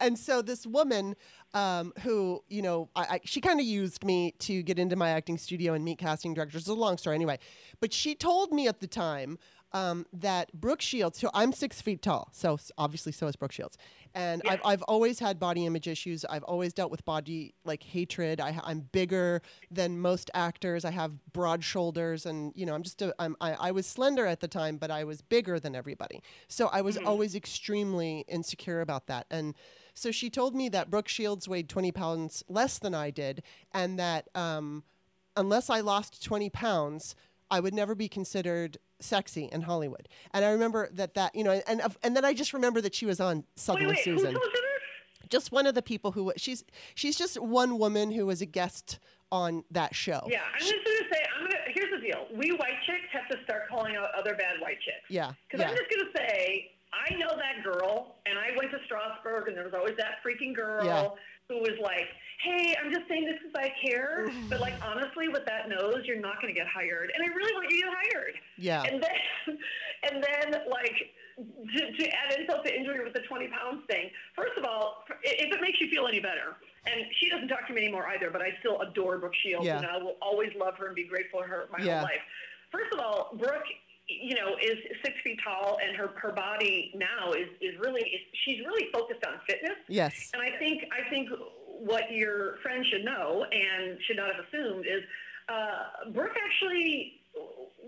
and 0.00 0.18
so 0.18 0.42
this 0.42 0.66
woman 0.66 1.14
um, 1.54 1.92
who 2.02 2.42
you 2.48 2.62
know 2.62 2.88
I, 2.96 3.02
I, 3.02 3.20
she 3.24 3.40
kind 3.40 3.60
of 3.60 3.66
used 3.66 4.04
me 4.04 4.34
to 4.40 4.62
get 4.62 4.78
into 4.78 4.96
my 4.96 5.10
acting 5.10 5.38
studio 5.38 5.74
and 5.74 5.84
meet 5.84 5.98
casting 5.98 6.34
directors 6.34 6.62
it's 6.62 6.68
a 6.68 6.74
long 6.74 6.98
story 6.98 7.16
anyway 7.16 7.38
but 7.80 7.92
she 7.92 8.14
told 8.14 8.52
me 8.52 8.68
at 8.68 8.80
the 8.80 8.86
time 8.86 9.38
um, 9.72 10.06
that 10.12 10.52
Brooke 10.52 10.80
Shields, 10.80 11.18
so 11.18 11.30
I'm 11.34 11.52
six 11.52 11.80
feet 11.80 12.02
tall, 12.02 12.28
so 12.32 12.58
obviously 12.76 13.12
so 13.12 13.26
is 13.26 13.36
Brooke 13.36 13.52
Shields, 13.52 13.76
and 14.14 14.42
Yeah. 14.44 14.52
I've, 14.52 14.60
I've 14.64 14.82
always 14.82 15.18
had 15.18 15.38
body 15.38 15.66
image 15.66 15.86
issues. 15.86 16.24
I've 16.24 16.42
always 16.44 16.72
dealt 16.72 16.90
with 16.90 17.04
body 17.04 17.54
like 17.64 17.82
hatred. 17.82 18.40
I, 18.40 18.58
I'm 18.64 18.88
bigger 18.92 19.42
than 19.70 20.00
most 20.00 20.30
actors. 20.34 20.84
I 20.84 20.90
have 20.90 21.12
broad 21.32 21.62
shoulders, 21.62 22.24
and 22.24 22.52
you 22.56 22.64
know 22.64 22.74
I'm 22.74 22.82
just 22.82 23.02
a, 23.02 23.14
I'm, 23.18 23.36
I, 23.40 23.52
I 23.54 23.70
was 23.70 23.86
slender 23.86 24.26
at 24.26 24.40
the 24.40 24.48
time, 24.48 24.76
but 24.78 24.90
I 24.90 25.04
was 25.04 25.20
bigger 25.20 25.60
than 25.60 25.74
everybody. 25.74 26.22
So 26.48 26.68
I 26.68 26.80
was 26.80 26.96
always 26.96 27.34
extremely 27.34 28.24
insecure 28.28 28.80
about 28.80 29.06
that, 29.08 29.26
and 29.30 29.54
so 29.94 30.10
she 30.10 30.30
told 30.30 30.54
me 30.54 30.68
that 30.68 30.90
Brooke 30.90 31.08
Shields 31.08 31.48
weighed 31.48 31.68
20 31.68 31.90
pounds 31.92 32.44
less 32.48 32.78
than 32.78 32.94
I 32.94 33.10
did, 33.10 33.42
and 33.72 33.98
that 33.98 34.28
um, 34.34 34.84
unless 35.36 35.70
I 35.70 35.80
lost 35.80 36.22
20 36.24 36.50
pounds, 36.50 37.14
I 37.50 37.60
would 37.60 37.74
never 37.74 37.94
be 37.94 38.08
considered 38.08 38.78
sexy 39.00 39.48
in 39.50 39.62
Hollywood. 39.62 40.08
And 40.34 40.44
I 40.44 40.50
remember 40.50 40.88
that 40.92 41.14
that 41.14 41.34
you 41.34 41.44
know, 41.44 41.60
and 41.66 41.82
and 42.02 42.16
then 42.16 42.24
I 42.24 42.34
just 42.34 42.52
remember 42.52 42.80
that 42.80 42.94
she 42.94 43.06
was 43.06 43.20
on 43.20 43.38
Wait, 43.38 43.44
Suddenly 43.56 43.94
wait, 43.94 44.04
who 44.04 44.18
Susan. 44.18 44.36
Just 45.30 45.52
one 45.52 45.66
of 45.66 45.74
the 45.74 45.82
people 45.82 46.12
who 46.12 46.32
she's 46.36 46.64
she's 46.94 47.16
just 47.16 47.40
one 47.40 47.78
woman 47.78 48.10
who 48.10 48.24
was 48.26 48.40
a 48.40 48.46
guest 48.46 48.98
on 49.30 49.62
that 49.70 49.94
show. 49.94 50.26
Yeah, 50.30 50.40
I'm 50.54 50.60
just 50.60 50.72
to 50.72 51.04
say, 51.12 51.22
I'm 51.36 51.42
gonna, 51.44 51.58
here's 51.66 51.90
the 51.90 52.06
deal. 52.06 52.26
We 52.34 52.52
white 52.52 52.80
chicks 52.86 53.04
have 53.12 53.28
to 53.28 53.42
start 53.44 53.68
calling 53.68 53.96
out 53.96 54.08
other 54.18 54.34
bad 54.34 54.60
white 54.60 54.80
chicks. 54.80 55.04
Yeah. 55.10 55.32
Because 55.46 55.60
Yeah. 55.60 55.70
I'm 55.70 55.76
just 55.76 55.90
going 55.90 56.06
to 56.06 56.18
say, 56.18 56.70
I 56.92 57.14
know 57.14 57.28
that 57.36 57.62
girl, 57.64 58.16
and 58.26 58.38
I 58.38 58.56
went 58.56 58.70
to 58.72 58.78
Strasberg, 58.88 59.48
and 59.48 59.56
there 59.56 59.64
was 59.64 59.74
always 59.74 59.96
that 59.98 60.22
freaking 60.24 60.54
girl 60.54 60.84
Yeah. 60.84 61.08
who 61.48 61.60
was 61.60 61.78
like, 61.82 62.06
hey, 62.42 62.74
I'm 62.82 62.92
just 62.92 63.06
saying 63.08 63.24
this 63.26 63.36
because 63.42 63.54
I 63.58 63.72
care. 63.86 64.30
but, 64.48 64.60
like, 64.60 64.74
honestly, 64.84 65.28
with 65.28 65.44
that 65.46 65.68
nose, 65.68 66.02
you're 66.04 66.20
not 66.20 66.40
going 66.40 66.52
to 66.52 66.58
get 66.58 66.66
hired. 66.68 67.10
And 67.14 67.22
I 67.22 67.34
really 67.34 67.52
want 67.52 67.70
you 67.70 67.76
to 67.82 67.82
get 67.88 67.94
hired. 67.94 68.34
Yeah. 68.56 68.82
And 68.84 69.02
then, 69.02 69.58
and 70.10 70.24
then, 70.24 70.62
like, 70.70 71.12
to, 71.36 71.92
to 71.92 72.08
add 72.10 72.38
insult 72.38 72.64
to 72.64 72.74
injury 72.74 73.04
with 73.04 73.12
the 73.12 73.20
20 73.20 73.48
pounds 73.48 73.82
thing. 73.88 74.10
First 74.34 74.56
of 74.56 74.64
all, 74.64 75.04
if 75.22 75.54
it 75.54 75.60
makes 75.60 75.80
you 75.80 75.88
feel 75.90 76.06
any 76.06 76.20
better, 76.20 76.56
and 76.86 77.02
she 77.20 77.28
doesn't 77.28 77.48
talk 77.48 77.66
to 77.68 77.72
me 77.74 77.82
anymore 77.84 78.06
either, 78.08 78.30
but 78.30 78.40
I 78.40 78.54
still 78.60 78.80
adore 78.80 79.18
Brooke 79.18 79.34
Shields, 79.42 79.66
Yeah. 79.66 79.76
and 79.78 79.86
I 79.86 79.98
will 79.98 80.16
always 80.22 80.50
love 80.58 80.74
her 80.78 80.86
and 80.86 80.96
be 80.96 81.04
grateful 81.04 81.40
for 81.42 81.46
her 81.46 81.68
my 81.76 81.84
Yeah. 81.84 81.98
whole 81.98 82.04
life. 82.04 82.22
First 82.72 82.92
of 82.92 82.98
all, 83.00 83.30
Brooke, 83.34 83.64
you 84.08 84.34
know, 84.34 84.56
is 84.62 84.78
six 85.04 85.14
feet 85.22 85.38
tall, 85.44 85.78
and 85.86 85.96
her 85.96 86.10
her 86.16 86.32
body 86.32 86.92
now 86.94 87.32
is 87.32 87.48
is 87.60 87.78
really 87.78 88.00
is, 88.02 88.20
she's 88.44 88.64
really 88.64 88.88
focused 88.92 89.24
on 89.26 89.34
fitness. 89.46 89.76
Yes. 89.88 90.30
And 90.32 90.42
I 90.42 90.56
think 90.58 90.84
I 90.92 91.08
think 91.10 91.28
what 91.80 92.10
your 92.10 92.56
friend 92.62 92.84
should 92.86 93.04
know 93.04 93.44
and 93.52 93.98
should 94.06 94.16
not 94.16 94.34
have 94.34 94.44
assumed 94.46 94.84
is 94.86 95.02
uh, 95.48 96.10
Brooke 96.12 96.36
actually 96.44 97.14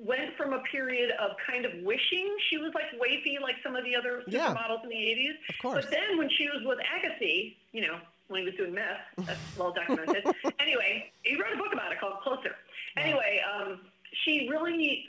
went 0.05 0.35
from 0.37 0.53
a 0.53 0.61
period 0.71 1.11
of 1.21 1.33
kind 1.47 1.65
of 1.67 1.73
wishing 1.83 2.35
she 2.49 2.57
was 2.57 2.73
like 2.75 2.85
wafy 3.01 3.41
like 3.43 3.57
some 3.63 3.77
of 3.77 3.85
the 3.85 3.95
other 3.97 4.23
Yeah. 4.29 4.55
supermodels 4.55 4.83
in 4.85 4.89
the 4.91 4.95
80s. 4.95 5.33
Of 5.49 5.59
course. 5.61 5.85
But 5.85 5.91
then 5.91 6.17
when 6.19 6.31
she 6.31 6.47
was 6.47 6.63
with 6.65 6.79
Agassi, 6.79 7.57
you 7.73 7.83
know, 7.83 7.99
when 8.29 8.41
he 8.43 8.47
was 8.47 8.55
doing 8.55 8.73
meth, 8.75 9.01
that's 9.27 9.39
well 9.59 9.73
documented. 9.73 10.25
anyway, 10.61 11.11
he 11.23 11.35
wrote 11.35 11.53
a 11.53 11.57
book 11.57 11.73
about 11.73 11.93
it 11.93 12.01
called 12.01 12.21
Closer. 12.23 12.55
Anyway, 12.97 13.43
um, 13.53 13.81
she 14.25 14.49
really 14.51 15.07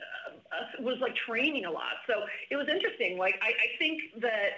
uh, 0.51 0.81
was 0.81 0.97
like 0.99 1.15
training 1.15 1.65
a 1.65 1.71
lot. 1.71 2.03
So 2.07 2.13
it 2.49 2.55
was 2.55 2.67
interesting. 2.67 3.17
Like 3.17 3.39
I, 3.41 3.49
I 3.49 3.77
think 3.79 4.01
that 4.21 4.51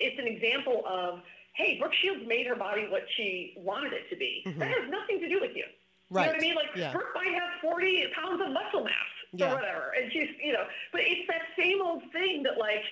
it's 0.00 0.18
an 0.18 0.26
example 0.26 0.82
of 0.86 1.20
hey, 1.54 1.78
Brooke 1.78 1.94
Shields 1.94 2.22
made 2.26 2.46
her 2.46 2.54
body 2.54 2.86
what 2.88 3.02
she 3.16 3.54
wanted 3.56 3.92
it 3.92 4.08
to 4.10 4.16
be. 4.16 4.44
Mm-hmm. 4.46 4.60
That 4.60 4.68
has 4.70 4.88
nothing 4.88 5.18
to 5.20 5.28
do 5.28 5.40
with 5.40 5.56
you. 5.56 5.64
Right. 6.10 6.26
You 6.26 6.26
know 6.26 6.32
what 6.32 6.36
I 6.36 6.46
mean? 6.46 6.54
Like 6.54 6.76
yeah. 6.76 6.92
Brooke 6.92 7.12
might 7.14 7.34
have 7.34 7.50
40 7.60 8.06
pounds 8.14 8.40
of 8.40 8.52
muscle 8.52 8.84
mass 8.84 8.94
yeah. 9.32 9.52
or 9.52 9.56
whatever, 9.56 9.92
and 10.00 10.12
she's 10.12 10.28
you 10.42 10.52
know, 10.52 10.64
but 10.92 11.02
it's 11.04 11.26
that 11.28 11.42
same 11.58 11.80
old 11.82 12.02
thing 12.12 12.42
that 12.44 12.58
like. 12.58 12.82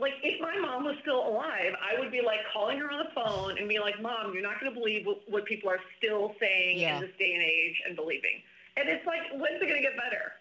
Like 0.00 0.14
if 0.24 0.40
my 0.40 0.58
mom 0.58 0.82
was 0.82 0.96
still 1.02 1.28
alive, 1.28 1.76
I 1.78 2.00
would 2.00 2.10
be 2.10 2.22
like 2.22 2.40
calling 2.52 2.78
her 2.78 2.90
on 2.90 2.98
the 2.98 3.12
phone 3.14 3.56
and 3.56 3.68
be 3.68 3.78
like, 3.78 4.02
"Mom, 4.02 4.32
you're 4.32 4.42
not 4.42 4.58
going 4.58 4.72
to 4.72 4.76
believe 4.76 5.06
what, 5.06 5.20
what 5.28 5.44
people 5.44 5.70
are 5.70 5.78
still 5.96 6.34
saying 6.40 6.80
yeah. 6.80 6.96
in 6.96 7.02
this 7.02 7.10
day 7.20 7.34
and 7.34 7.42
age 7.42 7.80
and 7.86 7.94
believing." 7.94 8.42
And 8.76 8.88
it's 8.88 9.06
like, 9.06 9.20
when's 9.32 9.60
it 9.60 9.68
going 9.68 9.80
to 9.80 9.82
get 9.82 9.96
better? 9.96 10.32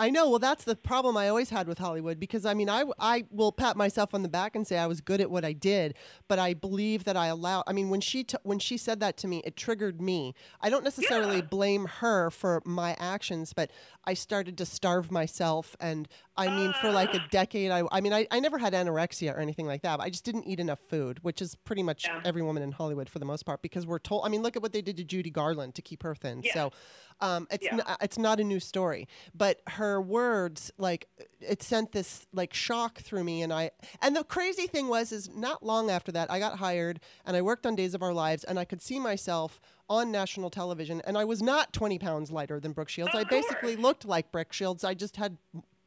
I 0.00 0.08
know. 0.10 0.30
Well, 0.30 0.38
that's 0.38 0.64
the 0.64 0.74
problem 0.74 1.16
I 1.18 1.28
always 1.28 1.50
had 1.50 1.68
with 1.68 1.78
Hollywood 1.78 2.18
because 2.18 2.46
I 2.46 2.54
mean, 2.54 2.70
I, 2.70 2.84
I 2.98 3.26
will 3.30 3.52
pat 3.52 3.76
myself 3.76 4.14
on 4.14 4.22
the 4.22 4.28
back 4.30 4.56
and 4.56 4.66
say 4.66 4.78
I 4.78 4.86
was 4.86 5.00
good 5.02 5.20
at 5.20 5.30
what 5.30 5.44
I 5.44 5.52
did, 5.52 5.94
but 6.26 6.38
I 6.38 6.54
believe 6.54 7.04
that 7.04 7.16
I 7.18 7.26
allow. 7.26 7.62
I 7.66 7.72
mean, 7.74 7.90
when 7.90 8.00
she 8.00 8.24
t- 8.24 8.38
when 8.42 8.58
she 8.58 8.76
said 8.78 9.00
that 9.00 9.18
to 9.18 9.28
me, 9.28 9.42
it 9.44 9.56
triggered 9.56 10.00
me. 10.00 10.34
I 10.62 10.70
don't 10.70 10.84
necessarily 10.84 11.36
yeah. 11.36 11.42
blame 11.42 11.84
her 12.00 12.30
for 12.30 12.62
my 12.64 12.96
actions, 12.98 13.52
but 13.52 13.70
I 14.06 14.14
started 14.14 14.56
to 14.58 14.64
starve 14.66 15.10
myself, 15.12 15.76
and 15.80 16.08
I 16.36 16.48
mean, 16.48 16.72
for 16.80 16.90
like 16.90 17.12
a 17.14 17.18
Ah. 17.20 17.28
decade, 17.30 17.70
I, 17.70 17.82
I 17.92 18.00
mean, 18.00 18.14
I, 18.14 18.26
I 18.30 18.40
never 18.40 18.56
had 18.56 18.72
anorexia 18.72 19.36
or 19.36 19.40
anything 19.40 19.66
like 19.66 19.82
that. 19.82 19.98
But 19.98 20.04
I 20.04 20.10
just 20.10 20.24
didn't 20.24 20.44
eat 20.44 20.58
enough 20.58 20.80
food, 20.80 21.18
which 21.22 21.42
is 21.42 21.54
pretty 21.54 21.82
much 21.82 22.06
Yeah. 22.06 22.22
every 22.24 22.40
woman 22.40 22.62
in 22.62 22.72
Hollywood 22.72 23.10
for 23.10 23.18
the 23.18 23.26
most 23.26 23.44
part, 23.44 23.60
because 23.60 23.86
we're 23.86 23.98
told. 23.98 24.24
I 24.24 24.30
mean, 24.30 24.42
look 24.42 24.56
at 24.56 24.62
what 24.62 24.72
they 24.72 24.80
did 24.80 24.96
to 24.96 25.04
Judy 25.04 25.30
Garland 25.30 25.74
to 25.74 25.82
keep 25.82 26.02
her 26.02 26.14
thin. 26.14 26.40
Yeah. 26.42 26.54
So, 26.54 26.72
um, 27.20 27.46
it's 27.50 27.64
Yeah. 27.64 27.74
n- 27.86 27.96
it's 28.00 28.18
not 28.18 28.40
a 28.40 28.44
new 28.44 28.60
story, 28.60 29.08
but 29.34 29.60
her 29.68 30.00
words 30.00 30.70
like 30.78 31.08
it 31.40 31.62
sent 31.62 31.92
this 31.92 32.26
like 32.32 32.52
shock 32.54 32.98
through 33.00 33.24
me, 33.24 33.42
and 33.42 33.52
I 33.52 33.70
and 34.02 34.14
the 34.16 34.24
crazy 34.24 34.66
thing 34.66 34.88
was 34.88 35.12
is 35.12 35.28
not 35.28 35.62
long 35.62 35.90
after 35.90 36.12
that 36.12 36.30
I 36.30 36.38
got 36.38 36.58
hired 36.58 37.00
and 37.24 37.36
I 37.36 37.42
worked 37.42 37.66
on 37.66 37.74
Days 37.76 37.94
of 37.94 38.02
Our 38.02 38.12
Lives, 38.12 38.44
and 38.44 38.58
I 38.58 38.64
could 38.64 38.82
see 38.82 38.98
myself 38.98 39.60
on 39.88 40.12
national 40.12 40.50
television, 40.50 41.00
and 41.04 41.18
I 41.18 41.24
was 41.24 41.42
not 41.42 41.72
20 41.72 41.98
pounds 41.98 42.30
lighter 42.30 42.60
than 42.60 42.72
Brooke 42.72 42.88
Shields. 42.88 43.12
Of 43.14 43.20
I 43.20 43.24
basically 43.24 43.74
looked 43.76 44.04
like 44.04 44.30
Brooke 44.30 44.52
Shields. 44.52 44.84
I 44.84 44.94
just 44.94 45.16
had 45.16 45.36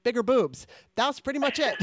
bigger 0.04 0.24
boobs. 0.24 0.68
That 0.96 1.08
was 1.08 1.20
pretty 1.20 1.40
much 1.40 1.60
it. 1.60 1.76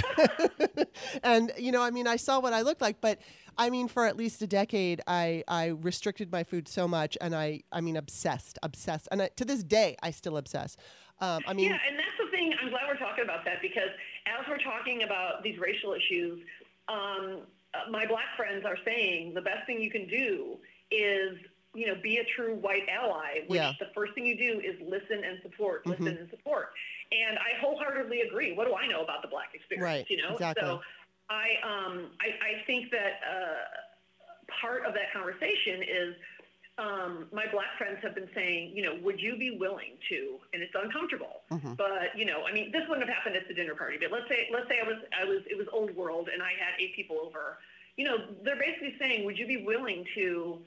and 1.23 1.53
you 1.59 1.73
know, 1.73 1.83
I 1.83 1.91
mean, 1.91 2.07
I 2.07 2.17
saw 2.17 2.41
what 2.41 2.53
I 2.53 2.63
looked 2.63 2.81
like, 2.81 3.01
but 3.01 3.19
I 3.59 3.71
mean, 3.71 3.89
for 3.89 4.07
at 4.07 4.17
least 4.17 4.43
a 4.43 4.47
decade, 4.47 5.01
I 5.07 5.45
I 5.49 5.69
restricted 5.69 6.31
my 6.31 6.45
food 6.45 6.69
so 6.69 6.87
much, 6.87 7.17
and 7.21 7.35
I 7.35 7.63
I 7.73 7.81
mean, 7.81 7.97
obsessed, 7.97 8.59
obsessed, 8.63 9.09
and 9.11 9.23
I, 9.23 9.31
to 9.37 9.45
this 9.45 9.63
day, 9.63 9.97
I 10.03 10.11
still 10.11 10.37
obsess. 10.37 10.77
Um, 11.21 11.43
I 11.47 11.53
mean, 11.53 11.69
yeah, 11.71 11.79
and 11.89 11.99
that's 11.99 12.17
the 12.19 12.31
thing. 12.31 12.55
I'm 12.63 12.71
glad 12.71 12.83
we're 12.89 12.97
talking 12.97 13.25
about 13.25 13.45
that 13.45 13.61
because 13.61 13.91
as 14.27 14.47
we're 14.49 14.59
talking 14.59 15.03
about 15.03 15.43
these 15.43 15.59
racial 15.59 15.93
issues, 15.93 16.41
um, 16.89 17.43
uh, 17.75 17.91
my 17.91 18.07
black 18.07 18.37
friends 18.37 18.65
are 18.65 18.79
saying 18.85 19.35
the 19.35 19.43
best 19.43 19.67
thing 19.67 19.81
you 19.83 19.91
can 19.91 20.07
do 20.09 20.57
is 20.91 21.37
you 21.75 21.87
know 21.87 21.95
be 22.03 22.17
a 22.19 22.25
true 22.37 22.55
white 22.57 22.89
ally. 22.89 23.41
Which 23.47 23.59
Yeah. 23.61 23.73
the 23.79 23.89
first 23.95 24.15
thing 24.15 24.25
you 24.27 24.37
do 24.39 24.61
is 24.61 24.77
listen 24.81 25.23
and 25.23 25.39
support, 25.43 25.87
listen 25.87 26.09
and 26.09 26.31
support. 26.31 26.71
And 27.13 27.39
I 27.39 27.59
wholeheartedly 27.61 28.21
agree. 28.23 28.53
What 28.53 28.67
do 28.67 28.75
I 28.75 28.87
know 28.87 29.03
about 29.03 29.23
the 29.23 29.29
black 29.29 29.51
experience? 29.55 29.85
Right, 29.85 30.07
You 30.09 30.23
know, 30.23 30.33
exactly. 30.35 30.63
so 30.63 30.81
I 31.29 31.59
um 31.63 32.11
I, 32.21 32.29
I 32.39 32.65
think 32.67 32.91
that 32.93 33.21
uh, 33.27 34.53
part 34.61 34.85
of 34.87 34.95
that 34.95 35.13
conversation 35.13 35.83
is 35.83 36.15
um, 36.79 37.27
my 37.33 37.47
black 37.53 37.77
friends 37.77 37.99
have 38.03 38.15
been 38.15 38.31
saying, 38.35 38.73
you 38.75 38.83
know, 38.83 38.97
would 39.03 39.21
you 39.21 39.37
be 39.37 39.51
willing 39.59 39.99
to? 40.09 40.39
And 40.55 40.63
it's 40.63 40.73
uncomfortable, 40.75 41.43
Mhm. 41.51 41.77
but 41.77 42.17
you 42.17 42.25
know, 42.25 42.45
I 42.47 42.53
mean, 42.53 42.73
this 42.73 42.89
wouldn't 42.89 43.07
have 43.07 43.15
happened 43.15 43.37
at 43.37 43.47
the 43.49 43.55
dinner 43.55 43.75
party. 43.75 43.99
But 44.01 44.13
let's 44.13 44.29
say, 44.29 44.49
let's 44.53 44.69
say 44.69 44.81
I 44.81 44.87
was, 44.89 44.97
I 45.13 45.25
was, 45.25 45.43
it 45.51 45.59
was 45.59 45.67
old 45.73 45.95
world, 45.95 46.29
and 46.33 46.43
I 46.43 46.51
had 46.51 46.81
eight 46.81 46.95
people 46.97 47.19
over. 47.21 47.59
You 47.97 48.05
know, 48.07 48.17
they're 48.45 48.57
basically 48.57 48.95
saying, 48.99 49.25
would 49.27 49.37
you 49.37 49.47
be 49.47 49.59
willing 49.67 50.07
to, 50.15 50.59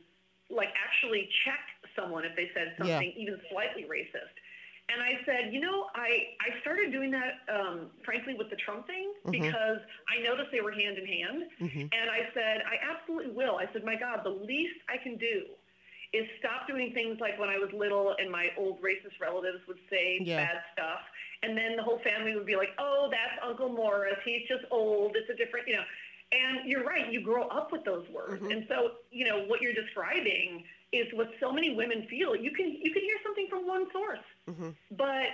like, 0.52 0.70
actually 0.78 1.30
check 1.46 1.60
someone 1.96 2.26
if 2.26 2.36
they 2.36 2.52
said 2.54 2.76
Yeah. 2.78 2.90
something 3.00 3.12
even 3.16 3.40
slightly 3.50 3.86
racist? 3.86 4.36
And 4.94 5.02
I 5.02 5.20
said, 5.26 5.54
you 5.54 5.60
know, 5.60 5.88
I, 5.96 6.28
I 6.40 6.60
started 6.62 6.92
doing 6.92 7.10
that, 7.12 7.40
um, 7.50 7.88
frankly, 8.06 8.36
with 8.36 8.50
the 8.50 8.56
Trump 8.58 8.86
thing 8.86 9.12
Mhm. 9.26 9.32
because 9.32 9.80
I 10.08 10.22
noticed 10.22 10.52
they 10.52 10.62
were 10.62 10.72
hand 10.72 10.98
in 10.98 11.06
hand. 11.08 11.50
mhm. 11.60 11.90
And 11.94 12.10
I 12.12 12.30
said, 12.34 12.62
I 12.68 12.78
absolutely 12.84 13.32
will. 13.32 13.58
I 13.58 13.68
said, 13.74 13.84
my 13.84 13.96
God, 13.96 14.24
the 14.24 14.30
least 14.30 14.76
I 14.90 14.98
can 14.98 15.18
do 15.18 15.46
is 16.14 16.28
stop 16.38 16.68
doing 16.68 16.94
things 16.94 17.20
like 17.20 17.40
when 17.40 17.50
I 17.50 17.58
was 17.58 17.72
little 17.74 18.16
and 18.20 18.30
my 18.30 18.52
old 18.58 18.82
racist 18.82 19.20
relatives 19.20 19.66
would 19.68 19.80
say 19.90 20.20
Yeah. 20.22 20.46
bad 20.46 20.64
stuff. 20.74 21.02
And 21.42 21.58
then 21.58 21.76
the 21.76 21.82
whole 21.84 22.00
family 22.00 22.36
would 22.36 22.46
be 22.46 22.56
like, 22.56 22.74
oh, 22.78 23.10
that's 23.10 23.40
Uncle 23.42 23.70
Morris. 23.70 24.20
He's 24.24 24.48
just 24.48 24.64
old. 24.70 25.16
It's 25.16 25.30
a 25.30 25.34
different, 25.36 25.68
you 25.68 25.76
know. 25.76 25.84
And 26.32 26.66
you're 26.70 26.84
right. 26.84 27.12
You 27.12 27.22
grow 27.22 27.48
up 27.48 27.72
with 27.72 27.84
those 27.84 28.08
words. 28.10 28.42
Mhm. 28.44 28.52
And 28.52 28.68
so, 28.68 28.98
you 29.12 29.26
know, 29.26 29.44
what 29.46 29.62
you're 29.62 29.74
describing 29.74 30.66
is 30.94 31.12
what 31.14 31.30
so 31.40 31.52
many 31.52 31.76
women 31.76 32.06
feel. 32.10 32.36
You 32.36 32.52
can, 32.52 32.70
you 32.82 32.92
can 32.92 33.02
hear 33.02 33.18
something 33.24 33.48
from 33.50 33.68
one 33.68 33.86
source. 33.92 34.20
Mhm. 34.50 34.76
But, 34.92 35.28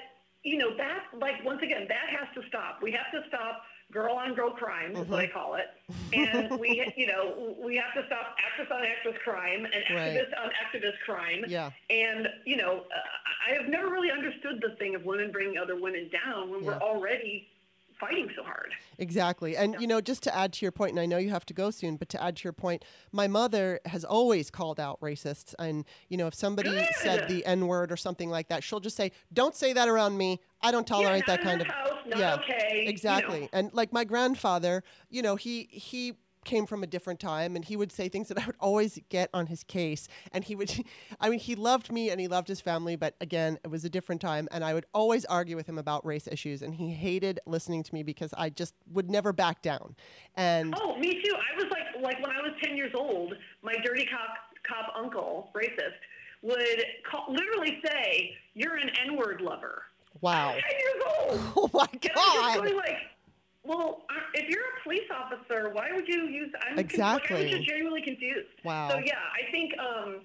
you 0.43 0.57
know, 0.57 0.75
that, 0.77 1.03
like, 1.19 1.43
once 1.43 1.61
again, 1.61 1.85
that 1.89 2.07
has 2.17 2.27
to 2.35 2.47
stop. 2.47 2.81
We 2.81 2.91
have 2.91 3.11
to 3.11 3.27
stop 3.27 3.63
girl 3.91 4.15
on 4.15 4.35
girl 4.35 4.51
crime, 4.51 4.95
is 4.95 5.07
what 5.07 5.19
I 5.19 5.27
call 5.27 5.55
it. 5.55 5.67
And 6.13 6.59
we, 6.59 6.91
you 6.95 7.07
know, 7.07 7.55
we 7.59 7.75
have 7.75 7.93
to 7.95 8.05
stop 8.07 8.35
actress 8.45 8.69
on 8.71 8.83
actress 8.85 9.15
crime 9.23 9.65
and 9.65 9.73
Right. 9.95 10.15
activist 10.17 10.33
on 10.41 10.49
activist 10.63 10.99
crime. 11.05 11.43
Yeah. 11.47 11.71
And, 11.89 12.27
you 12.45 12.57
know, 12.57 12.85
uh, 12.95 13.49
I 13.51 13.55
have 13.55 13.67
never 13.67 13.89
really 13.89 14.11
understood 14.11 14.61
the 14.61 14.75
thing 14.77 14.95
of 14.95 15.03
women 15.05 15.31
bringing 15.31 15.57
other 15.57 15.75
women 15.75 16.09
down 16.09 16.49
when 16.51 16.63
we're 16.65 16.79
already 16.79 17.47
fighting 17.99 18.29
so 18.35 18.43
hard. 18.43 18.71
Exactly. 18.97 19.55
And, 19.55 19.75
you 19.79 19.87
know, 19.87 20.01
just 20.01 20.23
to 20.23 20.35
add 20.35 20.53
to 20.53 20.65
your 20.65 20.71
point, 20.71 20.91
and 20.91 20.99
I 20.99 21.05
know 21.05 21.17
you 21.17 21.29
have 21.29 21.45
to 21.47 21.53
go 21.53 21.71
soon, 21.71 21.97
but 21.97 22.09
to 22.09 22.21
add 22.23 22.37
to 22.37 22.43
your 22.43 22.53
point, 22.53 22.83
my 23.11 23.27
mother 23.27 23.79
has 23.85 24.03
always 24.03 24.49
called 24.49 24.79
out 24.79 24.99
racists. 25.01 25.53
And, 25.57 25.85
you 26.09 26.17
know, 26.17 26.27
if 26.27 26.33
somebody 26.33 26.69
Good. 26.69 26.87
said 26.95 27.27
the 27.29 27.45
N 27.45 27.67
word 27.67 27.91
or 27.91 27.97
something 27.97 28.29
like 28.29 28.49
that, 28.49 28.63
she'll 28.63 28.79
just 28.79 28.97
say, 28.97 29.11
don't 29.33 29.55
say 29.55 29.73
that 29.73 29.87
around 29.87 30.17
me. 30.17 30.39
I 30.61 30.71
don't 30.71 30.87
tolerate 30.87 31.23
yeah, 31.27 31.35
that 31.35 31.43
kind 31.43 31.61
of. 31.61 31.67
house, 31.67 31.91
not 32.07 32.19
yeah, 32.19 32.35
okay. 32.35 32.83
you 32.83 32.89
Exactly. 32.89 33.41
know. 33.41 33.49
And 33.53 33.73
like 33.73 33.93
my 33.93 34.03
grandfather, 34.03 34.83
you 35.09 35.21
know, 35.21 35.35
he, 35.35 35.67
he, 35.71 36.13
came 36.45 36.65
from 36.65 36.83
a 36.83 36.87
different 36.87 37.19
time 37.19 37.55
and 37.55 37.65
he 37.65 37.75
would 37.75 37.91
say 37.91 38.07
things 38.09 38.27
that 38.29 38.37
I 38.41 38.45
would 38.45 38.55
always 38.59 38.99
get 39.09 39.29
on 39.33 39.47
his 39.47 39.63
case 39.63 40.07
and 40.31 40.43
he 40.43 40.55
would 40.55 40.71
I 41.19 41.29
mean 41.29 41.39
he 41.39 41.55
loved 41.55 41.91
me 41.91 42.09
and 42.09 42.19
he 42.19 42.27
loved 42.27 42.47
his 42.47 42.61
family 42.61 42.95
but 42.95 43.15
again 43.21 43.59
it 43.63 43.69
was 43.69 43.83
a 43.85 43.89
different 43.89 44.21
time 44.21 44.47
and 44.51 44.63
I 44.63 44.73
would 44.73 44.85
always 44.93 45.25
argue 45.25 45.55
with 45.55 45.67
him 45.67 45.77
about 45.77 46.05
race 46.05 46.27
issues 46.27 46.61
and 46.61 46.73
he 46.75 46.91
hated 46.91 47.39
listening 47.45 47.83
to 47.83 47.93
me 47.93 48.03
because 48.03 48.33
I 48.37 48.49
just 48.49 48.73
would 48.91 49.09
never 49.09 49.33
back 49.33 49.61
down 49.61 49.95
and 50.35 50.73
Oh, 50.79 50.97
me 50.97 51.21
too. 51.23 51.35
I 51.35 51.55
was 51.61 51.65
like, 51.71 52.01
like 52.01 52.21
when 52.25 52.31
I 52.31 52.41
was 52.41 52.51
10 52.63 52.77
years 52.77 52.93
old, 52.95 53.33
my 53.61 53.75
dirty 53.83 54.05
cop, 54.05 54.29
cop 54.67 54.93
uncle, 54.95 55.49
racist, 55.53 55.93
would 56.41 56.83
call, 57.09 57.25
literally 57.29 57.81
say, 57.85 58.31
you're 58.53 58.77
an 58.77 58.89
N-word 59.05 59.41
lover. 59.41 59.83
wow 60.21 60.51
10 60.51 60.61
years 60.79 61.03
old. 61.19 61.39
oh 61.57 61.69
my 61.73 61.87
And 61.91 62.11
I'm 62.15 62.63
just 62.63 62.73
god 62.73 62.75
like, 62.75 62.97
well, 63.69 64.01
if 64.33 64.49
you're 64.49 64.63
a 64.63 64.83
police 64.83 65.07
officer, 65.15 65.69
why 65.73 65.91
would 65.93 66.07
you 66.07 66.23
use? 66.27 66.51
I'm 66.61 66.75
con- 66.75 66.79
Exactly. 66.79 67.35
Like, 67.35 67.41
I 67.41 67.49
was 67.49 67.51
just 67.59 67.69
genuinely 67.69 68.01
confused. 68.01 68.47
Wow. 68.63 68.89
So 68.89 68.97
yeah, 68.97 69.13
I 69.39 69.49
think 69.51 69.73
um, 69.77 70.21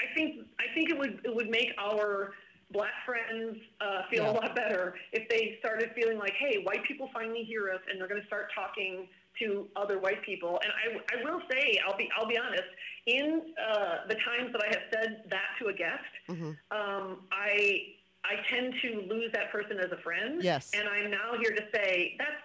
I 0.00 0.12
think 0.14 0.46
I 0.58 0.64
think 0.74 0.90
it 0.90 0.98
would 0.98 1.20
it 1.24 1.34
would 1.34 1.48
make 1.48 1.70
our 1.78 2.32
black 2.72 2.92
friends 3.06 3.56
uh, 3.80 4.02
feel 4.10 4.24
Yeah. 4.24 4.30
a 4.32 4.32
lot 4.32 4.54
better 4.56 4.94
if 5.12 5.28
they 5.28 5.56
started 5.60 5.90
feeling 5.94 6.18
like, 6.18 6.34
hey, 6.38 6.62
white 6.64 6.82
people 6.84 7.08
finally 7.14 7.44
hear 7.44 7.70
us, 7.70 7.80
and 7.88 7.98
they're 8.00 8.08
going 8.08 8.20
to 8.20 8.26
start 8.26 8.50
talking 8.54 9.08
to 9.38 9.68
other 9.76 9.98
white 10.00 10.20
people. 10.22 10.60
And 10.64 10.72
I, 10.72 11.16
I 11.16 11.24
will 11.24 11.40
say, 11.50 11.78
I'll 11.86 11.96
be 11.96 12.08
I'll 12.18 12.26
be 12.26 12.36
honest. 12.36 12.68
In 13.06 13.54
uh, 13.70 14.06
the 14.08 14.16
times 14.16 14.52
that 14.52 14.62
I 14.62 14.66
have 14.66 14.82
said 14.92 15.22
that 15.30 15.48
to 15.60 15.68
a 15.68 15.72
guest, 15.72 16.12
Mhm. 16.28 16.56
um, 16.72 17.20
I 17.30 17.94
I 18.24 18.34
tend 18.50 18.74
to 18.82 19.02
lose 19.08 19.30
that 19.32 19.50
person 19.52 19.78
as 19.78 19.90
a 19.92 19.96
friend. 20.02 20.42
Yes. 20.42 20.72
And 20.74 20.88
I'm 20.88 21.10
now 21.10 21.34
here 21.40 21.52
to 21.54 21.62
say 21.72 22.16
that's 22.18 22.42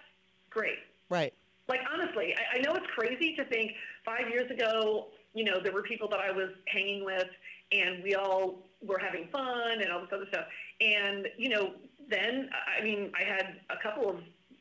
great. 0.54 0.78
right 1.10 1.34
Like 1.68 1.80
honestly, 1.92 2.34
I, 2.34 2.58
I 2.58 2.60
know 2.62 2.74
it's 2.74 2.86
crazy 2.94 3.34
to 3.36 3.44
think 3.46 3.72
five 4.04 4.28
years 4.30 4.50
ago, 4.50 5.08
you 5.34 5.44
know, 5.44 5.60
there 5.62 5.72
were 5.72 5.82
people 5.82 6.08
that 6.08 6.20
I 6.20 6.30
was 6.30 6.50
hanging 6.68 7.04
with, 7.04 7.28
and 7.72 8.02
we 8.02 8.14
all 8.14 8.62
were 8.82 8.98
having 8.98 9.28
fun 9.32 9.80
and 9.80 9.90
all 9.90 10.00
this 10.00 10.10
other 10.12 10.26
stuff. 10.28 10.46
And 10.80 11.28
you 11.36 11.48
know, 11.48 11.72
then 12.08 12.48
I 12.78 12.82
mean, 12.82 13.12
I 13.18 13.24
had 13.24 13.60
a 13.70 13.82
couple 13.82 14.08
of 14.08 14.16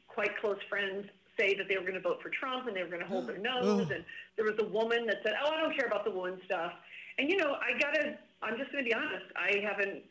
quite 0.07 0.37
close 0.39 0.57
friends 0.69 1.05
say 1.37 1.55
that 1.55 1.67
they 1.67 1.75
were 1.75 1.81
going 1.81 1.95
to 1.95 1.99
vote 1.99 2.21
for 2.21 2.29
Trump 2.29 2.67
and 2.67 2.75
they 2.75 2.83
were 2.83 2.89
going 2.89 3.01
to 3.01 3.07
hold 3.07 3.27
their 3.27 3.37
nose. 3.51 3.89
And 3.93 4.05
there 4.35 4.45
was 4.45 4.55
a 4.59 4.65
woman 4.65 5.05
that 5.07 5.17
said, 5.23 5.33
"Oh, 5.43 5.51
I 5.51 5.61
don't 5.61 5.75
care 5.75 5.87
about 5.87 6.05
the 6.05 6.11
woman 6.11 6.39
stuff." 6.45 6.73
And 7.17 7.29
you 7.29 7.37
know, 7.37 7.55
I 7.55 7.77
gotta. 7.79 8.17
I'm 8.41 8.57
just 8.57 8.71
going 8.73 8.83
to 8.83 8.89
be 8.89 8.93
honest. 8.93 9.25
I 9.37 9.63
haven't 9.63 10.03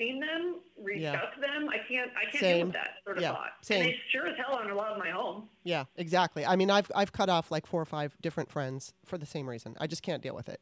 seen 0.00 0.18
them, 0.18 0.56
reached 0.82 1.02
Yeah. 1.02 1.20
out 1.20 1.34
to 1.34 1.40
them. 1.40 1.68
I 1.68 1.78
can't. 1.88 2.10
I 2.16 2.30
can't 2.30 2.42
deal 2.42 2.64
with 2.66 2.72
that 2.74 2.88
sort 3.04 3.18
of 3.18 3.22
Yeah, 3.22 3.32
thought. 3.32 3.50
same. 3.60 3.80
And 3.82 3.88
they 3.90 3.98
sure 4.10 4.26
as 4.26 4.36
hell 4.38 4.56
aren't 4.56 4.70
allowed 4.70 4.94
in 4.94 4.98
my 4.98 5.10
home. 5.10 5.48
yeah 5.62 5.84
exactly 5.96 6.44
I 6.46 6.56
mean 6.56 6.70
I've 6.70 6.90
I've 6.94 7.12
cut 7.12 7.28
off 7.28 7.50
like 7.50 7.66
four 7.66 7.80
or 7.82 7.84
five 7.84 8.16
different 8.22 8.50
friends 8.50 8.94
for 9.04 9.18
the 9.18 9.26
same 9.26 9.48
reason 9.48 9.76
I 9.78 9.86
just 9.86 10.02
can't 10.02 10.22
deal 10.22 10.34
with 10.34 10.48
it 10.48 10.60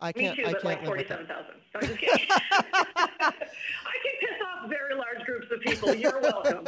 I 0.00 0.12
can't 0.12 0.36
too, 0.36 0.42
I 0.46 0.52
but 0.52 0.62
can't 0.62 0.64
like 0.64 0.82
live 0.82 1.08
with 1.08 1.10
it. 1.10 1.28
I'm 1.74 1.80
just 1.88 1.98
kidding. 1.98 2.26
I 2.30 3.32
can 3.32 4.14
piss 4.20 4.38
off 4.46 4.68
very 4.68 4.94
large 4.94 5.24
groups 5.24 5.46
of 5.50 5.60
people. 5.62 5.94
You're 5.94 6.20
welcome. 6.20 6.66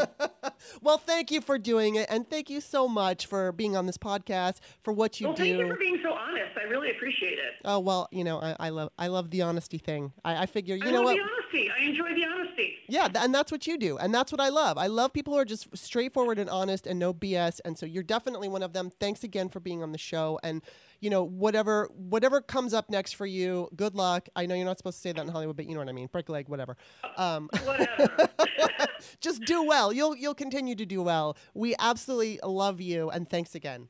Well, 0.82 0.98
thank 0.98 1.30
you 1.30 1.40
for 1.40 1.58
doing 1.58 1.96
it, 1.96 2.06
and 2.10 2.28
thank 2.28 2.50
you 2.50 2.60
so 2.60 2.88
much 2.88 3.26
for 3.26 3.52
being 3.52 3.76
on 3.76 3.86
this 3.86 3.98
podcast 3.98 4.60
for 4.80 4.92
what 4.92 5.20
you 5.20 5.28
well, 5.28 5.36
do. 5.36 5.42
Thank 5.42 5.58
you 5.58 5.68
for 5.68 5.76
being 5.76 5.98
so 6.02 6.12
honest. 6.12 6.56
I 6.58 6.64
really 6.64 6.90
appreciate 6.90 7.34
it. 7.38 7.54
Oh 7.64 7.78
well, 7.78 8.08
you 8.10 8.24
know, 8.24 8.40
I, 8.40 8.56
I 8.58 8.68
love 8.70 8.90
I 8.98 9.08
love 9.08 9.30
the 9.30 9.42
honesty 9.42 9.78
thing. 9.78 10.12
I, 10.24 10.42
I 10.42 10.46
figure, 10.46 10.76
you 10.76 10.90
know 10.90 11.02
what? 11.02 11.12
I 11.12 11.16
know 11.16 11.22
love 11.22 11.40
what? 11.50 11.52
the 11.52 11.58
honesty. 11.58 11.70
I 11.70 11.84
enjoy 11.84 12.14
the 12.14 12.24
honesty. 12.24 12.74
Yeah, 12.88 13.08
and 13.14 13.34
that's 13.34 13.52
what 13.52 13.66
you 13.66 13.78
do, 13.78 13.98
and 13.98 14.14
that's 14.14 14.32
what 14.32 14.40
I 14.40 14.48
love. 14.48 14.78
I 14.78 14.86
love 14.86 15.12
people 15.12 15.34
who 15.34 15.40
are 15.40 15.44
just 15.44 15.76
straightforward 15.76 16.38
and 16.38 16.48
honest 16.48 16.86
and 16.86 16.98
no 16.98 17.12
BS. 17.12 17.60
And 17.64 17.78
so 17.78 17.86
you're 17.86 18.02
definitely 18.02 18.48
one 18.48 18.62
of 18.62 18.72
them. 18.72 18.90
Thanks 18.90 19.24
again 19.24 19.48
for 19.48 19.60
being 19.60 19.82
on 19.82 19.92
the 19.92 19.98
show, 19.98 20.38
and 20.42 20.62
you 21.00 21.10
know 21.10 21.22
whatever 21.24 21.88
whatever 21.94 22.40
comes 22.40 22.74
up 22.74 22.90
next 22.90 23.14
for 23.14 23.26
you. 23.26 23.68
Good 23.76 23.94
luck. 23.94 24.28
I 24.34 24.46
know 24.46 24.54
you're 24.54 24.64
not 24.64 24.78
supposed 24.78 24.98
to 24.98 25.02
say 25.02 25.12
that 25.12 25.20
in 25.20 25.28
Hollywood, 25.28 25.56
but 25.56 25.66
you 25.66 25.74
know 25.74 25.80
what 25.80 25.88
I 25.88 25.92
mean. 25.92 26.08
Break 26.10 26.28
a 26.28 26.32
leg, 26.32 26.48
whatever. 26.48 26.76
Um, 27.16 27.48
Whatever. 27.64 28.28
just 29.20 29.42
do 29.42 29.62
well. 29.64 29.92
You'll 29.92 30.16
you'll 30.16 30.34
continue 30.34 30.74
to 30.74 30.86
do 30.86 31.02
well. 31.02 31.36
We 31.54 31.74
absolutely 31.78 32.40
love 32.42 32.80
you, 32.80 33.10
and 33.10 33.28
thanks 33.28 33.54
again. 33.54 33.88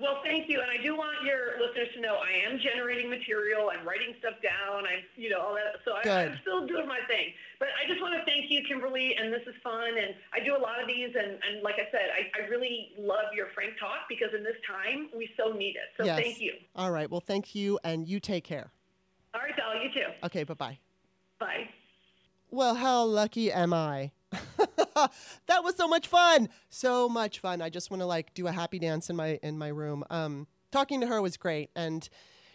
Well, 0.00 0.22
thank 0.24 0.48
you, 0.48 0.62
and 0.64 0.70
I 0.70 0.80
do 0.82 0.96
want 0.96 1.22
your 1.28 1.60
listeners 1.60 1.88
to 1.94 2.00
know 2.00 2.16
I 2.16 2.32
am 2.48 2.58
generating 2.58 3.10
material. 3.10 3.68
I'm 3.68 3.86
writing 3.86 4.14
stuff 4.18 4.40
down. 4.42 4.88
I'm, 4.88 5.04
you 5.14 5.28
know, 5.28 5.40
all 5.40 5.54
that. 5.54 5.84
So 5.84 5.92
I. 5.92 6.24
I'm 6.24 6.38
still 6.40 6.66
doing 6.66 6.88
my 6.88 7.00
thing. 7.06 7.36
But 7.58 7.68
I 7.76 7.86
just 7.86 8.00
want 8.00 8.14
to 8.16 8.24
thank 8.24 8.50
you, 8.50 8.62
Kimberly, 8.66 9.14
and 9.20 9.30
this 9.30 9.42
is 9.46 9.54
fun. 9.62 9.92
And 10.00 10.14
I 10.32 10.40
do 10.42 10.56
a 10.56 10.62
lot 10.62 10.80
of 10.80 10.88
these, 10.88 11.10
and, 11.14 11.32
and 11.44 11.62
like 11.62 11.74
I 11.74 11.84
said, 11.92 12.08
I, 12.16 12.32
I 12.42 12.48
really 12.48 12.92
love 12.98 13.34
your 13.36 13.48
frank 13.54 13.74
talk 13.78 14.08
because 14.08 14.30
in 14.34 14.42
this 14.42 14.56
time 14.66 15.10
we 15.14 15.28
so 15.36 15.52
need 15.52 15.76
it. 15.76 15.92
So 15.98 16.04
Yes. 16.04 16.18
thank 16.18 16.40
you. 16.40 16.54
All 16.74 16.90
right. 16.90 17.10
Well, 17.10 17.20
thank 17.20 17.54
you, 17.54 17.78
and 17.84 18.08
you 18.08 18.20
take 18.20 18.44
care. 18.44 18.72
All 19.34 19.42
right, 19.42 19.54
Val, 19.54 19.76
you 19.82 19.92
too. 19.92 20.08
Okay. 20.24 20.44
Bye 20.44 20.54
bye. 20.54 20.78
Bye. 21.38 21.68
Well, 22.50 22.74
how 22.74 23.04
lucky 23.04 23.52
am 23.52 23.74
I? 23.74 24.12
that 25.46 25.64
was 25.64 25.76
so 25.76 25.88
much 25.88 26.06
fun. 26.06 26.48
So 26.68 27.08
much 27.08 27.40
fun. 27.40 27.62
I 27.62 27.70
just 27.70 27.90
want 27.90 28.00
to 28.00 28.06
like 28.06 28.34
do 28.34 28.46
a 28.46 28.52
happy 28.52 28.78
dance 28.78 29.10
in 29.10 29.16
my 29.16 29.38
in 29.42 29.58
my 29.58 29.68
room. 29.68 30.04
Um 30.10 30.46
talking 30.70 31.00
to 31.00 31.06
her 31.06 31.20
was 31.20 31.36
great 31.36 31.70
and 31.74 32.08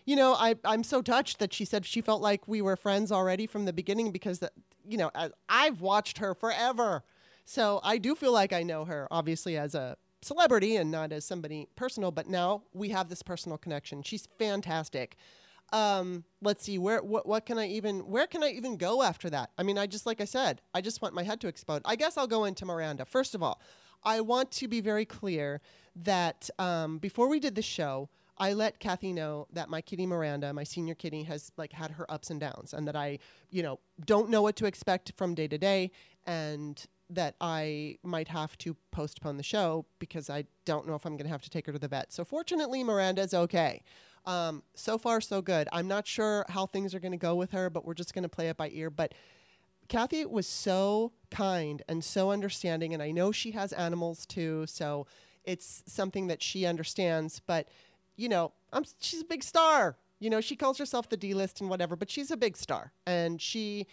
you 0.05 0.15
know, 0.15 0.33
I 0.33 0.55
I'm 0.63 0.83
so 0.83 1.01
touched 1.01 1.39
that 1.39 1.53
she 1.53 1.65
said 1.65 1.85
she 1.85 2.01
felt 2.01 2.21
like 2.21 2.47
we 2.47 2.61
were 2.61 2.75
friends 2.75 3.11
already 3.11 3.47
from 3.47 3.65
the 3.65 3.73
beginning 3.73 4.11
because 4.11 4.39
that 4.39 4.53
you 4.87 4.97
know, 4.97 5.11
I've 5.49 5.81
watched 5.81 6.19
her 6.19 6.35
forever. 6.35 7.03
So 7.45 7.79
I 7.83 7.97
do 7.97 8.15
feel 8.15 8.31
like 8.31 8.53
I 8.53 8.63
know 8.63 8.85
her 8.85 9.07
obviously 9.11 9.57
as 9.57 9.73
a 9.75 9.97
celebrity 10.21 10.75
and 10.75 10.91
not 10.91 11.11
as 11.11 11.25
somebody 11.25 11.67
personal, 11.75 12.11
but 12.11 12.27
now 12.27 12.63
we 12.73 12.89
have 12.89 13.09
this 13.09 13.21
personal 13.21 13.57
connection. 13.57 14.03
She's 14.03 14.27
fantastic 14.39 15.15
um 15.73 16.23
let's 16.41 16.63
see 16.63 16.77
where 16.77 17.01
what, 17.01 17.25
what 17.27 17.45
can 17.45 17.57
i 17.57 17.67
even 17.67 17.99
where 18.01 18.27
can 18.27 18.43
i 18.43 18.49
even 18.49 18.77
go 18.77 19.01
after 19.01 19.29
that 19.29 19.49
i 19.57 19.63
mean 19.63 19.77
i 19.77 19.87
just 19.87 20.05
like 20.05 20.21
i 20.21 20.25
said 20.25 20.61
i 20.73 20.81
just 20.81 21.01
want 21.01 21.13
my 21.13 21.23
head 21.23 21.41
to 21.41 21.47
explode 21.47 21.81
i 21.85 21.95
guess 21.95 22.17
i'll 22.17 22.27
go 22.27 22.45
into 22.45 22.65
miranda 22.65 23.03
first 23.05 23.33
of 23.33 23.41
all 23.41 23.59
i 24.03 24.21
want 24.21 24.51
to 24.51 24.67
be 24.67 24.79
very 24.79 25.05
clear 25.05 25.61
that 25.95 26.49
um, 26.59 26.97
before 26.97 27.27
we 27.27 27.39
did 27.39 27.55
the 27.55 27.61
show 27.61 28.09
i 28.37 28.53
let 28.53 28.79
kathy 28.79 29.11
know 29.11 29.47
that 29.51 29.67
my 29.69 29.81
kitty 29.81 30.05
miranda 30.05 30.53
my 30.53 30.63
senior 30.63 30.93
kitty 30.93 31.23
has 31.23 31.51
like 31.57 31.73
had 31.73 31.91
her 31.91 32.09
ups 32.11 32.29
and 32.29 32.39
downs 32.39 32.73
and 32.73 32.87
that 32.87 32.95
i 32.95 33.17
you 33.49 33.63
know 33.63 33.79
don't 34.05 34.29
know 34.29 34.41
what 34.41 34.55
to 34.55 34.65
expect 34.65 35.13
from 35.17 35.33
day 35.33 35.47
to 35.47 35.57
day 35.57 35.89
and 36.27 36.85
that 37.09 37.35
I 37.39 37.97
might 38.03 38.27
have 38.29 38.57
to 38.59 38.75
postpone 38.91 39.37
the 39.37 39.43
show 39.43 39.85
because 39.99 40.29
I 40.29 40.45
don't 40.65 40.87
know 40.87 40.95
if 40.95 41.05
I'm 41.05 41.13
going 41.13 41.25
to 41.25 41.31
have 41.31 41.43
to 41.43 41.49
take 41.49 41.65
her 41.67 41.73
to 41.73 41.79
the 41.79 41.87
vet. 41.87 42.11
So 42.11 42.25
fortunately, 42.25 42.83
Miranda's 42.83 43.33
okay. 43.33 43.83
Um, 44.25 44.63
so 44.73 44.97
far, 44.97 45.21
so 45.21 45.41
good. 45.41 45.67
I'm 45.71 45.87
not 45.87 46.07
sure 46.07 46.45
how 46.49 46.65
things 46.65 46.95
are 46.95 46.99
going 46.99 47.11
to 47.11 47.17
go 47.17 47.35
with 47.35 47.51
her, 47.51 47.69
but 47.69 47.85
we're 47.85 47.93
just 47.93 48.13
going 48.13 48.23
to 48.23 48.29
play 48.29 48.49
it 48.49 48.57
by 48.57 48.69
ear. 48.69 48.89
But 48.89 49.13
Kathy 49.87 50.25
was 50.25 50.47
so 50.47 51.11
kind 51.29 51.83
and 51.87 52.03
so 52.03 52.31
understanding, 52.31 52.93
and 52.93 53.03
I 53.03 53.11
know 53.11 53.31
she 53.31 53.51
has 53.51 53.71
animals 53.73 54.25
too, 54.25 54.65
so 54.67 55.05
it's 55.43 55.83
something 55.85 56.27
that 56.27 56.41
she 56.41 56.65
understands. 56.65 57.39
But 57.45 57.67
you 58.15 58.29
know, 58.29 58.53
I'm 58.73 58.83
she's 58.99 59.21
a 59.21 59.25
big 59.25 59.43
star. 59.43 59.97
You 60.19 60.29
know, 60.29 60.41
she 60.41 60.55
calls 60.55 60.77
herself 60.77 61.09
the 61.09 61.17
D 61.17 61.33
list 61.33 61.61
and 61.61 61.69
whatever, 61.69 61.95
but 61.95 62.09
she's 62.09 62.31
a 62.31 62.37
big 62.37 62.57
star, 62.57 62.93
and 63.05 63.39
she 63.39 63.85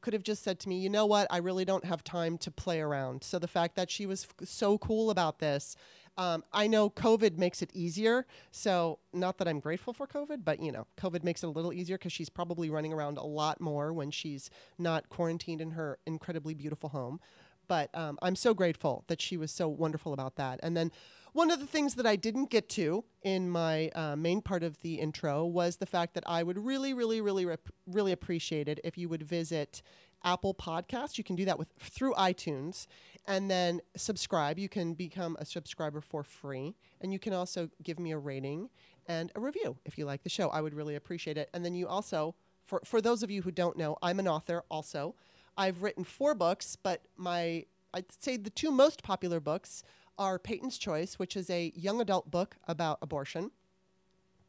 could 0.00 0.12
have 0.12 0.22
just 0.22 0.42
said 0.42 0.58
to 0.60 0.68
me, 0.68 0.78
you 0.78 0.88
know 0.88 1.04
what, 1.06 1.26
I 1.30 1.38
really 1.38 1.64
don't 1.64 1.84
have 1.84 2.02
time 2.02 2.38
to 2.38 2.50
play 2.50 2.80
around. 2.80 3.22
So 3.22 3.38
the 3.38 3.48
fact 3.48 3.76
that 3.76 3.90
she 3.90 4.06
was 4.06 4.26
f- 4.40 4.48
so 4.48 4.78
cool 4.78 5.10
about 5.10 5.40
this, 5.40 5.76
um, 6.20 6.44
I 6.52 6.66
know 6.66 6.90
COVID 6.90 7.38
makes 7.38 7.62
it 7.62 7.70
easier. 7.72 8.26
So 8.50 8.98
not 9.14 9.38
that 9.38 9.48
I'm 9.48 9.58
grateful 9.58 9.94
for 9.94 10.06
COVID, 10.06 10.44
but 10.44 10.60
you 10.60 10.70
know, 10.70 10.86
COVID 10.98 11.24
makes 11.24 11.42
it 11.42 11.46
a 11.46 11.50
little 11.50 11.72
easier 11.72 11.96
because 11.96 12.12
she's 12.12 12.28
probably 12.28 12.68
running 12.68 12.92
around 12.92 13.16
a 13.16 13.24
lot 13.24 13.58
more 13.58 13.90
when 13.90 14.10
she's 14.10 14.50
not 14.78 15.08
quarantined 15.08 15.62
in 15.62 15.70
her 15.70 15.98
incredibly 16.06 16.52
beautiful 16.52 16.90
home. 16.90 17.20
But 17.68 17.88
um, 17.96 18.18
I'm 18.20 18.36
so 18.36 18.52
grateful 18.52 19.04
that 19.06 19.22
she 19.22 19.38
was 19.38 19.50
so 19.50 19.66
wonderful 19.66 20.12
about 20.12 20.36
that. 20.36 20.60
And 20.62 20.76
then 20.76 20.92
one 21.32 21.50
of 21.50 21.58
the 21.58 21.66
things 21.66 21.94
that 21.94 22.04
I 22.04 22.16
didn't 22.16 22.50
get 22.50 22.68
to 22.70 23.02
in 23.22 23.48
my 23.48 23.88
uh, 23.94 24.14
main 24.14 24.42
part 24.42 24.62
of 24.62 24.78
the 24.82 24.96
intro 24.96 25.46
was 25.46 25.76
the 25.76 25.86
fact 25.86 26.12
that 26.14 26.24
I 26.26 26.42
would 26.42 26.58
really, 26.58 26.92
really, 26.92 27.22
really, 27.22 27.46
rep- 27.46 27.70
really 27.86 28.12
appreciate 28.12 28.68
it 28.68 28.78
if 28.84 28.98
you 28.98 29.08
would 29.08 29.22
visit 29.22 29.80
Apple 30.24 30.54
Podcasts. 30.54 31.18
You 31.18 31.24
can 31.24 31.36
do 31.36 31.44
that 31.44 31.58
with 31.58 31.68
through 31.78 32.14
iTunes, 32.14 32.86
and 33.26 33.50
then 33.50 33.80
subscribe. 33.96 34.58
You 34.58 34.68
can 34.68 34.94
become 34.94 35.36
a 35.38 35.44
subscriber 35.44 36.00
for 36.00 36.22
free, 36.22 36.76
and 37.00 37.12
you 37.12 37.18
can 37.18 37.32
also 37.32 37.70
give 37.82 37.98
me 37.98 38.12
a 38.12 38.18
rating 38.18 38.70
and 39.06 39.32
a 39.34 39.40
review 39.40 39.76
if 39.84 39.98
you 39.98 40.04
like 40.04 40.22
the 40.22 40.28
show. 40.28 40.48
I 40.48 40.60
would 40.60 40.74
really 40.74 40.94
appreciate 40.94 41.38
it. 41.38 41.50
And 41.54 41.64
then 41.64 41.74
you 41.74 41.88
also, 41.88 42.34
for 42.64 42.80
for 42.84 43.00
those 43.00 43.22
of 43.22 43.30
you 43.30 43.42
who 43.42 43.50
don't 43.50 43.76
know, 43.76 43.96
I'm 44.02 44.18
an 44.18 44.28
author 44.28 44.64
also. 44.70 45.14
I've 45.56 45.82
written 45.82 46.04
four 46.04 46.34
books, 46.34 46.76
but 46.76 47.02
my 47.16 47.66
I'd 47.92 48.10
say 48.20 48.36
the 48.36 48.50
two 48.50 48.70
most 48.70 49.02
popular 49.02 49.40
books 49.40 49.82
are 50.18 50.38
Peyton's 50.38 50.78
Choice, 50.78 51.18
which 51.18 51.36
is 51.36 51.48
a 51.50 51.72
young 51.74 52.00
adult 52.00 52.30
book 52.30 52.56
about 52.68 52.98
abortion, 53.00 53.50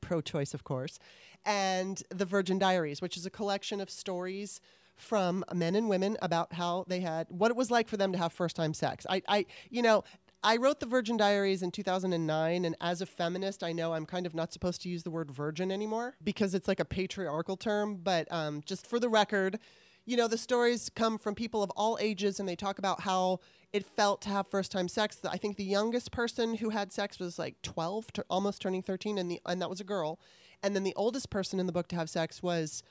pro 0.02 0.22
choice, 0.22 0.54
of 0.54 0.64
course, 0.64 1.00
and 1.46 2.04
The 2.10 2.26
Virgin 2.26 2.60
Diaries, 2.60 3.02
which 3.02 3.18
is 3.18 3.26
a 3.26 3.30
collection 3.30 3.80
of 3.80 3.90
stories 3.90 4.60
from 5.02 5.44
men 5.54 5.76
and 5.76 5.90
women 5.90 6.18
about 6.22 6.54
how 6.54 6.86
they 6.88 7.00
had 7.00 7.28
what 7.30 7.52
it 7.52 7.58
was 7.58 7.72
like 7.72 7.88
for 7.88 7.98
them 7.98 8.12
to 8.12 8.18
have 8.18 8.32
first 8.32 8.56
time 8.56 8.74
sex. 8.74 9.06
I, 9.10 9.22
I, 9.28 9.46
you 9.70 9.82
know, 9.82 10.04
I 10.44 10.58
wrote 10.58 10.80
The 10.80 10.88
Virgin 10.88 11.18
Diaries 11.18 11.62
in 11.62 11.70
2009, 11.70 12.66
and 12.66 12.76
as 12.82 13.02
a 13.02 13.06
feminist, 13.06 13.64
I 13.64 13.74
know 13.74 13.94
I'm 13.94 14.08
kind 14.08 14.26
of 14.26 14.34
not 14.34 14.52
supposed 14.52 14.82
to 14.82 14.90
use 14.90 15.04
the 15.04 15.12
word 15.12 15.30
virgin 15.30 15.72
anymore 15.72 16.16
because 16.24 16.56
it's 16.56 16.68
like 16.68 16.80
a 16.80 16.86
patriarchal 16.86 17.58
term, 17.58 17.98
but 18.02 18.32
um, 18.32 18.64
just 18.66 18.88
for 18.88 19.00
the 19.00 19.10
record, 19.10 19.60
you 20.06 20.18
know, 20.18 20.28
the 20.28 20.40
stories 20.40 20.90
come 20.96 21.20
from 21.20 21.36
people 21.36 21.62
of 21.62 21.70
all 21.76 21.98
ages 22.02 22.40
and 22.40 22.50
they 22.50 22.56
talk 22.56 22.80
about 22.80 23.02
how 23.02 23.40
it 23.72 23.86
felt 23.86 24.22
to 24.24 24.30
have 24.30 24.48
first 24.48 24.72
time 24.72 24.88
sex. 24.88 25.20
I 25.30 25.38
think 25.38 25.58
the 25.58 25.64
youngest 25.64 26.12
person 26.12 26.56
who 26.56 26.72
had 26.72 26.92
sex 26.92 27.20
was 27.20 27.38
like 27.38 27.62
12, 27.62 28.12
to 28.14 28.26
almost 28.28 28.64
turning 28.64 28.82
13, 28.82 29.20
and, 29.20 29.30
the, 29.30 29.40
and 29.46 29.62
that 29.62 29.70
was 29.70 29.80
a 29.80 29.86
girl. 29.86 30.20
And 30.64 30.76
then 30.76 30.84
the 30.84 30.96
oldest 30.96 31.30
person 31.30 31.60
in 31.60 31.68
the 31.68 31.72
book 31.72 31.88
to 31.90 31.96
have 31.96 32.10
sex 32.10 32.42
was 32.42 32.82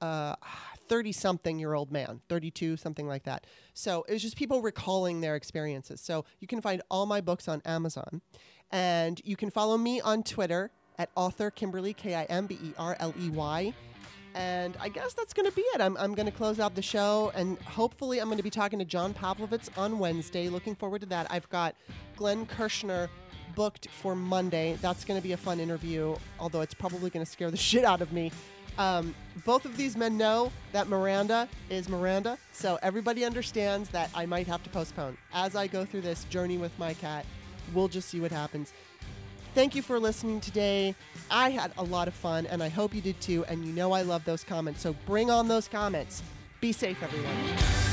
30 0.00 1.12
something 1.12 1.58
year 1.58 1.74
old 1.74 1.90
man, 1.90 2.20
32, 2.28 2.76
something 2.76 3.06
like 3.06 3.24
that. 3.24 3.46
So 3.74 4.04
it 4.08 4.12
was 4.12 4.22
just 4.22 4.36
people 4.36 4.62
recalling 4.62 5.20
their 5.20 5.36
experiences. 5.36 6.00
So 6.00 6.24
you 6.40 6.46
can 6.46 6.60
find 6.60 6.82
all 6.90 7.06
my 7.06 7.20
books 7.20 7.48
on 7.48 7.62
Amazon. 7.64 8.22
And 8.70 9.20
you 9.24 9.36
can 9.36 9.50
follow 9.50 9.76
me 9.76 10.00
on 10.00 10.22
Twitter 10.22 10.70
at 10.98 11.10
author 11.14 11.50
Kimberly, 11.50 11.92
K 11.92 12.14
I 12.14 12.24
M 12.24 12.46
B 12.46 12.58
E 12.62 12.72
R 12.78 12.96
L 12.98 13.14
E 13.20 13.30
Y. 13.30 13.72
And 14.34 14.76
I 14.80 14.90
guess 14.90 15.14
that's 15.14 15.32
going 15.32 15.48
to 15.48 15.54
be 15.54 15.62
it. 15.62 15.80
I'm, 15.80 15.96
I'm 15.96 16.14
going 16.14 16.26
to 16.26 16.32
close 16.32 16.60
out 16.60 16.74
the 16.74 16.82
show, 16.82 17.32
and 17.34 17.58
hopefully, 17.62 18.20
I'm 18.20 18.26
going 18.26 18.36
to 18.36 18.42
be 18.42 18.50
talking 18.50 18.78
to 18.78 18.84
John 18.84 19.14
Pavlovitz 19.14 19.70
on 19.78 19.98
Wednesday. 19.98 20.50
Looking 20.50 20.74
forward 20.74 21.00
to 21.00 21.06
that. 21.06 21.26
I've 21.30 21.48
got 21.48 21.74
Glenn 22.16 22.44
Kirschner 22.44 23.08
booked 23.54 23.88
for 23.88 24.14
Monday. 24.14 24.76
That's 24.82 25.06
going 25.06 25.18
to 25.18 25.26
be 25.26 25.32
a 25.32 25.38
fun 25.38 25.58
interview, 25.58 26.16
although 26.38 26.60
it's 26.60 26.74
probably 26.74 27.08
going 27.08 27.24
to 27.24 27.30
scare 27.30 27.50
the 27.50 27.56
shit 27.70 27.84
out 27.84 28.02
of 28.02 28.12
me. 28.12 28.30
Um, 28.78 29.14
both 29.44 29.64
of 29.64 29.76
these 29.76 29.96
men 29.96 30.16
know 30.16 30.52
that 30.72 30.88
Miranda 30.88 31.48
is 31.70 31.88
Miranda, 31.88 32.38
so 32.52 32.78
everybody 32.82 33.24
understands 33.24 33.88
that 33.90 34.10
I 34.14 34.26
might 34.26 34.46
have 34.46 34.62
to 34.64 34.70
postpone. 34.70 35.16
As 35.32 35.56
I 35.56 35.66
go 35.66 35.84
through 35.84 36.02
this 36.02 36.24
journey 36.24 36.58
with 36.58 36.76
my 36.78 36.94
cat, 36.94 37.24
we'll 37.74 37.88
just 37.88 38.08
see 38.08 38.20
what 38.20 38.32
happens. 38.32 38.72
Thank 39.54 39.74
you 39.74 39.80
for 39.80 39.98
listening 39.98 40.40
today. 40.40 40.94
I 41.30 41.50
had 41.50 41.72
a 41.78 41.82
lot 41.82 42.08
of 42.08 42.14
fun, 42.14 42.46
and 42.46 42.62
I 42.62 42.68
hope 42.68 42.94
you 42.94 43.00
did 43.00 43.18
too. 43.20 43.44
And 43.46 43.64
you 43.64 43.72
know 43.72 43.92
I 43.92 44.02
love 44.02 44.24
those 44.24 44.44
comments, 44.44 44.82
so 44.82 44.94
bring 45.06 45.30
on 45.30 45.48
those 45.48 45.68
comments. 45.68 46.22
Be 46.60 46.72
safe, 46.72 47.02
everyone. 47.02 47.85